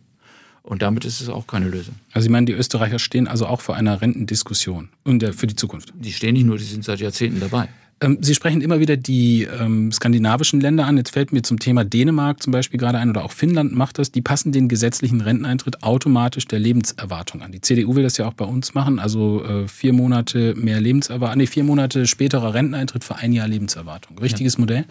Und 0.62 0.82
damit 0.82 1.06
ist 1.06 1.22
es 1.22 1.30
auch 1.30 1.46
keine 1.46 1.68
Lösung. 1.68 1.94
Also 2.12 2.24
Sie 2.24 2.30
meinen, 2.30 2.44
die 2.44 2.52
Österreicher 2.52 2.98
stehen 2.98 3.26
also 3.26 3.46
auch 3.46 3.62
vor 3.62 3.76
einer 3.76 4.02
Rentendiskussion 4.02 4.90
für 5.06 5.46
die 5.46 5.56
Zukunft? 5.56 5.94
Die 5.94 6.12
stehen 6.12 6.34
nicht 6.34 6.44
nur, 6.44 6.58
die 6.58 6.64
sind 6.64 6.84
seit 6.84 7.00
Jahrzehnten 7.00 7.40
dabei. 7.40 7.68
Ähm, 8.00 8.18
Sie 8.20 8.34
sprechen 8.34 8.60
immer 8.60 8.80
wieder 8.80 8.96
die 8.96 9.48
ähm, 9.60 9.90
skandinavischen 9.92 10.60
Länder 10.60 10.86
an. 10.86 10.96
Jetzt 10.96 11.10
fällt 11.10 11.32
mir 11.32 11.42
zum 11.42 11.58
Thema 11.58 11.84
Dänemark 11.84 12.42
zum 12.42 12.52
Beispiel 12.52 12.78
gerade 12.78 12.98
ein 12.98 13.10
oder 13.10 13.24
auch 13.24 13.32
Finnland 13.32 13.74
macht 13.74 13.98
das. 13.98 14.12
Die 14.12 14.22
passen 14.22 14.52
den 14.52 14.68
gesetzlichen 14.68 15.20
Renteneintritt 15.20 15.82
automatisch 15.82 16.46
der 16.46 16.58
Lebenserwartung 16.58 17.42
an. 17.42 17.52
Die 17.52 17.60
CDU 17.60 17.96
will 17.96 18.02
das 18.02 18.16
ja 18.16 18.26
auch 18.26 18.34
bei 18.34 18.44
uns 18.44 18.74
machen. 18.74 18.98
Also 18.98 19.44
äh, 19.44 19.68
vier 19.68 19.92
Monate 19.92 20.54
mehr 20.56 20.80
Lebenserwartung, 20.80 21.38
nee, 21.38 21.46
vier 21.46 21.64
Monate 21.64 22.06
späterer 22.06 22.54
Renteneintritt 22.54 23.04
für 23.04 23.16
ein 23.16 23.32
Jahr 23.32 23.48
Lebenserwartung. 23.48 24.18
Richtiges 24.18 24.54
ja. 24.54 24.60
Modell? 24.60 24.84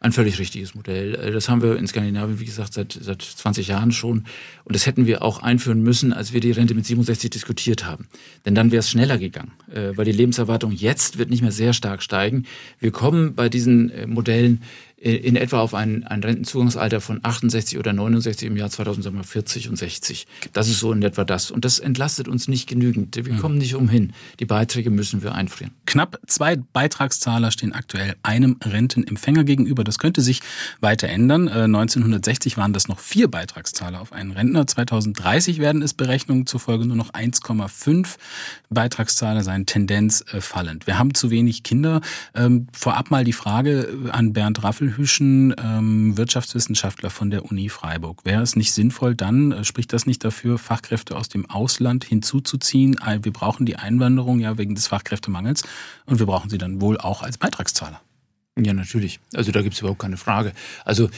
Ein 0.00 0.12
völlig 0.12 0.38
richtiges 0.38 0.74
Modell. 0.74 1.14
Äh, 1.14 1.30
das 1.30 1.48
haben 1.48 1.62
wir 1.62 1.76
in 1.76 1.86
Skandinavien, 1.86 2.40
wie 2.40 2.46
gesagt, 2.46 2.72
seit, 2.72 2.98
seit 3.00 3.22
20 3.22 3.68
Jahren 3.68 3.92
schon. 3.92 4.24
Und 4.64 4.74
das 4.74 4.86
hätten 4.86 5.06
wir 5.06 5.22
auch 5.22 5.42
einführen 5.42 5.82
müssen, 5.82 6.12
als 6.12 6.32
wir 6.32 6.40
die 6.40 6.50
Rente 6.50 6.74
mit 6.74 6.86
67 6.86 7.30
diskutiert 7.30 7.84
haben. 7.84 8.08
Denn 8.46 8.54
dann 8.54 8.72
wäre 8.72 8.80
es 8.80 8.90
schneller 8.90 9.18
gegangen, 9.18 9.52
äh, 9.72 9.96
weil 9.96 10.06
die 10.06 10.12
Lebenserwartung 10.12 10.72
jetzt 10.72 11.18
wird 11.18 11.28
nicht 11.28 11.42
mehr 11.42 11.52
sehr 11.52 11.74
stark 11.74 12.02
steigen. 12.02 12.46
Wir 12.78 12.90
kommen 12.90 13.34
bei 13.34 13.50
diesen 13.50 13.90
äh, 13.90 14.06
Modellen 14.06 14.62
in 15.00 15.36
etwa 15.36 15.60
auf 15.60 15.72
ein, 15.72 16.04
ein 16.04 16.22
Rentenzugangsalter 16.22 17.00
von 17.00 17.20
68 17.22 17.78
oder 17.78 17.94
69 17.94 18.46
im 18.46 18.56
Jahr 18.58 18.68
2040 18.68 19.70
und 19.70 19.76
60. 19.76 20.26
Das 20.52 20.68
ist 20.68 20.78
so 20.78 20.92
in 20.92 21.02
etwa 21.02 21.24
das. 21.24 21.50
Und 21.50 21.64
das 21.64 21.78
entlastet 21.78 22.28
uns 22.28 22.48
nicht 22.48 22.68
genügend. 22.68 23.16
Wir 23.16 23.36
kommen 23.36 23.56
nicht 23.56 23.74
umhin. 23.74 24.12
Die 24.40 24.44
Beiträge 24.44 24.90
müssen 24.90 25.22
wir 25.22 25.34
einfrieren. 25.34 25.72
Knapp 25.86 26.20
zwei 26.26 26.56
Beitragszahler 26.56 27.50
stehen 27.50 27.72
aktuell 27.72 28.14
einem 28.22 28.58
Rentenempfänger 28.62 29.44
gegenüber. 29.44 29.84
Das 29.84 29.98
könnte 29.98 30.20
sich 30.20 30.42
weiter 30.80 31.08
ändern. 31.08 31.48
1960 31.48 32.52
äh, 32.52 32.56
waren 32.58 32.74
das 32.74 32.86
noch 32.86 32.98
vier 32.98 33.28
Beitragszahler 33.28 34.02
auf 34.02 34.12
einen 34.12 34.32
Rentner. 34.32 34.66
2030 34.66 35.60
werden 35.60 35.80
es 35.80 35.94
Berechnungen 35.94 36.46
zufolge 36.46 36.84
nur 36.84 36.96
noch 36.96 37.14
1,5 37.14 38.16
Beitragszahler 38.68 39.44
sein. 39.44 39.64
Tendenz 39.64 40.26
äh, 40.30 40.42
fallend. 40.42 40.86
Wir 40.86 40.98
haben 40.98 41.14
zu 41.14 41.30
wenig 41.30 41.62
Kinder. 41.62 42.02
Ähm, 42.34 42.66
vorab 42.74 43.10
mal 43.10 43.24
die 43.24 43.32
Frage 43.32 43.88
an 44.12 44.34
Bernd 44.34 44.62
Raffel. 44.62 44.89
Hüschen, 44.96 45.54
ähm, 45.62 46.16
Wirtschaftswissenschaftler 46.16 47.10
von 47.10 47.30
der 47.30 47.44
Uni 47.44 47.68
Freiburg. 47.68 48.24
Wäre 48.24 48.42
es 48.42 48.56
nicht 48.56 48.72
sinnvoll, 48.72 49.14
dann 49.14 49.52
äh, 49.52 49.64
spricht 49.64 49.92
das 49.92 50.06
nicht 50.06 50.24
dafür, 50.24 50.58
Fachkräfte 50.58 51.16
aus 51.16 51.28
dem 51.28 51.48
Ausland 51.48 52.04
hinzuzuziehen? 52.04 52.96
Wir 53.22 53.32
brauchen 53.32 53.66
die 53.66 53.76
Einwanderung 53.76 54.40
ja 54.40 54.58
wegen 54.58 54.74
des 54.74 54.86
Fachkräftemangels 54.86 55.62
und 56.06 56.18
wir 56.18 56.26
brauchen 56.26 56.50
sie 56.50 56.58
dann 56.58 56.80
wohl 56.80 56.98
auch 56.98 57.22
als 57.22 57.38
Beitragszahler. 57.38 58.00
Ja, 58.58 58.72
natürlich. 58.72 59.20
Also 59.34 59.52
da 59.52 59.62
gibt 59.62 59.74
es 59.74 59.80
überhaupt 59.80 60.00
keine 60.00 60.16
Frage. 60.16 60.52
Also 60.84 61.08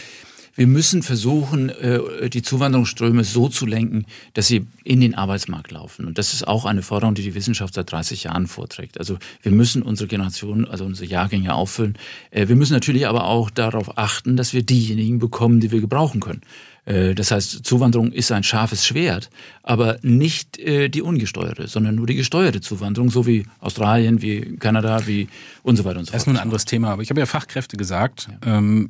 wir 0.54 0.66
müssen 0.66 1.02
versuchen, 1.02 1.70
äh, 1.70 2.28
die 2.28 2.42
Zuwanderungsströme 2.42 3.24
so 3.24 3.48
zu 3.48 3.66
lenken, 3.66 4.06
dass 4.34 4.48
sie 4.48 4.66
in 4.84 5.00
den 5.00 5.14
Arbeitsmarkt 5.14 5.70
laufen. 5.70 6.06
Und 6.06 6.18
das 6.18 6.34
ist 6.34 6.46
auch 6.46 6.64
eine 6.64 6.82
Forderung, 6.82 7.14
die 7.14 7.22
die 7.22 7.34
Wissenschaft 7.34 7.74
seit 7.74 7.90
30 7.90 8.24
Jahren 8.24 8.46
vorträgt. 8.46 8.98
Also 8.98 9.18
wir 9.42 9.52
müssen 9.52 9.82
unsere 9.82 10.08
Generation, 10.08 10.66
also 10.66 10.84
unsere 10.84 11.08
Jahrgänge 11.08 11.54
auffüllen. 11.54 11.96
Äh, 12.30 12.48
wir 12.48 12.56
müssen 12.56 12.74
natürlich 12.74 13.06
aber 13.06 13.24
auch 13.24 13.50
darauf 13.50 13.96
achten, 13.96 14.36
dass 14.36 14.52
wir 14.52 14.62
diejenigen 14.62 15.18
bekommen, 15.18 15.60
die 15.60 15.70
wir 15.70 15.80
gebrauchen 15.80 16.20
können. 16.20 16.42
Äh, 16.84 17.14
das 17.14 17.30
heißt, 17.30 17.64
Zuwanderung 17.64 18.12
ist 18.12 18.32
ein 18.32 18.42
scharfes 18.42 18.84
Schwert, 18.86 19.30
aber 19.62 19.98
nicht 20.02 20.58
äh, 20.58 20.88
die 20.88 21.02
ungesteuerte, 21.02 21.68
sondern 21.68 21.94
nur 21.94 22.06
die 22.06 22.16
gesteuerte 22.16 22.60
Zuwanderung, 22.60 23.10
so 23.10 23.26
wie 23.26 23.46
Australien, 23.60 24.22
wie 24.22 24.56
Kanada, 24.58 25.06
wie 25.06 25.28
und 25.62 25.76
so 25.76 25.84
weiter 25.84 26.00
und 26.00 26.06
so 26.06 26.10
fort. 26.10 26.14
Das 26.14 26.22
ist 26.22 26.26
nur 26.26 26.36
ein 26.36 26.42
anderes 26.42 26.64
Thema, 26.64 26.90
aber 26.90 27.02
ich 27.02 27.10
habe 27.10 27.20
ja 27.20 27.26
Fachkräfte 27.26 27.76
gesagt. 27.76 28.28
Ja. 28.44 28.58
Ähm, 28.58 28.88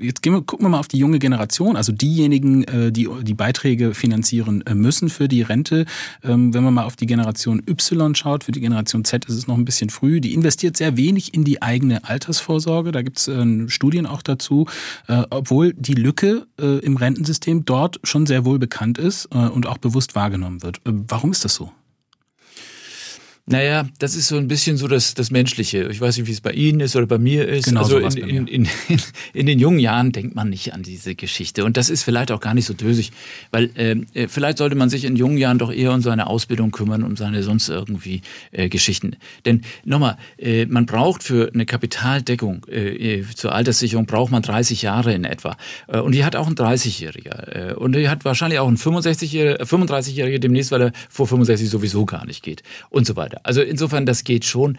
äh, 0.00 0.04
jetzt 0.04 0.24
wir, 0.24 0.40
gucken 0.42 0.64
wir 0.64 0.70
mal 0.70 0.78
auf 0.78 0.88
die 0.88 0.98
junge 0.98 1.18
Generation, 1.18 1.76
also 1.76 1.92
diejenigen, 1.92 2.64
äh, 2.64 2.92
die 2.92 3.08
die 3.22 3.34
Beiträge 3.34 3.94
finanzieren 3.94 4.64
äh, 4.66 4.74
müssen 4.74 5.08
für 5.08 5.28
die 5.28 5.42
Rente. 5.42 5.86
Ähm, 6.22 6.54
wenn 6.54 6.62
man 6.62 6.74
mal 6.74 6.84
auf 6.84 6.96
die 6.96 7.06
Generation 7.06 7.62
Y 7.68 8.14
schaut, 8.14 8.44
für 8.44 8.52
die 8.52 8.60
Generation 8.60 9.04
Z 9.04 9.24
ist 9.24 9.34
es 9.34 9.46
noch 9.46 9.56
ein 9.56 9.64
bisschen 9.64 9.90
früh. 9.90 10.20
Die 10.20 10.34
investiert 10.34 10.76
sehr 10.76 10.96
wenig 10.96 11.34
in 11.34 11.44
die 11.44 11.62
eigene 11.62 12.04
Altersvorsorge. 12.04 12.92
Da 12.92 13.02
gibt 13.02 13.18
es 13.18 13.30
Studien 13.68 14.06
auch 14.06 14.22
dazu, 14.22 14.66
obwohl 15.30 15.72
die 15.74 15.94
Lücke 15.94 16.46
im 16.58 16.96
Renten 16.96 17.15
Rentensystem 17.16 17.64
dort 17.64 17.98
schon 18.04 18.26
sehr 18.26 18.44
wohl 18.44 18.58
bekannt 18.58 18.98
ist 18.98 19.28
äh, 19.32 19.38
und 19.38 19.66
auch 19.66 19.78
bewusst 19.78 20.14
wahrgenommen 20.14 20.62
wird. 20.62 20.78
Äh, 20.78 20.92
warum 21.08 21.32
ist 21.32 21.44
das 21.44 21.54
so? 21.54 21.72
Naja, 23.48 23.86
das 24.00 24.16
ist 24.16 24.26
so 24.26 24.36
ein 24.36 24.48
bisschen 24.48 24.76
so 24.76 24.88
das, 24.88 25.14
das 25.14 25.30
Menschliche. 25.30 25.84
Ich 25.84 26.00
weiß 26.00 26.16
nicht, 26.16 26.26
wie 26.26 26.32
es 26.32 26.40
bei 26.40 26.50
Ihnen 26.50 26.80
ist 26.80 26.96
oder 26.96 27.06
bei 27.06 27.18
mir 27.18 27.46
ist. 27.46 27.66
Genau 27.66 27.82
also 27.82 27.98
in, 27.98 28.48
in, 28.48 28.48
in, 28.48 28.68
in, 29.34 29.46
den 29.46 29.60
jungen 29.60 29.78
Jahren 29.78 30.10
denkt 30.10 30.34
man 30.34 30.50
nicht 30.50 30.74
an 30.74 30.82
diese 30.82 31.14
Geschichte. 31.14 31.64
Und 31.64 31.76
das 31.76 31.88
ist 31.88 32.02
vielleicht 32.02 32.32
auch 32.32 32.40
gar 32.40 32.54
nicht 32.54 32.66
so 32.66 32.74
dösig, 32.74 33.12
weil 33.52 33.70
ähm, 33.76 34.08
äh, 34.14 34.26
vielleicht 34.26 34.58
sollte 34.58 34.74
man 34.74 34.90
sich 34.90 35.04
in 35.04 35.14
jungen 35.14 35.38
Jahren 35.38 35.58
doch 35.58 35.72
eher 35.72 35.92
um 35.92 36.02
seine 36.02 36.26
Ausbildung 36.26 36.72
kümmern, 36.72 37.04
um 37.04 37.14
seine 37.14 37.44
sonst 37.44 37.68
irgendwie 37.68 38.22
äh, 38.50 38.68
Geschichten. 38.68 39.14
Denn 39.44 39.62
nochmal, 39.84 40.16
äh, 40.38 40.66
man 40.66 40.86
braucht 40.86 41.22
für 41.22 41.48
eine 41.54 41.66
Kapitaldeckung 41.66 42.66
äh, 42.68 43.20
äh 43.20 43.24
zur 43.36 43.54
Alterssicherung 43.54 44.06
braucht 44.06 44.32
man 44.32 44.42
30 44.42 44.82
Jahre 44.82 45.14
in 45.14 45.22
etwa. 45.22 45.56
Äh, 45.86 46.00
und 46.00 46.16
die 46.16 46.24
hat 46.24 46.34
auch 46.34 46.48
ein 46.48 46.56
30-Jähriger. 46.56 47.70
Äh, 47.70 47.74
und 47.74 47.94
die 47.94 48.08
hat 48.08 48.24
wahrscheinlich 48.24 48.58
auch 48.58 48.68
ein 48.68 48.76
65-Jähriger, 48.76 49.62
35-Jähriger 49.62 50.40
demnächst, 50.40 50.72
weil 50.72 50.82
er 50.82 50.92
vor 51.08 51.28
65 51.28 51.70
sowieso 51.70 52.06
gar 52.06 52.26
nicht 52.26 52.42
geht. 52.42 52.64
Und 52.90 53.06
so 53.06 53.14
weiter. 53.14 53.35
Also 53.42 53.62
insofern, 53.62 54.06
das 54.06 54.24
geht 54.24 54.44
schon. 54.44 54.78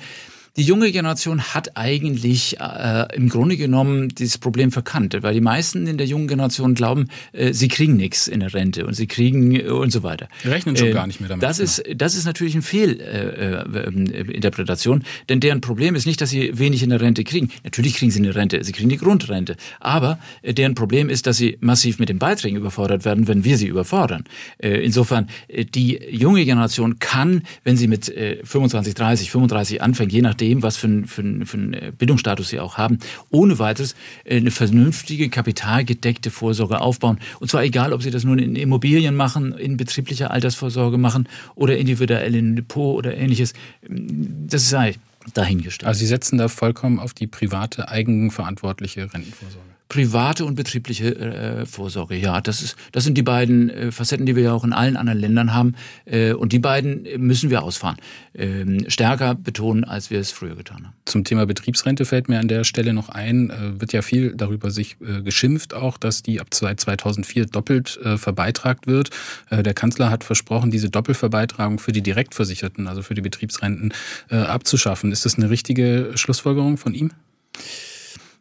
Die 0.57 0.63
junge 0.63 0.91
Generation 0.91 1.53
hat 1.53 1.77
eigentlich 1.77 2.59
äh, 2.59 3.15
im 3.15 3.29
Grunde 3.29 3.55
genommen 3.57 4.09
dieses 4.09 4.39
Problem 4.39 4.71
verkannt, 4.71 5.15
weil 5.21 5.35
die 5.35 5.41
meisten 5.41 5.85
in 5.85 5.99
der 5.99 6.07
jungen 6.07 6.27
Generation 6.27 6.73
glauben, 6.73 7.09
äh, 7.31 7.53
sie 7.53 7.67
kriegen 7.67 7.95
nichts 7.95 8.27
in 8.27 8.39
der 8.39 8.55
Rente 8.55 8.87
und 8.87 8.95
sie 8.95 9.05
kriegen 9.05 9.55
äh, 9.55 9.67
und 9.67 9.91
so 9.91 10.01
weiter. 10.01 10.27
Die 10.43 10.47
rechnen 10.47 10.75
schon 10.75 10.87
äh, 10.87 10.93
gar 10.93 11.05
nicht 11.05 11.19
mehr 11.19 11.29
damit. 11.29 11.43
Das 11.43 11.59
ist, 11.59 11.83
das 11.95 12.15
ist 12.15 12.25
natürlich 12.25 12.55
eine 12.55 12.63
Fehlinterpretation, 12.63 15.01
äh, 15.01 15.03
äh, 15.03 15.25
denn 15.29 15.41
deren 15.41 15.61
Problem 15.61 15.93
ist 15.93 16.07
nicht, 16.07 16.21
dass 16.21 16.31
sie 16.31 16.57
wenig 16.57 16.81
in 16.81 16.89
der 16.89 17.01
Rente 17.01 17.23
kriegen. 17.23 17.51
Natürlich 17.63 17.93
kriegen 17.93 18.09
sie 18.09 18.17
eine 18.17 18.33
Rente, 18.33 18.63
sie 18.63 18.71
kriegen 18.71 18.89
die 18.89 18.97
Grundrente, 18.97 19.57
aber 19.79 20.17
deren 20.43 20.73
Problem 20.73 21.09
ist, 21.09 21.27
dass 21.27 21.37
sie 21.37 21.59
massiv 21.61 21.99
mit 21.99 22.09
den 22.09 22.17
Beiträgen 22.17 22.57
überfordert 22.57 23.05
werden, 23.05 23.27
wenn 23.27 23.43
wir 23.43 23.59
sie 23.59 23.67
überfordern. 23.67 24.23
Insofern, 24.57 25.29
die 25.49 25.99
junge 26.09 26.43
Generation 26.45 26.97
kann, 26.97 27.43
wenn 27.63 27.77
sie 27.77 27.87
mit 27.87 28.09
äh, 28.09 28.39
25, 28.43 28.95
30, 28.95 29.29
35 29.29 29.83
anfängt, 29.83 30.11
je 30.11 30.23
nachdem, 30.23 30.46
nachdem, 30.47 30.63
was 30.63 30.77
für, 30.77 30.87
ein, 30.87 31.07
für, 31.07 31.21
für 31.45 31.57
einen 31.57 31.95
Bildungsstatus 31.97 32.49
sie 32.49 32.59
auch 32.59 32.77
haben, 32.77 32.99
ohne 33.29 33.59
weiteres 33.59 33.95
eine 34.29 34.51
vernünftige, 34.51 35.29
kapitalgedeckte 35.29 36.31
Vorsorge 36.31 36.79
aufbauen. 36.79 37.19
Und 37.39 37.49
zwar 37.49 37.63
egal, 37.63 37.93
ob 37.93 38.01
sie 38.01 38.11
das 38.11 38.23
nun 38.23 38.39
in 38.39 38.55
Immobilien 38.55 39.15
machen, 39.15 39.53
in 39.57 39.77
betrieblicher 39.77 40.31
Altersvorsorge 40.31 40.97
machen 40.97 41.27
oder 41.55 41.77
individuell 41.77 42.35
in 42.35 42.55
Depot 42.55 42.95
oder 42.97 43.15
ähnliches. 43.15 43.53
Das 43.89 44.69
sei 44.69 44.95
dahingestellt. 45.33 45.87
Also 45.87 45.99
Sie 45.99 46.07
setzen 46.07 46.37
da 46.37 46.47
vollkommen 46.47 46.99
auf 46.99 47.13
die 47.13 47.27
private, 47.27 47.89
eigenverantwortliche 47.89 49.13
Rentenvorsorge 49.13 49.76
private 49.89 50.45
und 50.45 50.55
betriebliche 50.55 51.15
äh, 51.15 51.65
Vorsorge. 51.65 52.15
Ja, 52.15 52.41
das 52.41 52.61
ist, 52.61 52.75
das 52.91 53.03
sind 53.03 53.17
die 53.17 53.23
beiden 53.23 53.69
äh, 53.69 53.91
Facetten, 53.91 54.25
die 54.25 54.35
wir 54.35 54.43
ja 54.43 54.53
auch 54.53 54.63
in 54.63 54.73
allen 54.73 54.97
anderen 54.97 55.19
Ländern 55.19 55.53
haben. 55.53 55.75
Äh, 56.05 56.33
und 56.33 56.51
die 56.51 56.59
beiden 56.59 57.07
müssen 57.17 57.49
wir 57.49 57.63
ausfahren, 57.63 57.97
ähm, 58.33 58.85
stärker 58.89 59.35
betonen, 59.35 59.83
als 59.83 60.09
wir 60.09 60.19
es 60.19 60.31
früher 60.31 60.55
getan 60.55 60.85
haben. 60.85 60.93
Zum 61.05 61.23
Thema 61.23 61.45
Betriebsrente 61.45 62.05
fällt 62.05 62.27
mir 62.27 62.39
an 62.39 62.47
der 62.47 62.63
Stelle 62.63 62.93
noch 62.93 63.09
ein, 63.09 63.49
äh, 63.49 63.79
wird 63.79 63.93
ja 63.93 64.01
viel 64.01 64.35
darüber 64.35 64.71
sich 64.71 64.97
äh, 65.01 65.21
geschimpft, 65.21 65.73
auch, 65.73 65.97
dass 65.97 66.21
die 66.21 66.41
ab 66.41 66.53
2004 66.53 67.45
doppelt 67.45 67.97
äh, 68.03 68.17
verbeitragt 68.17 68.87
wird. 68.87 69.09
Äh, 69.49 69.63
der 69.63 69.73
Kanzler 69.73 70.09
hat 70.09 70.23
versprochen, 70.23 70.71
diese 70.71 70.89
Doppelverbeitragung 70.89 71.79
für 71.79 71.91
die 71.91 72.01
Direktversicherten, 72.01 72.87
also 72.87 73.01
für 73.01 73.13
die 73.13 73.21
Betriebsrenten, 73.21 73.93
äh, 74.29 74.35
abzuschaffen. 74.35 75.11
Ist 75.11 75.25
das 75.25 75.35
eine 75.35 75.49
richtige 75.49 76.11
Schlussfolgerung 76.15 76.77
von 76.77 76.93
ihm? 76.93 77.11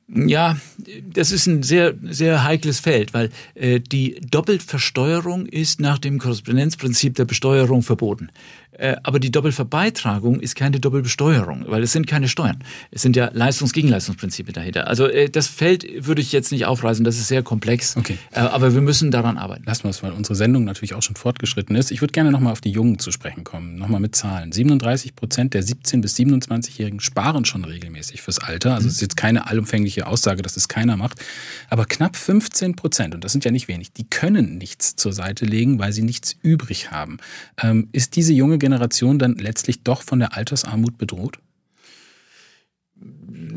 Ja, 0.09 0.57
das 1.03 1.33
ist 1.33 1.47
ein 1.47 1.65
sehr, 1.65 1.95
sehr 2.03 2.45
heikles 2.45 2.79
Feld, 2.79 3.13
weil 3.13 3.31
äh, 3.57 3.81
die 3.81 4.21
Doppelversteuerung 4.21 5.47
ist 5.47 5.81
nach 5.81 5.99
dem 5.99 6.21
Korrespondenzprinzip 6.21 7.17
der 7.17 7.25
Besteuerung 7.25 7.83
verboten. 7.83 8.31
Äh, 8.79 8.97
aber 9.03 9.19
die 9.19 9.31
Doppelverbeitragung 9.31 10.41
ist 10.41 10.55
keine 10.55 10.81
Doppelbesteuerung, 10.81 11.65
weil 11.69 11.83
es 11.83 11.93
sind 11.93 12.07
keine 12.07 12.29
Steuern. 12.29 12.63
Es 12.91 13.03
sind 13.03 13.17
ja 13.17 13.31
Leistungs-Gegenleistungsprinzipien 13.33 14.53
dahinter. 14.53 14.87
Also 14.87 15.07
äh, 15.07 15.31
das 15.31 15.47
Feld 15.47 15.87
würde 16.07 16.21
ich 16.21 16.33
jetzt 16.33 16.53
nicht 16.53 16.67
aufreißen, 16.67 17.05
das 17.05 17.17
ist 17.17 17.29
sehr 17.29 17.43
komplex. 17.43 17.97
Okay. 17.97 18.19
Äh, 18.33 18.41
aber 18.41 18.75
wir 18.75 18.81
müssen 18.81 19.11
daran 19.11 19.39
arbeiten. 19.39 19.65
Lassen 19.67 19.85
wir 19.85 19.91
es, 19.91 20.03
weil 20.03 20.13
unsere 20.13 20.35
Sendung 20.35 20.65
natürlich 20.65 20.95
auch 20.95 21.03
schon 21.03 21.17
fortgeschritten 21.17 21.77
ist. 21.77 21.91
Ich 21.91 22.01
würde 22.01 22.13
gerne 22.13 22.31
nochmal 22.31 22.53
auf 22.53 22.61
die 22.61 22.71
Jungen 22.71 22.99
zu 22.99 23.11
sprechen 23.11 23.45
kommen, 23.45 23.77
nochmal 23.77 24.01
mit 24.01 24.15
Zahlen. 24.15 24.53
37 24.53 25.15
Prozent 25.15 25.55
der 25.55 25.63
17- 25.63 26.01
bis 26.01 26.17
27-Jährigen 26.17 27.01
sparen 27.01 27.45
schon 27.45 27.65
regelmäßig 27.65 28.23
fürs 28.23 28.39
Alter. 28.39 28.75
Also 28.75 28.89
es 28.89 28.95
ist 28.95 29.01
jetzt 29.01 29.17
keine 29.17 29.49
allumfängliche 29.49 30.07
Aussage, 30.07 30.43
dass 30.43 30.57
es 30.57 30.69
keiner 30.69 30.97
macht. 30.97 31.25
Aber 31.71 31.87
knapp 31.87 32.17
15 32.17 32.77
Prozent, 32.77 33.15
und 33.15 33.25
das 33.25 33.33
sind 33.33 33.45
ja 33.45 33.51
nicht 33.51 33.69
wenig, 33.69 33.93
die 33.93 34.05
können 34.05 34.59
nichts 34.59 34.97
zur 34.97 35.13
Seite 35.13 35.45
legen, 35.45 35.79
weil 35.79 35.93
sie 35.93 36.03
nichts 36.03 36.37
übrig 36.43 36.91
haben. 36.91 37.19
Ähm, 37.63 37.89
ist 37.93 38.17
diese 38.17 38.33
junge 38.33 38.59
Generation 38.67 39.19
dann 39.19 39.35
letztlich 39.35 39.83
doch 39.83 40.03
von 40.03 40.19
der 40.19 40.37
Altersarmut 40.37 40.99
bedroht? 40.99 41.39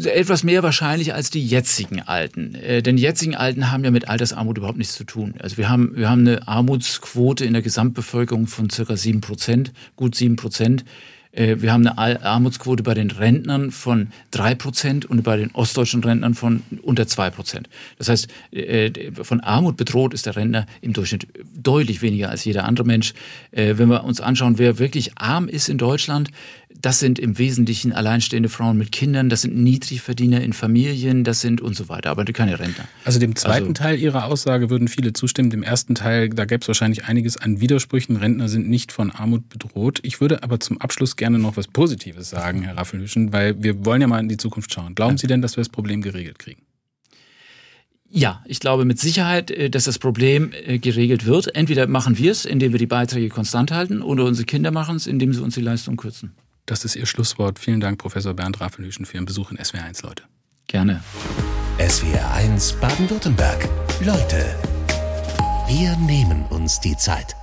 etwas 0.05 0.43
mehr 0.43 0.63
wahrscheinlich 0.63 1.13
als 1.13 1.29
die 1.29 1.45
jetzigen 1.45 2.01
Alten. 2.01 2.55
Äh, 2.55 2.81
denn 2.81 2.97
die 2.97 3.03
jetzigen 3.03 3.35
Alten 3.35 3.71
haben 3.71 3.83
ja 3.83 3.91
mit 3.91 4.07
Altersarmut 4.09 4.57
überhaupt 4.57 4.77
nichts 4.77 4.95
zu 4.95 5.03
tun. 5.03 5.35
Also 5.39 5.57
wir 5.57 5.69
haben, 5.69 5.95
wir 5.95 6.09
haben 6.09 6.27
eine 6.27 6.47
Armutsquote 6.47 7.45
in 7.45 7.53
der 7.53 7.61
Gesamtbevölkerung 7.61 8.47
von 8.47 8.69
circa 8.69 8.97
sieben 8.97 9.21
Prozent, 9.21 9.73
gut 9.95 10.15
sieben 10.15 10.35
Prozent. 10.35 10.85
Äh, 11.31 11.57
wir 11.59 11.71
haben 11.71 11.87
eine 11.87 12.23
Armutsquote 12.23 12.83
bei 12.83 12.93
den 12.93 13.11
Rentnern 13.11 13.71
von 13.71 14.07
drei 14.31 14.55
Prozent 14.55 15.05
und 15.05 15.23
bei 15.23 15.37
den 15.37 15.51
ostdeutschen 15.51 16.03
Rentnern 16.03 16.33
von 16.33 16.63
unter 16.81 17.07
zwei 17.07 17.29
Prozent. 17.29 17.69
Das 17.97 18.09
heißt, 18.09 18.27
äh, 18.51 19.11
von 19.11 19.39
Armut 19.41 19.77
bedroht 19.77 20.13
ist 20.13 20.25
der 20.25 20.35
Rentner 20.35 20.65
im 20.81 20.93
Durchschnitt 20.93 21.27
deutlich 21.55 22.01
weniger 22.01 22.29
als 22.29 22.45
jeder 22.45 22.65
andere 22.65 22.85
Mensch. 22.85 23.13
Äh, 23.51 23.75
wenn 23.77 23.89
wir 23.89 24.03
uns 24.03 24.21
anschauen, 24.21 24.57
wer 24.57 24.79
wirklich 24.79 25.17
arm 25.17 25.47
ist 25.47 25.69
in 25.69 25.77
Deutschland, 25.77 26.31
das 26.81 26.99
sind 26.99 27.19
im 27.19 27.37
Wesentlichen 27.37 27.91
alleinstehende 27.91 28.47
Frauen 28.47 28.77
mit 28.77 28.93
Kindern, 28.93 29.27
das 29.27 29.41
sind 29.41 29.55
Niedrigverdiener 29.55 30.41
in 30.41 30.53
Familien, 30.53 31.25
das 31.25 31.41
sind 31.41 31.59
und 31.59 31.75
so 31.75 31.89
weiter, 31.89 32.09
aber 32.09 32.23
keine 32.25 32.57
Rentner. 32.57 32.85
Also 33.03 33.19
dem 33.19 33.35
zweiten 33.35 33.69
also, 33.69 33.73
Teil 33.73 33.99
Ihrer 33.99 34.25
Aussage 34.25 34.69
würden 34.69 34.87
viele 34.87 35.11
zustimmen. 35.11 35.49
Dem 35.49 35.63
ersten 35.63 35.95
Teil, 35.95 36.29
da 36.29 36.45
gäbe 36.45 36.61
es 36.61 36.67
wahrscheinlich 36.67 37.05
einiges 37.05 37.35
an 37.37 37.59
Widersprüchen. 37.59 38.15
Rentner 38.15 38.47
sind 38.47 38.69
nicht 38.69 38.91
von 38.91 39.11
Armut 39.11 39.49
bedroht. 39.49 39.99
Ich 40.03 40.21
würde 40.21 40.41
aber 40.43 40.59
zum 40.59 40.79
Abschluss 40.79 41.17
gerne 41.17 41.37
noch 41.37 41.57
was 41.57 41.67
Positives 41.67 42.29
sagen, 42.29 42.61
Herr 42.61 42.77
Raffelhüschen, 42.77 43.33
weil 43.33 43.61
wir 43.61 43.83
wollen 43.83 44.01
ja 44.01 44.07
mal 44.07 44.19
in 44.19 44.29
die 44.29 44.37
Zukunft 44.37 44.73
schauen. 44.73 44.95
Glauben 44.95 45.17
Sie 45.17 45.27
denn, 45.27 45.41
dass 45.41 45.57
wir 45.57 45.61
das 45.61 45.69
Problem 45.69 46.01
geregelt 46.01 46.39
kriegen? 46.39 46.61
Ja, 48.11 48.43
ich 48.45 48.59
glaube 48.59 48.85
mit 48.85 48.99
Sicherheit, 48.99 49.51
äh, 49.51 49.69
dass 49.69 49.83
das 49.83 49.99
Problem 49.99 50.51
äh, 50.65 50.79
geregelt 50.79 51.25
wird. 51.25 51.55
Entweder 51.55 51.87
machen 51.87 52.17
wir 52.17 52.31
es, 52.31 52.45
indem 52.45 52.71
wir 52.71 52.79
die 52.79 52.87
Beiträge 52.87 53.29
konstant 53.29 53.71
halten, 53.71 54.01
oder 54.01 54.25
unsere 54.25 54.45
Kinder 54.45 54.71
machen 54.71 54.95
es, 54.95 55.05
indem 55.05 55.33
sie 55.33 55.43
uns 55.43 55.53
die 55.53 55.61
Leistung 55.61 55.95
kürzen. 55.95 56.33
Das 56.69 56.85
ist 56.85 56.95
Ihr 56.95 57.07
Schlusswort. 57.07 57.57
Vielen 57.57 57.79
Dank, 57.79 57.97
Professor 57.97 58.35
Bernd 58.35 58.61
Raffelhüschen, 58.61 59.03
für 59.03 59.15
Ihren 59.15 59.25
Besuch 59.25 59.49
in 59.49 59.57
SWR1, 59.57 60.05
Leute. 60.05 60.23
Gerne. 60.67 61.03
SWR1 61.79 62.79
Baden-Württemberg. 62.79 63.67
Leute, 64.05 64.55
wir 65.67 65.97
nehmen 65.97 66.45
uns 66.51 66.79
die 66.79 66.95
Zeit. 66.95 67.35